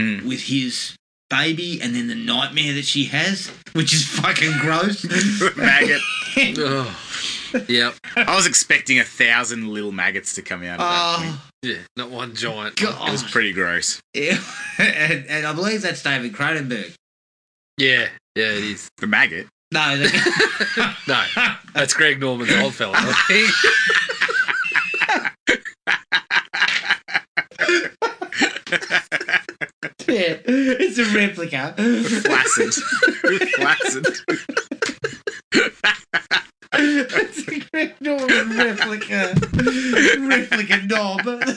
[0.00, 0.24] Mm.
[0.24, 0.96] with his
[1.28, 5.04] baby, and then the nightmare that she has, which is fucking gross.
[5.54, 6.00] Maggot.
[6.58, 6.96] Oh,
[7.68, 7.94] yep.
[8.16, 11.18] I was expecting a thousand little maggots to come out of that.
[11.36, 12.76] Oh, Yeah, not one giant.
[12.76, 13.08] God.
[13.08, 14.00] It was pretty gross.
[14.14, 14.36] yeah.
[14.78, 16.92] and, and I believe that's David Cronenberg.
[17.78, 18.88] Yeah, yeah, it is.
[18.98, 19.46] The maggot.
[19.72, 21.22] No, that- No,
[21.74, 22.94] that's Greg Norman's old fella.
[22.96, 23.50] I think.
[30.08, 31.74] Yeah, it's a replica.
[32.22, 32.74] Flaccid.
[33.54, 34.06] Flaccid.
[36.74, 39.34] It's a Greg Norman replica.
[40.20, 41.52] replica knob that they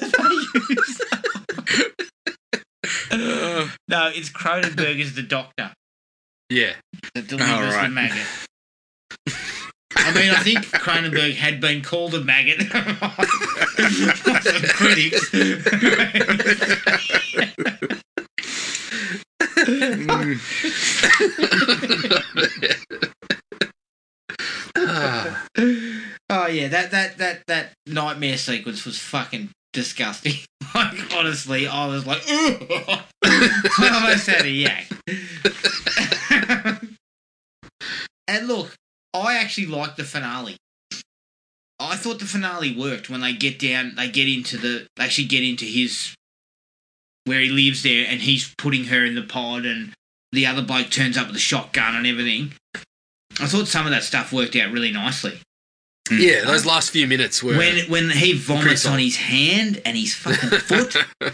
[3.16, 3.70] use.
[3.88, 5.72] No, it's Cronenberg as the doctor
[6.50, 6.74] Yeah,
[7.14, 7.92] that delivers the Alright.
[7.92, 8.26] maggot.
[9.98, 12.82] I mean, I think Cronenberg had been called a maggot by
[14.42, 15.30] some critics.
[20.08, 20.36] Ah,
[24.78, 30.34] oh yeah, that that that that nightmare sequence was fucking disgusting.
[30.76, 33.04] like honestly, I was like, I
[33.94, 34.90] almost had a yak.
[38.28, 38.76] and look,
[39.14, 40.58] I actually liked the finale.
[41.80, 45.28] I thought the finale worked when they get down, they get into the, they actually
[45.28, 46.16] get into his,
[47.26, 49.92] where he lives there, and he's putting her in the pod, and
[50.32, 52.54] the other bloke turns up with a shotgun and everything.
[53.40, 55.40] I thought some of that stuff worked out really nicely.
[56.08, 56.18] Hmm.
[56.20, 57.58] yeah, those last few minutes were.
[57.58, 60.96] When when he vomits on his hand and his fucking foot.
[61.22, 61.30] oh.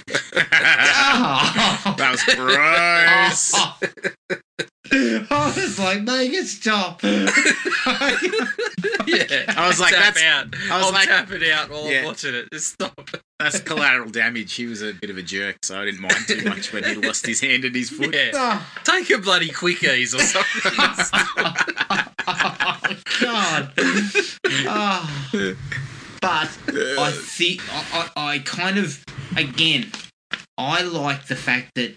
[1.97, 3.53] That was gross.
[4.93, 7.01] I was like, make it stop.
[7.03, 7.13] yeah,
[7.85, 10.47] I was like, tap that's- out.
[10.69, 11.99] I was I'll like- tap it out while Yeah.
[11.99, 12.47] I'm watching it.
[12.51, 13.09] Just stop.
[13.39, 14.53] That's collateral damage.
[14.53, 16.95] He was a bit of a jerk, so I didn't mind too much when he
[16.95, 18.13] lost his hand and his foot.
[18.13, 18.31] Yeah.
[18.33, 20.71] oh, Take a bloody quickies or something.
[22.27, 23.71] Oh, God.
[26.65, 29.03] But I think I, I, I kind of
[29.35, 29.91] again
[30.57, 31.95] I like the fact that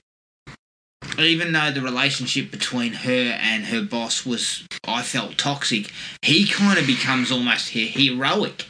[1.19, 5.91] even though the relationship between her and her boss was I felt toxic,
[6.23, 8.66] he kind of becomes almost he- heroic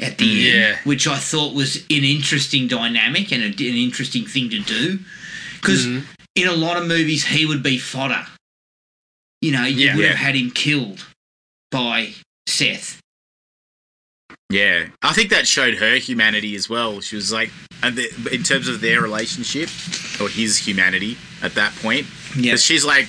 [0.00, 0.52] at the Yeah.
[0.52, 4.98] end, which I thought was an interesting dynamic and a, an interesting thing to do.
[5.60, 6.04] Because Mhm.
[6.34, 8.26] in a lot of movies, he would be fodder.
[9.40, 9.94] You know, you Yeah.
[9.94, 10.08] would Yeah.
[10.10, 11.04] have had him killed
[11.70, 12.14] by
[12.48, 12.98] Seth.
[14.52, 17.00] Yeah, I think that showed her humanity as well.
[17.00, 17.50] She was like,
[17.82, 19.68] and the, in terms of their relationship
[20.20, 22.06] or his humanity at that point,
[22.36, 23.08] yeah, she's like,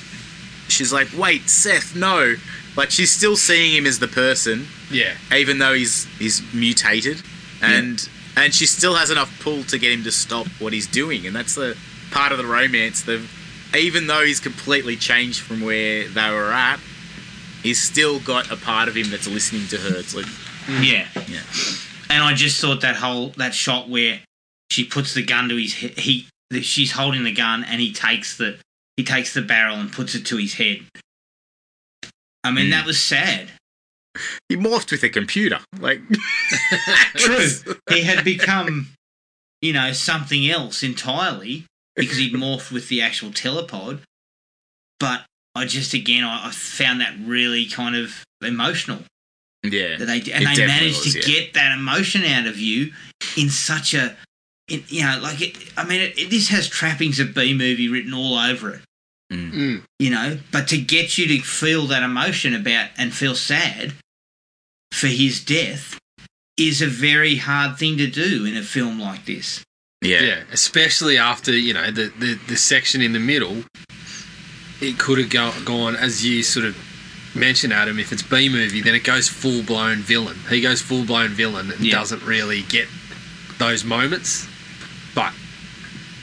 [0.69, 2.35] she's like, wait, Seth, no.
[2.75, 5.13] Like she's still seeing him as the person, yeah.
[5.35, 7.21] even though he's he's mutated,
[7.61, 11.27] and and she still has enough pull to get him to stop what he's doing,
[11.27, 11.77] and that's the
[12.11, 13.03] part of the romance.
[13.03, 13.21] The
[13.75, 16.79] even though he's completely changed from where they were at,
[17.61, 19.97] he's still got a part of him that's listening to her.
[19.97, 20.25] It's like,
[20.69, 21.07] Yeah.
[21.27, 21.41] Yeah.
[22.10, 24.19] And I just thought that whole that shot where
[24.72, 28.38] she puts the gun to his he that she's holding the gun and he takes
[28.38, 28.60] the
[28.98, 30.81] he takes the barrel and puts it to his head.
[32.44, 32.72] I mean, Mm.
[32.72, 33.52] that was sad.
[34.49, 35.60] he morphed with a computer.
[35.80, 36.02] Like,
[37.15, 37.48] True.
[37.90, 38.90] he had become,
[39.61, 41.65] you know, something else entirely
[41.95, 44.02] because he'd morphed with the actual telepod.
[44.99, 45.26] But
[45.56, 48.99] I just again I, I found that really kind of emotional.
[49.64, 51.26] Yeah, that they It and they managed was, to yeah.
[51.26, 52.91] get that emotion out of you
[53.38, 54.15] in such a
[54.68, 57.88] in, you know like it i mean it, it, this has trappings of b movie
[57.90, 58.81] written all over it
[59.31, 59.81] Mm.
[59.98, 63.94] you know but to get you to feel that emotion about and feel sad
[64.91, 65.98] for his death
[66.56, 69.64] is a very hard thing to do in a film like this
[70.03, 73.64] yeah, Yeah, especially after you know the, the, the section in the middle.
[74.81, 76.76] It could have go, gone as you sort of
[77.35, 77.99] mentioned, Adam.
[77.99, 80.38] If it's B movie, then it goes full blown villain.
[80.49, 81.93] He goes full blown villain and Yeah.
[81.99, 82.88] doesn't really get
[83.57, 84.47] those moments.
[85.15, 85.34] But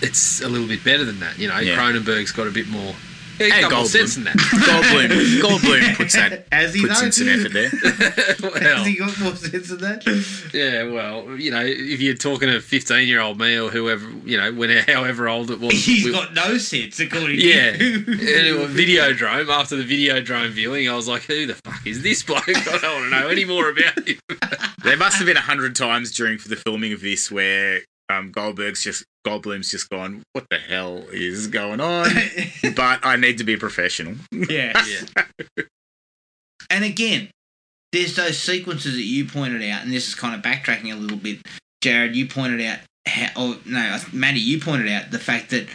[0.03, 1.39] it's a little bit better than that.
[1.39, 1.77] You know, Yeah.
[1.77, 2.95] Cronenberg's got a bit more.
[3.41, 3.91] Yeah, And a couple of Goldblum.
[3.91, 4.37] sense in that.
[4.37, 7.07] Goldblum, Goldblum puts that has he puts though?
[7.07, 7.69] in some effort there.
[8.61, 12.57] has he got more sense than that yeah, well, you know, if you're talking to
[12.57, 16.05] a 15 year old me or whoever, you know, when however old it was, he's
[16.05, 17.77] we- got no sense according Yeah.
[17.77, 18.05] to you
[18.37, 22.23] Anyway, Videodrome, after the video Videodrome viewing, I was like, who the fuck is this
[22.23, 22.49] bloke?
[22.49, 24.19] I don't want to know any more about him.
[24.83, 27.81] There must have been a hundred times during the filming of this where
[28.11, 32.09] um, Goldberg's just Goldblum's just gone, "What the hell is going on?"
[32.75, 34.17] but I need to be professional.
[34.33, 35.65] yeah Yeah.
[36.69, 37.31] And again,
[37.93, 41.17] there's those sequences that you pointed out, and this is kind of backtracking a little
[41.17, 41.39] bit.
[41.83, 45.67] Jared, you pointed out, how, or no, Maddie, you pointed out the fact that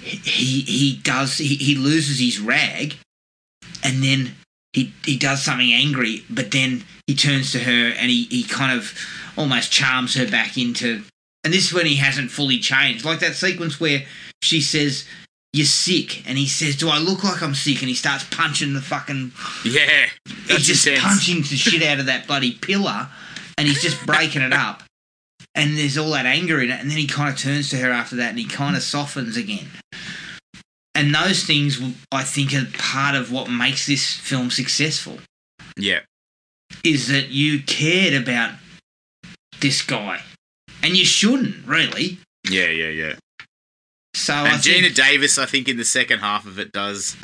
[0.00, 2.96] he he, he does he, he loses his rag,
[3.82, 4.34] and then
[4.72, 8.76] he he does something angry, but then he turns to her and he he kind
[8.78, 8.92] of
[9.36, 11.02] almost charms her back into.
[11.46, 14.02] And this is when he hasn't fully changed, like that sequence where
[14.42, 15.04] she says.
[15.52, 18.74] You're sick, and he says, "Do I look like I'm sick?" And he starts punching
[18.74, 19.32] the fucking
[19.64, 20.10] Yeah,
[20.48, 23.08] he's just punching the shit out of that bloody pillar
[23.56, 24.82] and he's just breaking it up.
[25.54, 26.80] And there's all that anger in it.
[26.80, 29.38] And then he kind of turns to her after that and he kind of softens
[29.38, 29.68] again.
[30.94, 31.80] And those things,
[32.12, 35.20] I think, are part of what makes this film successful
[35.78, 36.00] Yeah,
[36.84, 38.54] is that you cared about
[39.60, 40.20] this guy.
[40.82, 42.18] And you shouldn't, really.
[42.48, 43.14] yeah, yeah, yeah.
[44.14, 47.16] So I And Gina think, Davis, I think, in the second half of it, does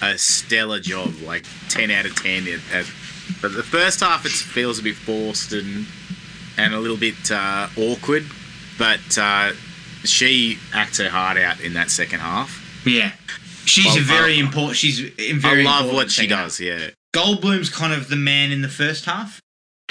[0.00, 1.12] a stellar job.
[1.22, 2.86] Like ten out of ten at
[3.42, 5.86] But the first half it feels a bit forced and
[6.56, 8.24] and a little bit uh, awkward.
[8.78, 9.52] But uh,
[10.04, 12.64] she acts her heart out in that second half.
[12.86, 13.12] Yeah.
[13.64, 14.76] She's Well, a very I- important.
[14.78, 15.64] She's in I very.
[15.64, 16.46] love what she second half.
[16.46, 16.60] does.
[16.60, 19.40] Yeah, Goldblum's kind of the man in the first half.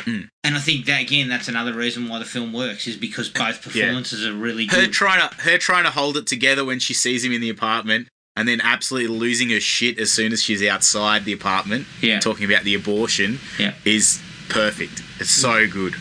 [0.08, 0.30] Mm.
[0.46, 3.62] And I think that again, that's another reason why the film works is because both
[3.62, 4.94] performances are really her good.
[4.94, 8.08] trying to her trying to hold it together when she sees him in the apartment,
[8.38, 12.46] and then absolutely losing her shit as soon as she's outside the apartment, yeah, talking
[12.46, 13.74] about the abortion, Yeah.
[13.84, 15.02] is perfect.
[15.20, 15.96] It's so good.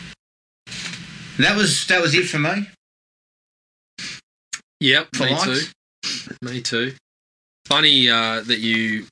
[1.39, 2.67] that was that was it for me.
[4.79, 5.73] Yep, For me likes.
[6.05, 6.35] too.
[6.41, 6.93] Me too.
[7.65, 9.05] Funny uh, that you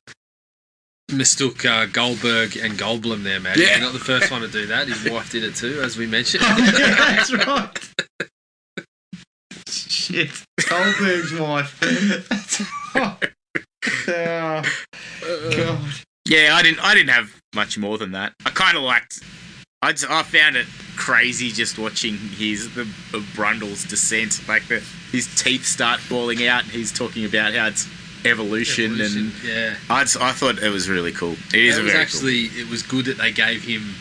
[1.12, 3.58] mistook uh, Goldberg and Goldblum there, Matt.
[3.58, 3.72] Yeah.
[3.78, 4.88] You're not the first one to do that.
[4.88, 6.44] His wife did it too, as we mentioned.
[6.44, 7.70] Yeah, that's right.
[9.68, 11.80] Shit, Goldberg's wife.
[11.80, 12.62] That's
[12.96, 13.32] right.
[14.08, 15.80] Oh, God.
[16.28, 16.84] Yeah, I didn't.
[16.84, 18.34] I didn't have much more than that.
[18.46, 19.20] I kind of liked.
[19.82, 20.66] I just, I found it
[20.96, 24.48] crazy just watching his the uh, Brundle's descent.
[24.48, 26.64] Like the his teeth start falling out.
[26.64, 27.88] and He's talking about how it's
[28.26, 29.76] evolution, Evolution, and yeah.
[29.90, 31.34] I I thought it was really cool.
[31.54, 33.96] It is it a was very actually it was good that they gave him.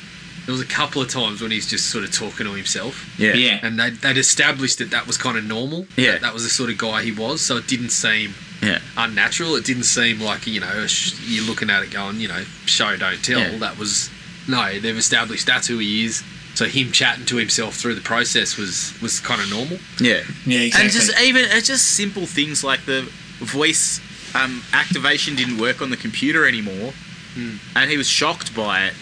[0.47, 3.09] There was a couple of times when he's just sort of talking to himself.
[3.19, 3.33] Yeah.
[3.33, 5.87] Yeah, and they they'd established that that was kind of normal.
[5.97, 6.13] Yeah.
[6.13, 7.41] that, that was the sort of guy he was.
[7.41, 8.81] So it didn't seem Yeah.
[8.97, 9.55] unnatural.
[9.57, 12.95] It didn't seem like you know sh- you're looking at it going you know show
[12.97, 13.41] don't tell.
[13.41, 13.57] Yeah.
[13.59, 14.11] That was
[14.47, 14.79] no.
[14.79, 16.23] They've established that's who he is.
[16.55, 19.79] So him chatting to himself through the process was was kind of normal.
[19.99, 20.23] Yeah.
[20.47, 20.85] yeah, exactly.
[20.85, 23.09] And just even it's just simple things like the
[23.41, 24.01] voice
[24.35, 26.93] um, activation didn't work on the computer anymore,
[27.35, 27.57] Hmm.
[27.75, 28.95] and he was shocked by it.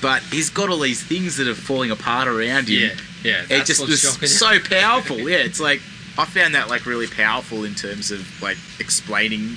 [0.00, 2.90] But he's got all these things that are falling apart around him.
[3.22, 3.42] Yeah, yeah.
[3.42, 4.28] it that's just what's was shocking.
[4.28, 5.18] so powerful.
[5.18, 5.80] Yeah, it's like
[6.18, 9.56] I found that like really powerful in terms of like explaining.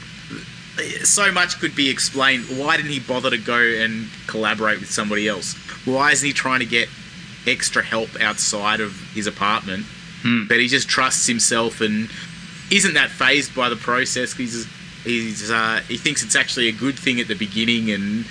[1.03, 2.45] So much could be explained.
[2.57, 5.55] Why didn't he bother to go and collaborate with somebody else?
[5.85, 6.87] Why isn't he trying to get
[7.47, 9.85] extra help outside of his apartment?
[10.21, 10.45] Hmm.
[10.47, 12.09] But he just trusts himself and
[12.69, 14.33] isn't that phased by the process.
[14.33, 14.67] He's
[15.07, 18.25] he's uh, he thinks it's actually a good thing at the beginning and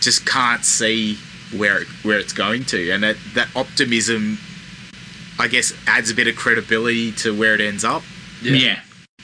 [0.00, 1.16] just can't see
[1.56, 2.90] where it, where it's going to.
[2.90, 4.38] And that that optimism,
[5.38, 8.02] I guess, adds a bit of credibility to where it ends up.
[8.42, 8.52] yeah.
[8.52, 8.80] yeah.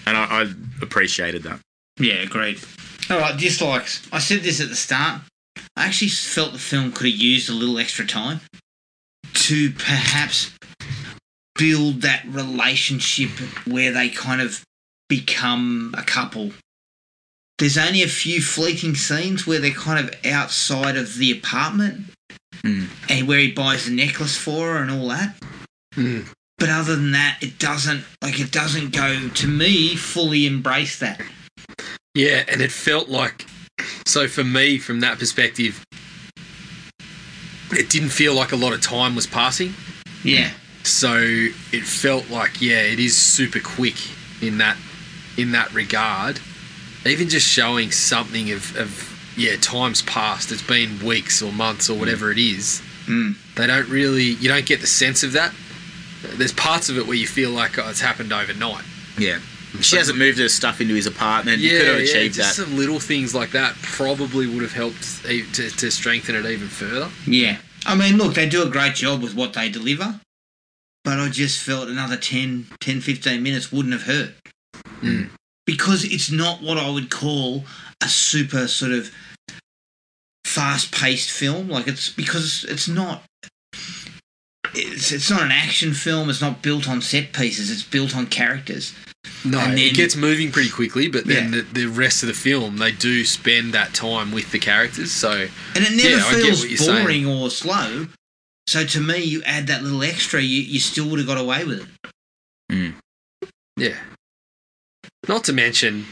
[0.07, 1.61] And I, I appreciated that.
[1.99, 2.61] Yeah, agreed.
[3.11, 4.07] All right, dislikes.
[4.13, 5.23] I said this at the start.
[5.77, 8.41] I actually felt the film could have used a little extra time
[9.35, 10.53] to perhaps
[11.57, 13.31] build that relationship
[13.67, 14.65] where they kind of
[15.09, 16.53] become a couple.
[17.59, 22.07] There's only a few fleeting scenes where they're kind of outside of the apartment
[22.65, 22.89] Mm.
[23.09, 25.37] and where he buys the necklace for her and all that.
[25.95, 26.27] Mm.
[26.59, 31.21] But other than that, it doesn't like it doesn't go to me fully embrace that.
[32.15, 33.47] Yeah, and it felt like
[34.07, 35.85] so for me from that perspective,
[37.71, 39.75] it didn't feel like a lot of time was passing.
[40.25, 40.51] Yeah.
[40.83, 43.97] So it felt like yeah, it is super quick
[44.43, 44.77] in that
[45.37, 46.41] in that regard.
[47.07, 50.51] Even just showing something of, of yeah, time's past.
[50.51, 52.83] It's been weeks or months or whatever it is.
[53.07, 53.37] Mm.
[53.55, 55.55] They don't really you don't get the sense of that.
[56.23, 58.85] There's parts of it where you feel like oh, it's happened overnight.
[59.17, 59.39] Yeah.
[59.81, 61.59] She hasn't moved her stuff into his apartment.
[61.59, 62.65] you could have achieved just that.
[62.65, 67.11] some little things like that probably would have helped to, to strengthen it even further.
[67.27, 67.59] Yeah.
[67.87, 70.21] I mean, look, they do a great job with what they deliver,
[71.05, 74.31] but I just felt another 10, 10 15 minutes wouldn't have hurt.
[75.01, 75.31] Mm.
[75.69, 77.65] Because it's not what I would call
[78.03, 79.11] a super sort of
[80.47, 81.69] fast paced film.
[81.69, 83.23] Like, it's because it's not.
[84.75, 86.31] It's, it's not an action film.
[86.31, 87.71] It's not built on set pieces.
[87.71, 88.95] It's built on characters.
[89.45, 91.61] No, then- it gets moving pretty quickly, but then Yeah.
[91.73, 95.13] the, the rest of the film they do spend that time with the characters.
[95.13, 95.33] So
[95.75, 97.03] And it never Yeah, feels you're saying.
[97.05, 98.07] boring or slow.
[98.67, 101.65] So to me, you add that little extra, you, you still would have got away
[101.65, 102.13] with it.
[102.73, 102.95] Mm.
[103.77, 103.97] yeah.
[105.29, 106.07] Not to mention,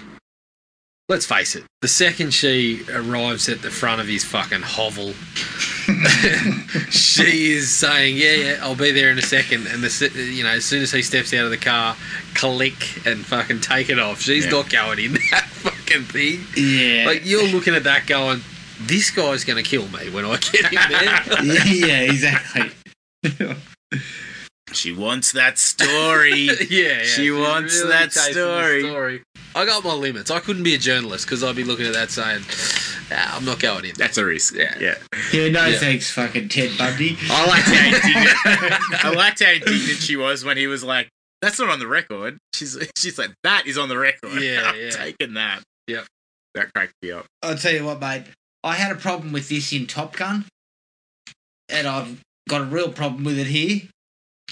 [1.09, 5.13] let's face it, the second she arrives at the front of his fucking hovel,
[6.91, 9.67] she is saying, "Yeah, yeah, I'll be there in a second.
[9.69, 11.97] And the you know, as soon as he steps out of the car,
[12.35, 14.21] click and fucking take it off.
[14.21, 14.51] She's Yeah.
[14.51, 16.45] not going in that fucking thing.
[16.57, 17.07] Yeah.
[17.07, 18.43] Like you're looking at that going,
[18.81, 21.45] this guy's going to kill me when I get in there.
[21.45, 22.71] yeah, yeah, exactly.
[24.73, 26.41] She wants that story.
[26.41, 28.83] yeah, yeah, She she's wants that story.
[28.83, 29.23] story.
[29.55, 30.31] I got my limits.
[30.31, 32.43] I couldn't be a journalist because I'd be looking at that saying,
[33.11, 34.55] "Ah, "I'm not going in." That's a risk.
[34.55, 34.77] Yeah.
[34.79, 34.97] yeah.
[35.33, 35.79] Yeah, no Yeah.
[35.79, 37.17] thanks, fucking Ted Bundy.
[37.31, 39.05] I liked how indignant.
[39.05, 41.09] I liked how indignant she was when he was like,
[41.41, 44.77] "That's not on the record." She's she's like, "That is on the record." Yeah, I'm
[44.81, 44.91] yeah.
[44.91, 45.63] taking that.
[45.87, 46.05] Yep.
[46.55, 47.25] That cracked me up.
[47.43, 48.25] I'll tell you what, mate.
[48.65, 50.45] I had a problem with this in Top Gun.
[51.69, 53.83] and I've got a real problem with it here.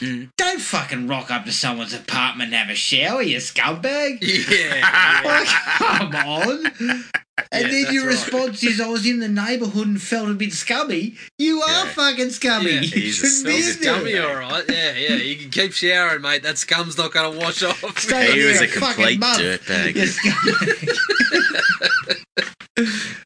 [0.00, 0.28] Mm.
[0.36, 4.18] Don't fucking rock up to someone's apartment and have a shower, you scumbag.
[4.50, 4.80] Yeah.
[5.24, 6.66] Like, come on.
[6.76, 7.04] And
[7.52, 8.42] Yeah, then your that's right.
[8.42, 11.14] response is, I was in the neighbourhood and felt a bit scummy.
[11.38, 11.92] You are Yeah.
[11.92, 12.72] fucking scummy.
[12.72, 13.94] Yeah, you he's a shouldn't be he's a in there.
[13.98, 14.64] Dummy, all right.
[14.68, 15.14] Yeah, yeah.
[15.16, 16.42] You can keep showering, mate.
[16.42, 17.98] That scum's not going to wash off.
[17.98, 19.94] Stay He was a fucking complete dirtbag.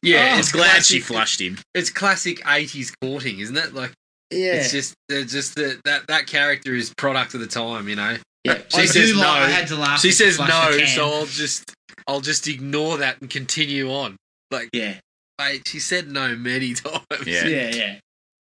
[0.03, 1.57] yeah, Oh, It's glad she flushed him.
[1.73, 3.73] It's classic '80s courting, isn't it?
[3.73, 3.93] Like
[4.31, 4.53] yeah.
[4.53, 8.17] it's just, it's just that that that character is product of the time, you know.
[8.43, 8.59] yeah.
[8.69, 9.29] she I says do like, no.
[9.29, 9.99] I had to laugh.
[9.99, 11.73] She says no, so I'll just,
[12.07, 14.15] I'll just ignore that and continue on.
[14.51, 14.95] Like, Yeah.
[15.39, 17.03] mate, she said no many times.
[17.25, 17.45] Yeah.
[17.45, 17.99] Yeah, yeah.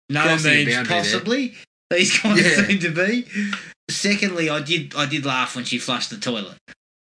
[0.10, 1.02] No Crossing the means boundary there.
[1.02, 1.56] possibly.
[1.92, 2.66] These kind Yeah.
[2.68, 3.26] seem to be.
[3.90, 6.58] Secondly, I did I did laugh when she flushed the toilet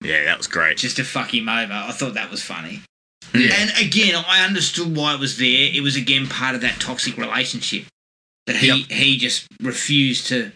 [0.03, 0.77] Yeah, that was great.
[0.77, 1.73] just to fuck him over.
[1.73, 2.83] I thought that was funny.
[3.35, 3.55] Yeah.
[3.57, 5.71] And again, I understood why it was there.
[5.75, 7.87] It was again part of that toxic relationship
[8.47, 8.91] that he Yep.
[8.91, 10.53] he just refused to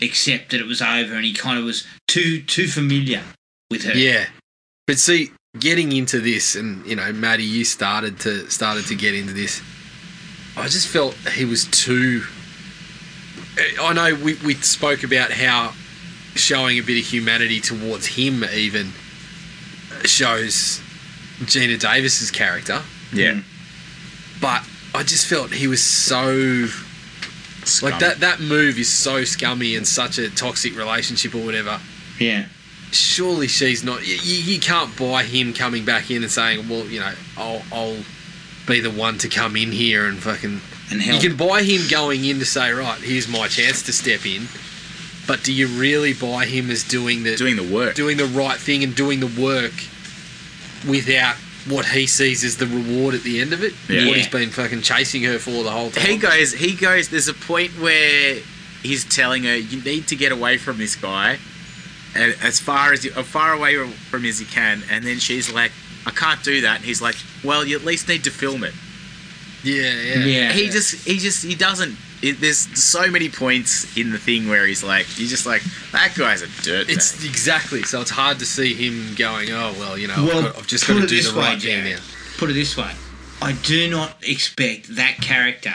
[0.00, 3.22] accept that it was over, and he kind of was too too familiar
[3.70, 3.94] with her.
[3.94, 4.26] Yeah,
[4.86, 9.14] but see, getting into this, and you know, Maddie, you started to started to get
[9.14, 9.60] into this.
[10.56, 12.24] I just felt he was too.
[13.80, 15.72] I know we we spoke about how
[16.34, 18.90] showing a bit of humanity towards him even
[20.04, 20.80] shows
[21.40, 22.82] Geena Davis's character,
[23.12, 23.40] Yeah.
[24.40, 24.62] but
[24.94, 26.66] I just felt he was so
[27.64, 27.90] Scum.
[27.90, 28.20] like that.
[28.20, 31.80] That move is so scummy and such a toxic relationship or whatever.
[32.18, 32.46] yeah,
[32.90, 34.06] surely she's not.
[34.06, 37.98] You, you can't buy him coming back in and saying, "Well, you know, I'll, I'll
[38.66, 40.60] be the one to come in here and fucking."
[40.90, 44.26] and You can buy him going in to say, "Right, here's my chance to step
[44.26, 44.48] in,"
[45.26, 47.94] but do you really buy him as doing the doing the work.
[47.94, 49.72] doing the right thing and doing the work
[50.86, 51.36] without
[51.68, 53.72] what he sees is the reward at the end of it?
[53.88, 54.06] Yeah.
[54.06, 56.06] What he's been fucking chasing her for the whole time.
[56.06, 56.52] He goes.
[56.52, 57.08] He goes.
[57.08, 58.40] There's a point where
[58.82, 61.38] he's telling her, "You need to get away from this guy,
[62.14, 63.76] and as far as you, as far away
[64.10, 65.72] from him as you can." And then she's like,
[66.06, 68.74] "I can't do that." And he's like, "Well, you at least need to film it."
[69.62, 70.52] yeah, yeah, Yeah.
[70.52, 71.96] He just, he just, he doesn't.
[72.22, 76.14] It, there's so many points in the thing where he's like, he's just like, that
[76.16, 76.88] guy's a dirt.
[76.88, 78.00] It's exactly so.
[78.00, 79.50] It's hard to see him going.
[79.50, 81.44] Oh well, you know, Well, I've, got, I've just got to do this the way,
[81.46, 81.98] right thing now.
[82.38, 82.92] put it this way
[83.40, 85.74] I do not expect that character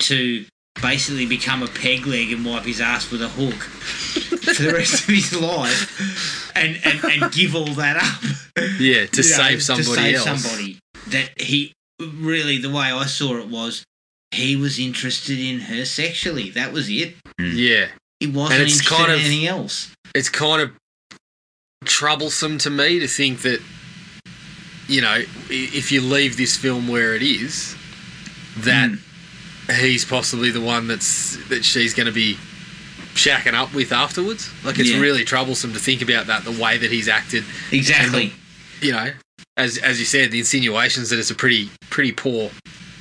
[0.00, 0.44] to
[0.82, 5.04] basically become a peg leg and wipe his ass with a hook for the rest
[5.04, 8.22] of his life and, and, and give all that up.
[8.78, 10.42] Yeah, to You know, save somebody to save else.
[10.42, 10.78] somebody.
[11.08, 13.84] That he really, the way I saw it was
[14.36, 16.50] he was interested in her sexually.
[16.50, 17.16] That was it.
[17.38, 17.50] Hmm.
[17.54, 17.86] Yeah,
[18.20, 19.92] He wasn't And it's interested kind in of- anything else.
[20.14, 20.70] it's kind of
[21.84, 23.60] troublesome to me to think that
[24.88, 27.76] you know if you leave this film where it is,
[28.58, 29.74] that hmm.
[29.74, 32.36] he's possibly the one that's that she's going to be
[33.14, 34.50] shacking up with afterwards.
[34.64, 35.00] Like it's Yeah.
[35.00, 37.44] really troublesome to think about that the way that he's acted.
[37.72, 38.32] Exactly.
[38.80, 39.12] You know,
[39.56, 42.50] as as you said, the insinuations that it's a pretty pretty poor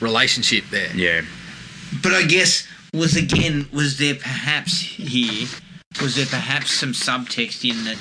[0.10, 0.92] relationship there.
[0.96, 1.22] yeah.
[2.04, 5.48] But I guess was again was there perhaps here
[6.02, 7.98] was there perhaps some subtext in that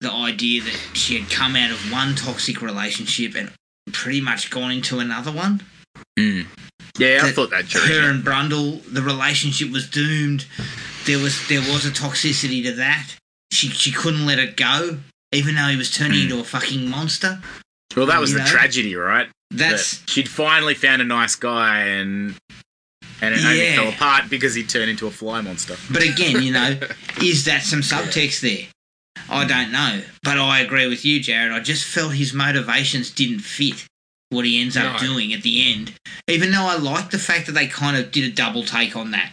[0.00, 3.52] the idea that she had come out of one toxic relationship and
[3.92, 5.62] pretty much gone into another one.
[6.18, 6.46] Mm.
[6.98, 8.10] Yeah, I thought that during Her it.
[8.10, 10.44] and Brundle, the relationship was doomed.
[11.06, 13.06] There was there was a toxicity to that.
[13.52, 14.98] She she couldn't let it go,
[15.32, 16.22] even though he was turning Mm.
[16.24, 17.40] into a fucking monster.
[17.96, 18.50] Well, that was you the know?
[18.50, 19.28] tragedy, right?
[19.52, 22.34] That's That she'd finally found a nice guy, and
[23.20, 25.76] and it only fell apart because he turned into a fly monster.
[25.90, 26.78] But again, you know,
[27.22, 28.66] is that some subtext there?
[29.28, 30.02] I don't know.
[30.22, 31.52] But I agree with you, Jared.
[31.52, 33.86] I just felt his motivations didn't fit
[34.30, 35.06] what he ends up No.
[35.08, 35.94] doing at the end.
[36.26, 39.10] Even though I like the fact that they kind of did a double take on
[39.12, 39.30] that.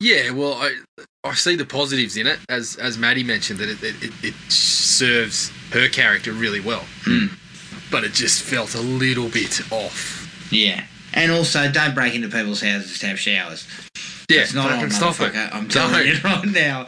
[0.00, 0.76] Yeah, well, I
[1.24, 5.50] I see the positives in it, as as Maddie mentioned, that it it, it, serves
[5.70, 6.84] her character really well.
[7.04, 7.26] Hmm.
[7.92, 10.48] But it just felt a little bit off.
[10.50, 10.84] Yeah.
[11.12, 13.68] And also, don't break into people's houses to have showers.
[14.30, 15.34] Yeah, That's not on, stop it.
[15.34, 16.06] I'm telling Don't.
[16.06, 16.86] you right now.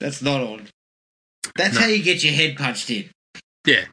[0.00, 0.66] That's not on.
[1.54, 1.82] That's No.
[1.82, 3.08] how you get your head punched in.
[3.64, 3.84] Yeah.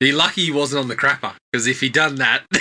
[0.00, 2.42] Be lucky he wasn't on the crapper, because if he'd done that,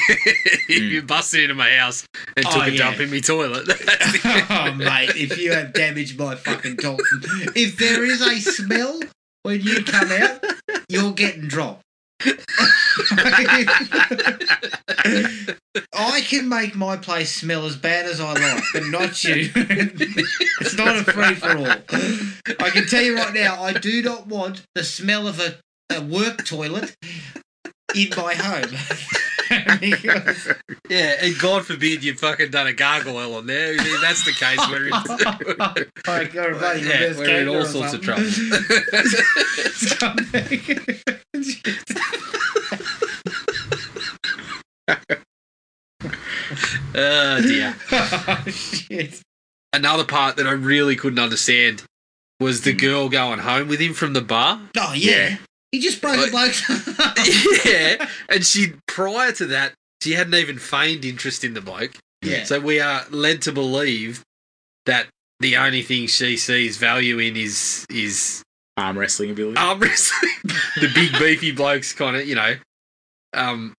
[0.68, 1.08] he'd be mm.
[1.08, 2.06] busted into my house
[2.38, 2.78] and took Oh, a yeah.
[2.78, 3.68] dump in my toilet.
[4.50, 7.22] oh, mate, if you have damaged my fucking Dalton,
[7.56, 9.00] if there is a smell
[9.42, 10.44] when you come out,
[10.90, 11.83] you're getting dropped.
[15.94, 19.50] I can make my place smell as bad as I like, but not you.
[19.56, 21.68] it's not a free for all.
[22.60, 25.56] I can tell you right now, I do not want the smell of a,
[25.90, 26.96] a work toilet
[27.96, 28.78] in my home.
[30.90, 33.74] Yeah, and God forbid you fucking done a gargoyle on there.
[33.74, 34.60] I mean, that's the case.
[34.70, 38.24] We're in, I got yeah, we're in all sorts of trouble.
[46.96, 47.76] oh dear.
[47.92, 49.22] oh, shit.
[49.72, 51.84] Another part that I really couldn't understand
[52.40, 54.62] was the girl going home with him from the bar.
[54.78, 55.12] Oh, yeah.
[55.12, 55.38] Yeah.
[55.74, 60.58] He just broke Like- a bloke's yeah, and she prior to that she hadn't even
[60.60, 61.98] feigned interest in the bloke.
[62.22, 62.44] Yeah.
[62.46, 64.22] So we are led to believe
[64.86, 65.08] that
[65.40, 68.44] the only thing she sees value in is is
[68.78, 69.58] Arm wrestling ability.
[69.58, 70.32] arm wrestling.
[70.80, 72.56] the big beefy blokes kind of, you know.
[73.34, 73.74] Um,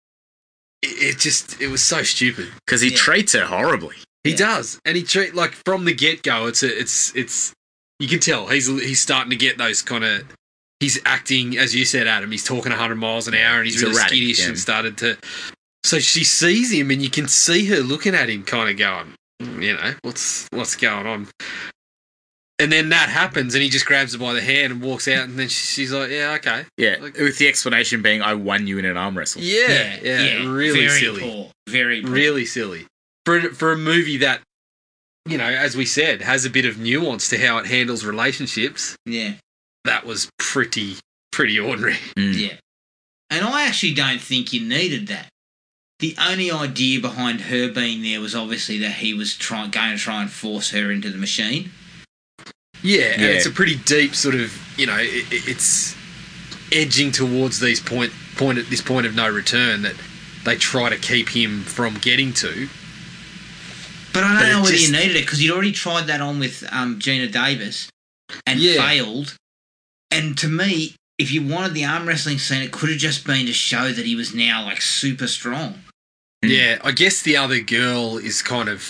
[0.83, 2.49] it, it just it was so stupid.
[2.67, 2.97] Because he Yeah.
[2.97, 3.97] treats her horribly.
[4.25, 4.37] He Yeah.
[4.37, 6.47] does, and he treat like from the get go.
[6.49, 7.53] It's a, it's it's
[8.01, 10.25] you can tell he's he's starting to get those kind of.
[10.81, 12.31] He's acting as you said, Adam.
[12.31, 14.49] He's talking 100 miles an hour, and he's, He's really erratic, skittish yeah.
[14.49, 15.17] and started to.
[15.85, 19.15] So she sees him, and you can see her looking at him, kind of going,
[19.43, 21.29] "Mm, you know, what's what's going on.
[22.61, 25.25] And then that happens, and he just grabs her by the hand and walks out,
[25.25, 26.97] and then she's like, "Yeah, okay, Yeah.
[27.01, 29.43] Like- with the explanation being, I won you in an arm wrestle.
[29.43, 31.51] yeah, yeah, really very silly, Poor.
[31.69, 32.11] Very poor.
[32.11, 32.87] really silly
[33.27, 34.41] for for a movie that,
[35.27, 38.95] you know, as we said, has a bit of nuance to how it handles relationships.
[39.05, 39.35] Yeah.
[39.85, 40.97] That was pretty
[41.33, 41.97] pretty ordinary.
[42.17, 42.39] Mm.
[42.39, 42.55] Yeah.
[43.31, 45.29] And I actually don't think you needed that.
[45.99, 49.99] The only idea behind her being there was obviously that he was try- going to
[49.99, 51.71] try and force her into the machine.
[52.83, 55.97] Yeah, and it's a pretty deep sort of, you know, it, it- it's
[56.73, 59.95] edging towards these point point at this point of no return that
[60.45, 62.69] they try to keep him from getting to.
[64.13, 66.21] But I don't But know whether just- you needed it because you'd already tried that
[66.21, 67.89] on with um, Geena Davis
[68.47, 68.87] and Yeah.
[68.87, 69.35] failed.
[70.15, 73.47] And to me, if you wanted the arm wrestling scene, it could have just been
[73.47, 75.81] to show that he was now like super strong.
[76.43, 78.81] Yeah, I guess the other girl is kind of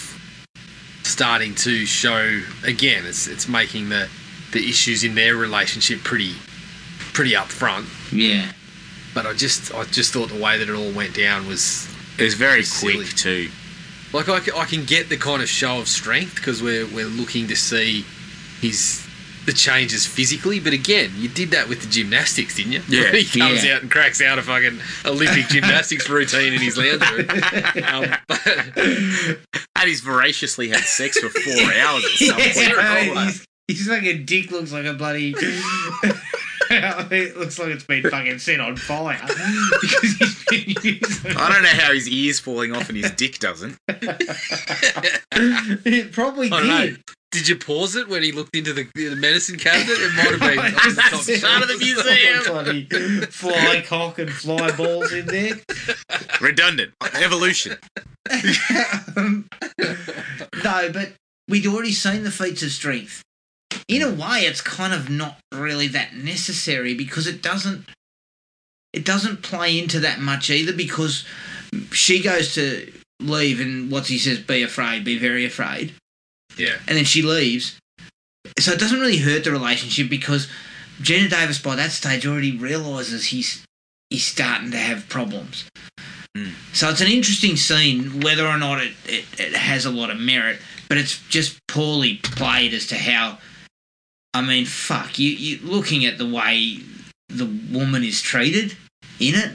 [1.02, 3.04] starting to show again.
[3.06, 4.08] It's it's making the
[4.52, 6.34] the issues in their relationship pretty
[7.12, 7.86] pretty upfront.
[8.12, 8.50] Yeah.
[9.14, 11.88] But I just I just thought the way that it all went down was
[12.18, 12.96] It was very Silly.
[12.96, 13.48] quick, too.
[14.12, 17.46] Like I, I can get the kind of show of strength because we're we're looking
[17.48, 18.04] to see
[18.60, 19.03] his
[19.46, 22.82] the changes physically, but again, you did that with the gymnastics, didn't you?
[22.88, 23.12] Yeah.
[23.14, 23.76] he comes Yeah.
[23.76, 27.28] out and cracks out a fucking Olympic gymnastics routine in his lounge room.
[27.84, 28.46] Um, but-
[29.76, 32.52] And he's voraciously had sex for four hours or something.
[32.56, 33.30] Yeah,
[33.66, 35.34] he's, like a dick looks like a bloody.
[36.70, 41.36] it looks like it's been fucking set on fire because he's been using.
[41.36, 43.76] I don't know how his ear's falling off and his dick doesn't.
[45.36, 46.96] It probably I don't know.
[47.34, 47.40] Did.
[47.40, 49.96] Did you pause it when he looked into the, the medicine cabinet?
[49.98, 52.42] It might have been on the top That's part of the museum.
[52.46, 55.54] Bloody fly cock and fly balls in there.
[56.40, 56.92] Redundant.
[57.14, 57.76] Evolution.
[59.16, 59.46] Um,
[60.64, 61.12] no, but
[61.48, 63.22] we'd already seen the feats of strength.
[63.88, 67.86] In a way, it's kind of not really that necessary because it doesn't.
[68.92, 71.24] It doesn't play into that much either because
[71.90, 75.92] she goes to leave and what he says, be afraid, be very afraid,
[76.56, 76.76] Yeah.
[76.86, 77.76] and then she leaves.
[78.58, 80.48] So it doesn't really hurt the relationship because
[81.02, 83.64] Geena Davis by that stage already realizes he's
[84.10, 85.68] he's starting to have problems.
[86.36, 86.52] Mm.
[86.72, 90.18] So it's an interesting scene, whether or not it, it, it has a lot of
[90.18, 93.38] merit, but it's just poorly played as to how.
[94.34, 95.30] I mean, fuck you!
[95.30, 96.78] You looking at the way
[97.28, 98.76] the woman is treated
[99.20, 99.52] in it,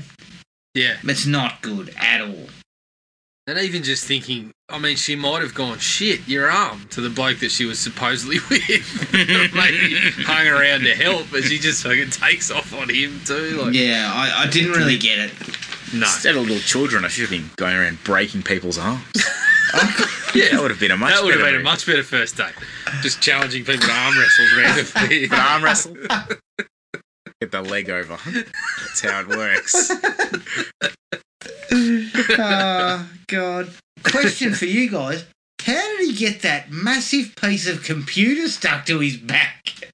[0.73, 0.97] Yeah.
[1.03, 2.47] it's not good at all.
[3.45, 7.09] And even just thinking, I mean, she might have gone, shit, your arm to the
[7.09, 9.09] bloke that she was supposedly with.
[9.53, 13.61] Maybe hung around to help, but she just fucking takes off on him too.
[13.63, 15.31] Like, Yeah, I, I didn't really get it.
[15.93, 16.01] no.
[16.01, 19.03] Instead of little children, I should have been going around breaking people's arms.
[20.35, 20.49] Yeah.
[20.51, 22.37] That would have been a much that would have better been a much better first
[22.37, 22.53] date.
[23.01, 25.23] Just challenging people to arm wrestles randomly.
[25.25, 25.95] An arm wrestle.
[27.41, 28.17] Get the leg over.
[28.25, 29.91] That's how it works.
[32.37, 33.69] oh God!
[34.03, 35.25] Question for you guys:
[35.61, 39.91] How did he get that massive piece of computer stuck to his back?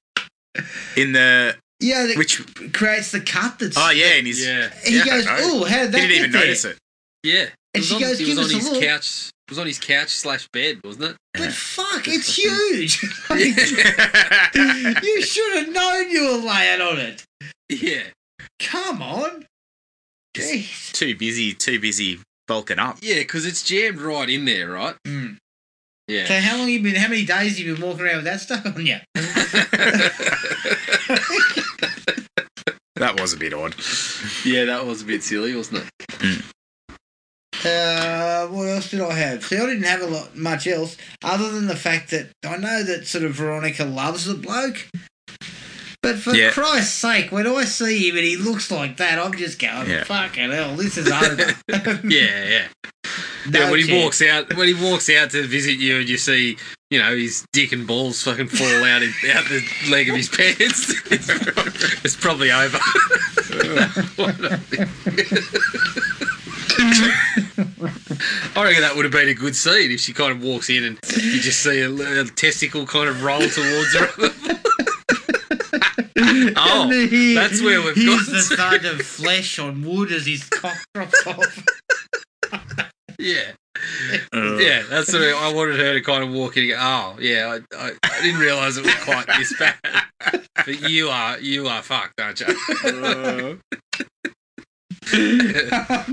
[0.96, 2.40] In the Yeah, that which
[2.72, 3.58] creates the cut.
[3.58, 4.70] That's oh yeah, and his yeah.
[4.84, 6.78] He Yeah, goes, "Oh, how did that he didn't get even there?" notice it.
[7.22, 7.42] Yeah.
[7.42, 9.30] It And was she on, goes, it "Give was us on a his look." couch.
[9.46, 11.16] It was on his couch slash bed, wasn't it?
[11.34, 13.00] But fuck, it's huge.
[15.04, 17.24] you should have known you were laying on it.
[17.68, 18.02] Yeah.
[18.60, 19.46] Come on.
[20.36, 20.92] Jeez.
[20.92, 22.98] too busy, too busy bulking up.
[23.00, 24.96] Yeah, because it's jammed right in there, right?
[25.06, 25.38] Mm.
[26.08, 26.26] Yeah.
[26.26, 26.94] So how long you been?
[26.94, 28.98] How many days have you been walking around with that stuck on you?
[32.96, 33.74] That was a bit odd.
[34.44, 35.90] yeah, that was a bit silly, wasn't it?
[37.64, 39.44] Uh, what else did I have?
[39.44, 42.82] See, I didn't have a lot much else other than the fact that I know
[42.82, 44.88] that sort of Veronica loves the bloke.
[46.06, 46.50] But for Yeah.
[46.52, 50.04] Christ's sake, when I see him and he looks like that, I'm just going, Yeah.
[50.04, 51.52] fucking hell, this is over.
[52.08, 52.68] Yeah, yeah.
[53.48, 56.16] No yeah, when he walks out, when he walks out to visit you, and you
[56.18, 56.56] see,
[56.90, 60.28] you know, his dick and balls fucking fall out in, out the leg of his
[60.28, 61.28] pants, it's,
[62.04, 62.78] it's probably over.
[68.54, 70.84] I reckon that would have been a good scene if she kind of walks in
[70.84, 74.08] and you just see a, a testicle kind of roll towards her.
[76.56, 78.56] oh, he- that's where we've got the to.
[78.56, 81.64] thud of flesh on wood as his cock drops off.
[83.18, 83.52] yeah.
[84.32, 87.16] Uh, Yeah, that's what I wanted her to kind of walk in and go, oh,
[87.20, 89.76] yeah, I, I, I didn't realise it was quite this bad.
[90.64, 93.60] But you are, you are fucked, aren't you?
[95.12, 96.04] uh,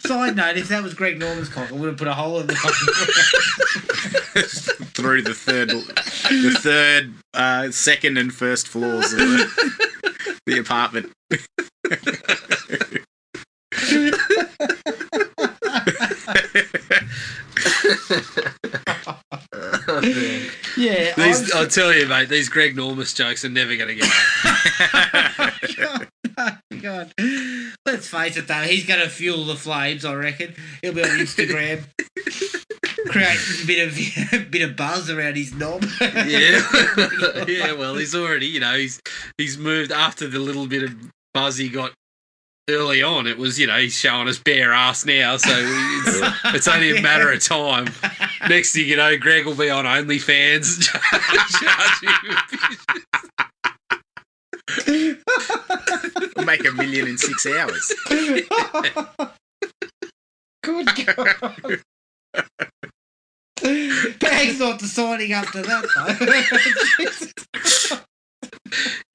[0.00, 2.48] Side note: If that was Greg Norman's cock, I would have put a hole in
[2.48, 2.74] the cock.
[4.94, 11.12] through the third, the third, uh, second, and first floors of the, the apartment.
[20.76, 23.94] yeah, These, I'm- I'll tell you, mate, these Greg Normus jokes are never going to
[23.94, 24.10] get
[26.00, 26.06] old.
[26.82, 27.12] God.
[27.86, 30.04] Let's face it, though, he's going to fuel the flames.
[30.04, 31.84] I reckon he'll be on Instagram,
[33.06, 35.84] create a bit of bit of buzz around his knob.
[36.00, 36.62] Yeah,
[37.48, 37.72] yeah.
[37.72, 39.00] Well, he's already, you know, he's
[39.38, 40.94] he's moved after the little bit of
[41.34, 41.92] buzz he got
[42.68, 43.26] early on.
[43.26, 47.02] It was, you know, he's showing us bare ass now, so it's, it's only a
[47.02, 47.88] matter of time.
[48.48, 50.88] Next thing you know, Greg will be on OnlyFans.
[54.76, 55.16] Charging
[56.46, 57.92] Make a million in six hours.
[60.62, 61.80] Good God.
[64.20, 65.86] Bag's not deciding after that,
[67.90, 68.00] though.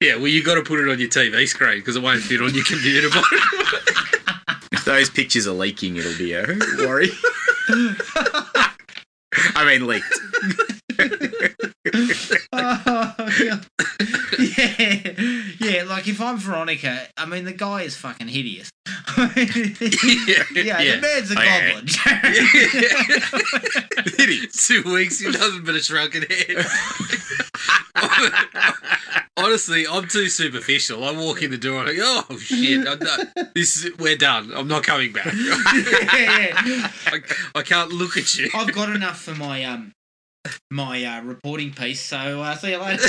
[0.00, 2.40] yeah, well, you got to put it on your TV screen because it won't fit
[2.40, 3.08] on your computer.
[4.72, 6.44] If those pictures are leaking, it'll be a
[6.78, 7.10] worry.
[9.54, 10.12] I mean, leaked.
[12.52, 13.76] Oh, God.
[14.38, 15.35] yeah,
[15.76, 15.82] yeah.
[15.84, 18.70] Like if I'm Veronica, I mean the guy is fucking hideous.
[19.16, 21.00] yeah, Yeah, the yeah.
[21.00, 21.80] man's a Oh, yeah.
[24.16, 24.48] goblin.
[24.52, 26.66] Two weeks, he nothing but a shrunken head.
[29.38, 31.04] Honestly, I'm too superficial.
[31.04, 33.32] I walk in the door and I go, "Oh shit, I'm done.
[33.54, 34.50] this is we're done.
[34.54, 35.26] I'm not coming back.
[35.26, 36.90] yeah.
[37.06, 37.20] I,
[37.54, 39.92] I can't look at you." I've got enough for my um
[40.70, 42.00] my uh, reporting piece.
[42.00, 43.06] So uh, see you later.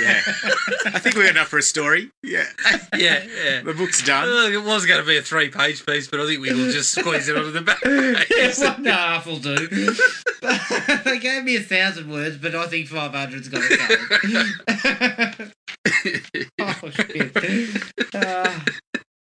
[0.00, 0.22] Yeah.
[0.86, 2.10] I think we're enough for a story.
[2.22, 2.46] Yeah.
[2.96, 3.62] Yeah, yeah.
[3.62, 4.28] The book's done.
[4.28, 6.92] Look, it was going to be a three-page piece, but I think we will just
[6.92, 7.80] squeeze it onto the back.
[7.84, 9.66] yeah, one and a half will do.
[11.04, 13.76] they gave me a thousand words, but I think five hundred's got to
[15.36, 15.50] go.
[16.60, 18.14] oh shit!
[18.14, 18.60] Uh,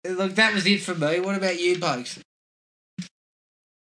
[0.09, 1.19] look, that was it for me.
[1.19, 2.19] What about you, folks?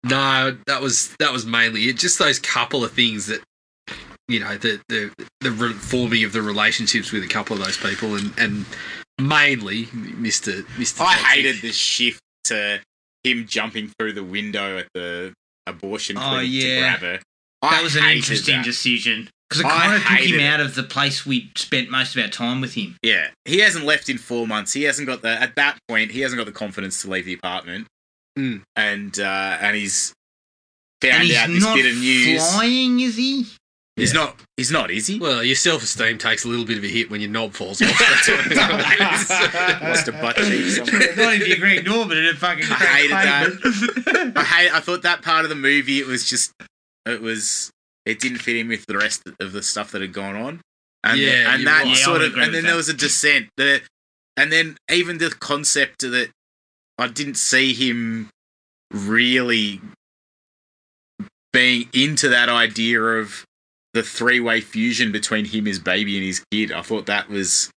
[0.04, 1.96] No, that was that was mainly it.
[1.96, 3.40] Just those couple of things that
[4.30, 7.76] you know the the the re- forming of the relationships with a couple of those
[7.76, 8.64] people, and and
[9.20, 11.02] mainly Mister Mister.
[11.02, 12.80] I hated the shift to
[13.24, 15.32] him jumping through the window at the
[15.66, 16.62] abortion Oh, clinic yeah.
[16.74, 17.20] to grab her.
[17.62, 18.64] That I was an interesting that.
[18.64, 20.46] decision because it I kind of took hated him it.
[20.46, 22.96] out of the place we spent most of our time with him.
[23.02, 24.72] Yeah, he hasn't left in four months.
[24.72, 26.12] He hasn't got the at that point.
[26.12, 27.86] He hasn't got the confidence to leave the apartment,
[28.38, 28.62] Mm.
[28.76, 30.14] and uh, and he's
[31.02, 32.52] found and he's out this not bit of news.
[32.54, 33.46] flying, is he?
[34.00, 34.36] He's not.
[34.56, 34.90] He's not.
[34.90, 35.18] Is he?
[35.18, 37.88] Well, your self-esteem takes a little bit of a hit when your knob falls off.
[37.98, 39.80] That's what.
[39.82, 40.78] Lost a butt cheek.
[41.16, 43.50] Not if you're Greg Norman and it fucking I hated that.
[44.06, 44.32] that.
[44.36, 44.74] I hate.
[44.74, 46.00] I thought that part of the movie.
[46.00, 46.52] It was just.
[47.06, 47.70] It was.
[48.06, 50.60] It didn't fit in with the rest of the stuff that had gone on.
[51.04, 51.96] And Yeah, and that right.
[51.96, 52.68] Sort would of, and then that.
[52.68, 53.48] there was a descent.
[53.56, 53.80] The,
[54.36, 56.30] and then even the concept that
[56.98, 58.28] I didn't see him
[58.92, 59.80] really
[61.52, 63.44] being into that idea of
[63.94, 66.70] the three-way fusion between him, his baby, and his kid.
[66.72, 67.70] I thought that was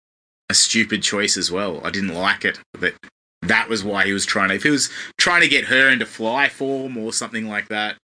[0.50, 1.82] a stupid choice as well.
[1.86, 2.60] I didn't like it.
[2.80, 2.94] That
[3.42, 4.56] that was why he was trying to.
[4.56, 7.98] If he was trying to get her into fly form or something like that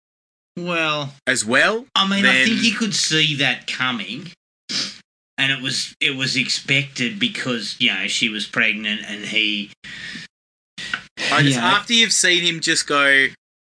[0.58, 4.32] Well, as well, I mean, I think you could see that coming,
[5.38, 9.72] and it was it was expected because you know she was pregnant and he.
[11.32, 11.66] I just, Yeah.
[11.66, 13.28] after you've seen him just go,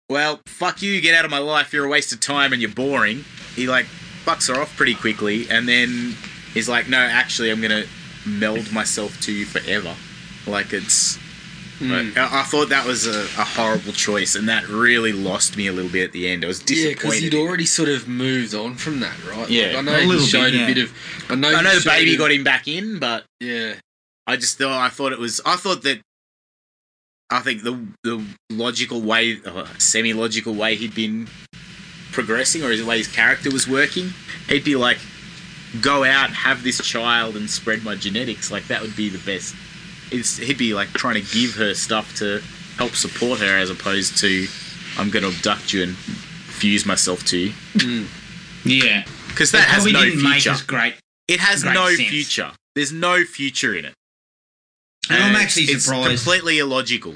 [0.09, 1.73] well, fuck you, get out of my life.
[1.73, 3.25] You're a waste of time and you're boring.
[3.55, 3.87] He like
[4.25, 6.15] fucks her off pretty quickly, and then
[6.53, 7.85] he's like, no, actually, I'm gonna
[8.25, 9.95] meld myself to you forever.
[10.47, 11.17] Like it's
[11.81, 12.15] Mm.
[12.15, 15.71] I, I thought that was a, a horrible choice, and that really lost me a
[15.73, 16.43] little bit at the end.
[16.43, 16.89] I was disappointed.
[16.89, 19.49] Yeah, because he'd already sort of moved on from that, right?
[19.49, 20.93] Yeah, Like, I know a he little showed bit, a bit of.
[21.31, 21.49] I know.
[21.55, 23.73] I know the baby him- got him back in, but Yeah,
[24.27, 25.41] I just thought I thought it was.
[25.43, 26.01] I thought that.
[27.31, 31.27] I think the the logical way, uh, semi logical way he'd been
[32.11, 34.11] progressing, or the way his character was working,
[34.49, 34.97] he'd be like,
[35.81, 38.51] go out, have this child, and spread my genetics.
[38.51, 39.55] Like that would be the best.
[40.11, 42.41] It's, he'd be like trying to give her stuff to
[42.77, 44.47] help support her, as opposed to,
[44.97, 48.07] I'm going to abduct you and fuse myself to you, mm.
[48.65, 49.03] Yeah.
[49.29, 50.55] because that has no future.
[50.67, 50.95] great.
[51.27, 52.09] It has no sense.
[52.09, 52.51] future.
[52.75, 53.93] There's no future in it.
[55.09, 56.23] And I'm it's- actually it's surprised.
[56.23, 57.15] completely illogical.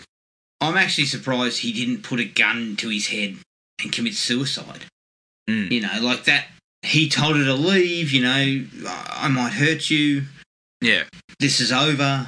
[0.61, 3.35] I'm actually surprised he didn't put a gun to his head
[3.81, 4.85] and commit suicide.
[5.49, 5.71] Mm.
[5.71, 6.47] You know, like that.
[6.81, 8.11] He told her to leave.
[8.11, 8.65] You know,
[9.09, 10.23] I might hurt you.
[10.81, 11.03] Yeah.
[11.39, 12.27] This is over.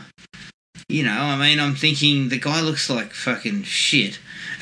[0.89, 4.19] You know, I mean, I'm thinking the guy looks like fucking shit.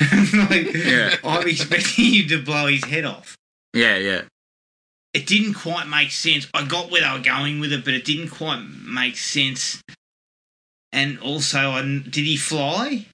[0.50, 1.14] like, Yeah.
[1.22, 3.36] I'm expecting him to blow his head off.
[3.72, 4.22] Yeah, yeah.
[5.14, 6.46] It didn't quite make sense.
[6.52, 9.80] I got where they were going with it, but it didn't quite make sense.
[10.92, 13.06] And also, I, did he fly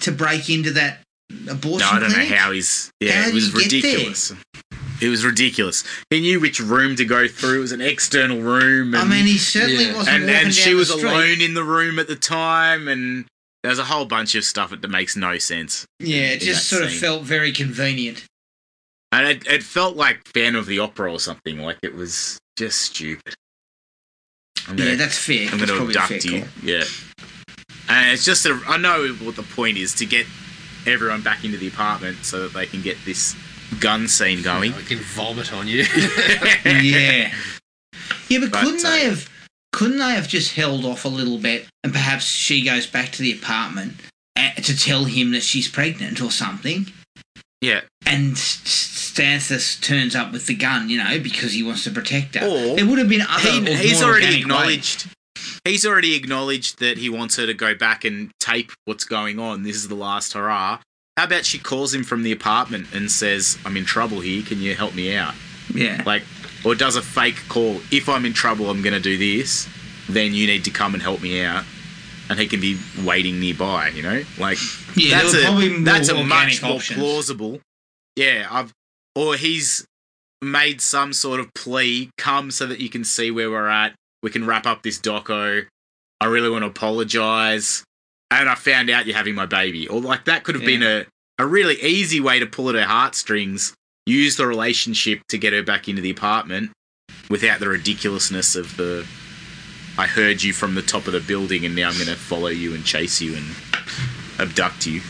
[0.00, 1.00] to break into that
[1.50, 2.90] abortion No, I don't know how he's.
[3.00, 3.90] Yeah, How it was he get there?
[3.92, 4.32] ridiculous.
[5.00, 5.84] It was ridiculous.
[6.10, 7.58] He knew which room to go through.
[7.58, 8.94] It was an external room.
[8.94, 9.94] And, I mean, he certainly Yeah.
[9.94, 11.10] wasn't and, walking and she was the street.
[11.10, 13.26] alone in the room at the time, and
[13.62, 15.84] there's a whole bunch of stuff that makes no sense.
[16.00, 18.24] Yeah, it just that sort of felt very convenient.
[19.12, 21.58] And it, it felt like Phantom of the Opera or something.
[21.58, 23.34] Like it was just stupid.
[24.66, 25.48] Gonna, Yeah, that's fair.
[25.50, 26.40] I'm going to a abduct fair you.
[26.40, 26.48] call.
[26.62, 26.84] Yeah.
[27.88, 28.60] And it's just a.
[28.66, 30.26] I know what the point is to get
[30.86, 33.34] everyone back into the apartment so that they can get this
[33.80, 34.72] gun scene going.
[34.74, 35.84] I can vomit on you.
[36.64, 37.32] yeah.
[38.28, 39.30] Yeah, but, But, couldn't uh, they have
[39.72, 43.22] couldn't they have just held off a little bit and perhaps she goes back to
[43.22, 43.94] the apartment
[44.36, 46.86] uh, to tell him that she's pregnant or something
[47.60, 47.82] Yeah.
[48.06, 48.62] and S-
[49.12, 52.46] Stathis turns up with the gun, you know, because he wants to protect her.
[52.46, 55.06] Or there would have been other He, he's already organic acknowledged.
[55.66, 59.62] He's already acknowledged that he wants her to go back and tape what's going on.
[59.64, 60.78] This is the last hurrah.
[61.16, 64.42] How about she calls him from the apartment and says, "I'm in trouble here.
[64.42, 65.34] Can you help me out?"
[65.74, 66.02] Yeah.
[66.06, 66.22] Like,
[66.64, 67.80] or does a fake call.
[67.90, 69.68] If I'm in trouble, I'm going to do this.
[70.08, 71.64] Then you need to come and help me out.
[72.28, 73.88] And he can be waiting nearby.
[73.88, 74.58] You know, like
[74.94, 76.98] Yeah, that's a that's a much more options.
[76.98, 77.60] plausible.
[78.14, 78.72] Yeah, I've
[79.14, 79.84] or he's
[80.42, 82.10] made some sort of plea.
[82.18, 83.94] Come so that you can see where we're at.
[84.22, 85.66] We can wrap up this doco.
[86.20, 87.84] I really want to apologize.
[88.30, 89.86] And I found out you're having my baby.
[89.86, 91.06] Or like that could have been a
[91.38, 93.74] a really easy way to pull at her heartstrings.
[94.06, 96.70] Use the relationship to get her back into the apartment
[97.28, 99.06] without the ridiculousness of the.
[99.98, 102.48] I heard you from the top of the building, and now I'm going to follow
[102.48, 103.46] you and chase you and
[104.38, 105.00] abduct you.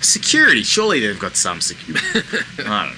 [0.00, 2.06] Security, surely they've got some security.
[2.58, 2.92] I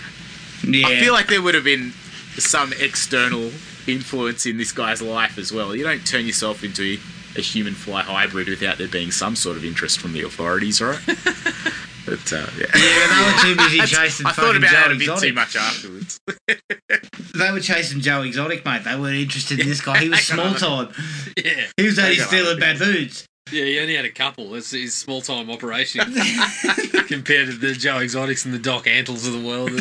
[0.63, 0.79] don't know.
[0.79, 0.89] Yeah.
[0.89, 1.93] I feel like there would have been
[2.37, 3.51] some external
[3.87, 5.75] influence in this guy's life as well.
[5.75, 6.99] You don't turn yourself into
[7.37, 11.01] a human fly hybrid without there being some sort of interest from the authorities, right?
[11.07, 12.67] but uh, yeah.
[12.75, 15.29] yeah, they were too busy chasing I thought about Joe it a bit Exotic.
[15.29, 16.21] too much afterwards.
[17.35, 18.85] They were chasing Joe Exotic, mate.
[18.85, 19.99] They weren't interested in this guy.
[20.01, 20.91] He was small time.
[21.43, 23.25] yeah, He was only stealing other baboons.
[23.53, 23.65] Yeah.
[23.65, 24.55] He only had a couple.
[24.55, 26.01] It's his small time operation
[27.09, 29.70] compared to the Joe Exotics and the Doc Antles of the world.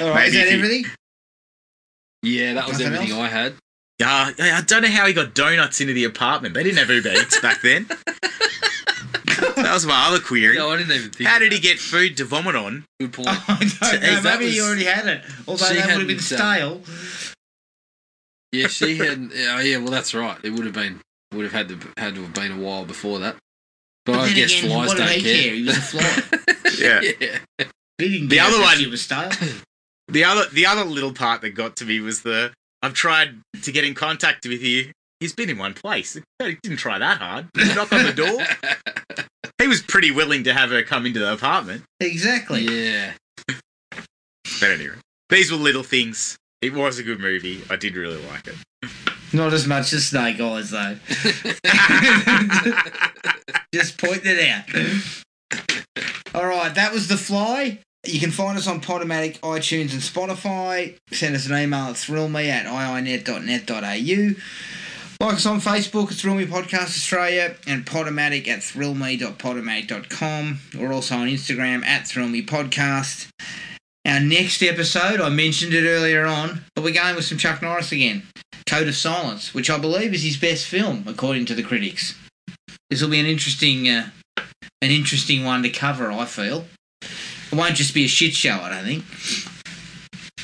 [0.00, 0.84] All right, is that he- everything?
[2.22, 3.22] yeah, that was Nothing everything else?
[3.22, 3.54] I had.
[3.98, 6.52] Yeah, I don't know how he got donuts into the apartment.
[6.54, 7.86] They didn't have Uber Eats back then.
[9.56, 10.56] that was my other query.
[10.58, 11.30] No, I didn't even think.
[11.30, 12.84] How of did he get food to vomit on?
[13.00, 13.28] Good point.
[13.30, 13.88] Oh, I don't know.
[14.06, 15.22] Hey, that Maybe he already had it.
[15.48, 16.82] Although she that would have been hadn't, stale.
[18.52, 19.30] Yeah, she had.
[19.34, 19.78] Oh, yeah.
[19.78, 20.38] Well, that's right.
[20.42, 21.00] It would have been.
[21.34, 23.36] Would have had to had to have been a while before that.
[24.04, 25.18] But, I guess again, flies don't care.
[25.20, 25.54] care?
[25.54, 26.22] He was a fly.
[26.78, 27.00] Yeah.
[27.20, 27.38] yeah.
[27.98, 29.30] He didn't The other one- She was stale.
[30.08, 33.72] The other the other little part that got to me was the I've tried to
[33.72, 34.92] get in contact with you.
[35.18, 36.14] He's been in one place.
[36.38, 37.48] He didn't try that hard.
[37.54, 38.38] Did he knock on the door.
[39.58, 41.82] He was pretty willing to have her come into the apartment.
[41.98, 42.60] exactly.
[42.60, 43.14] yeah.
[43.48, 44.96] But anyway,
[45.30, 46.36] these were little things.
[46.62, 47.62] It was a good movie.
[47.70, 48.56] I did really like it.
[49.32, 50.96] Not as much as Snake Eyes, though.
[53.74, 54.64] Just pointing it out.
[56.34, 57.80] All right, that was The Fly.
[58.06, 60.96] You can find us on Podomatic, iTunes, and Spotify.
[61.10, 64.40] Send us an email at thrillme at iinet.net.au.
[65.18, 70.58] Like us on Facebook at Thrill Me Podcast Australia and Podomatic at thrillme.podomatic.com.
[70.78, 73.28] We're also on Instagram at thrillme podcast.
[74.06, 77.90] Our next episode, I mentioned it earlier on, but we're going with some Chuck Norris
[77.90, 78.22] again.
[78.64, 82.14] Code of Silence, which I believe is his best film, according to the critics.
[82.88, 84.10] This will be an interesting, uh,
[84.80, 86.12] an interesting one to cover.
[86.12, 86.66] I feel
[87.02, 88.52] it won't just be a shit show.
[88.52, 89.04] I don't think.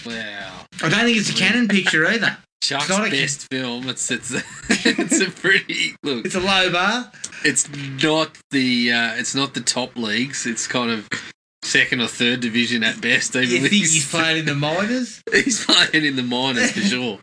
[0.04, 0.66] Wow.
[0.82, 2.38] I don't think it's a Cannon picture either.
[2.64, 3.88] Chuck's not a best film.
[3.88, 4.32] It's it's
[4.68, 6.26] it's a pretty look.
[6.26, 7.12] It's a low bar.
[7.44, 7.68] It's
[8.02, 10.46] not the uh, it's not the top leagues.
[10.46, 11.08] It's kind of
[11.62, 13.34] second or third division at best.
[13.36, 15.22] Even You think he's playing in the minors?
[15.32, 17.18] he's playing in the minors for sure.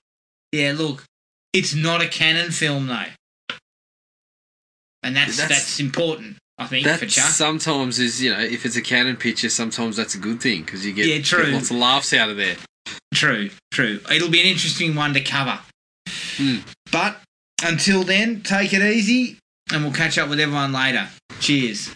[0.52, 1.04] Yeah, look,
[1.54, 3.04] it's not a Cannon film though,
[5.04, 6.38] and that's that's, That's- important.
[6.58, 7.24] I think That for Chuck.
[7.30, 10.86] sometimes is you know if it's a Cannon picture, sometimes that's a good thing because
[10.86, 11.46] you get, Yeah, true.
[11.46, 12.58] get lots of laughs out of there.
[13.14, 14.02] True, true.
[14.12, 15.58] It'll be an interesting one to cover.
[16.36, 16.58] Hmm.
[16.92, 17.18] But
[17.64, 19.38] until then, take it easy,
[19.72, 21.08] and we'll catch up with everyone later.
[21.40, 21.96] Cheers.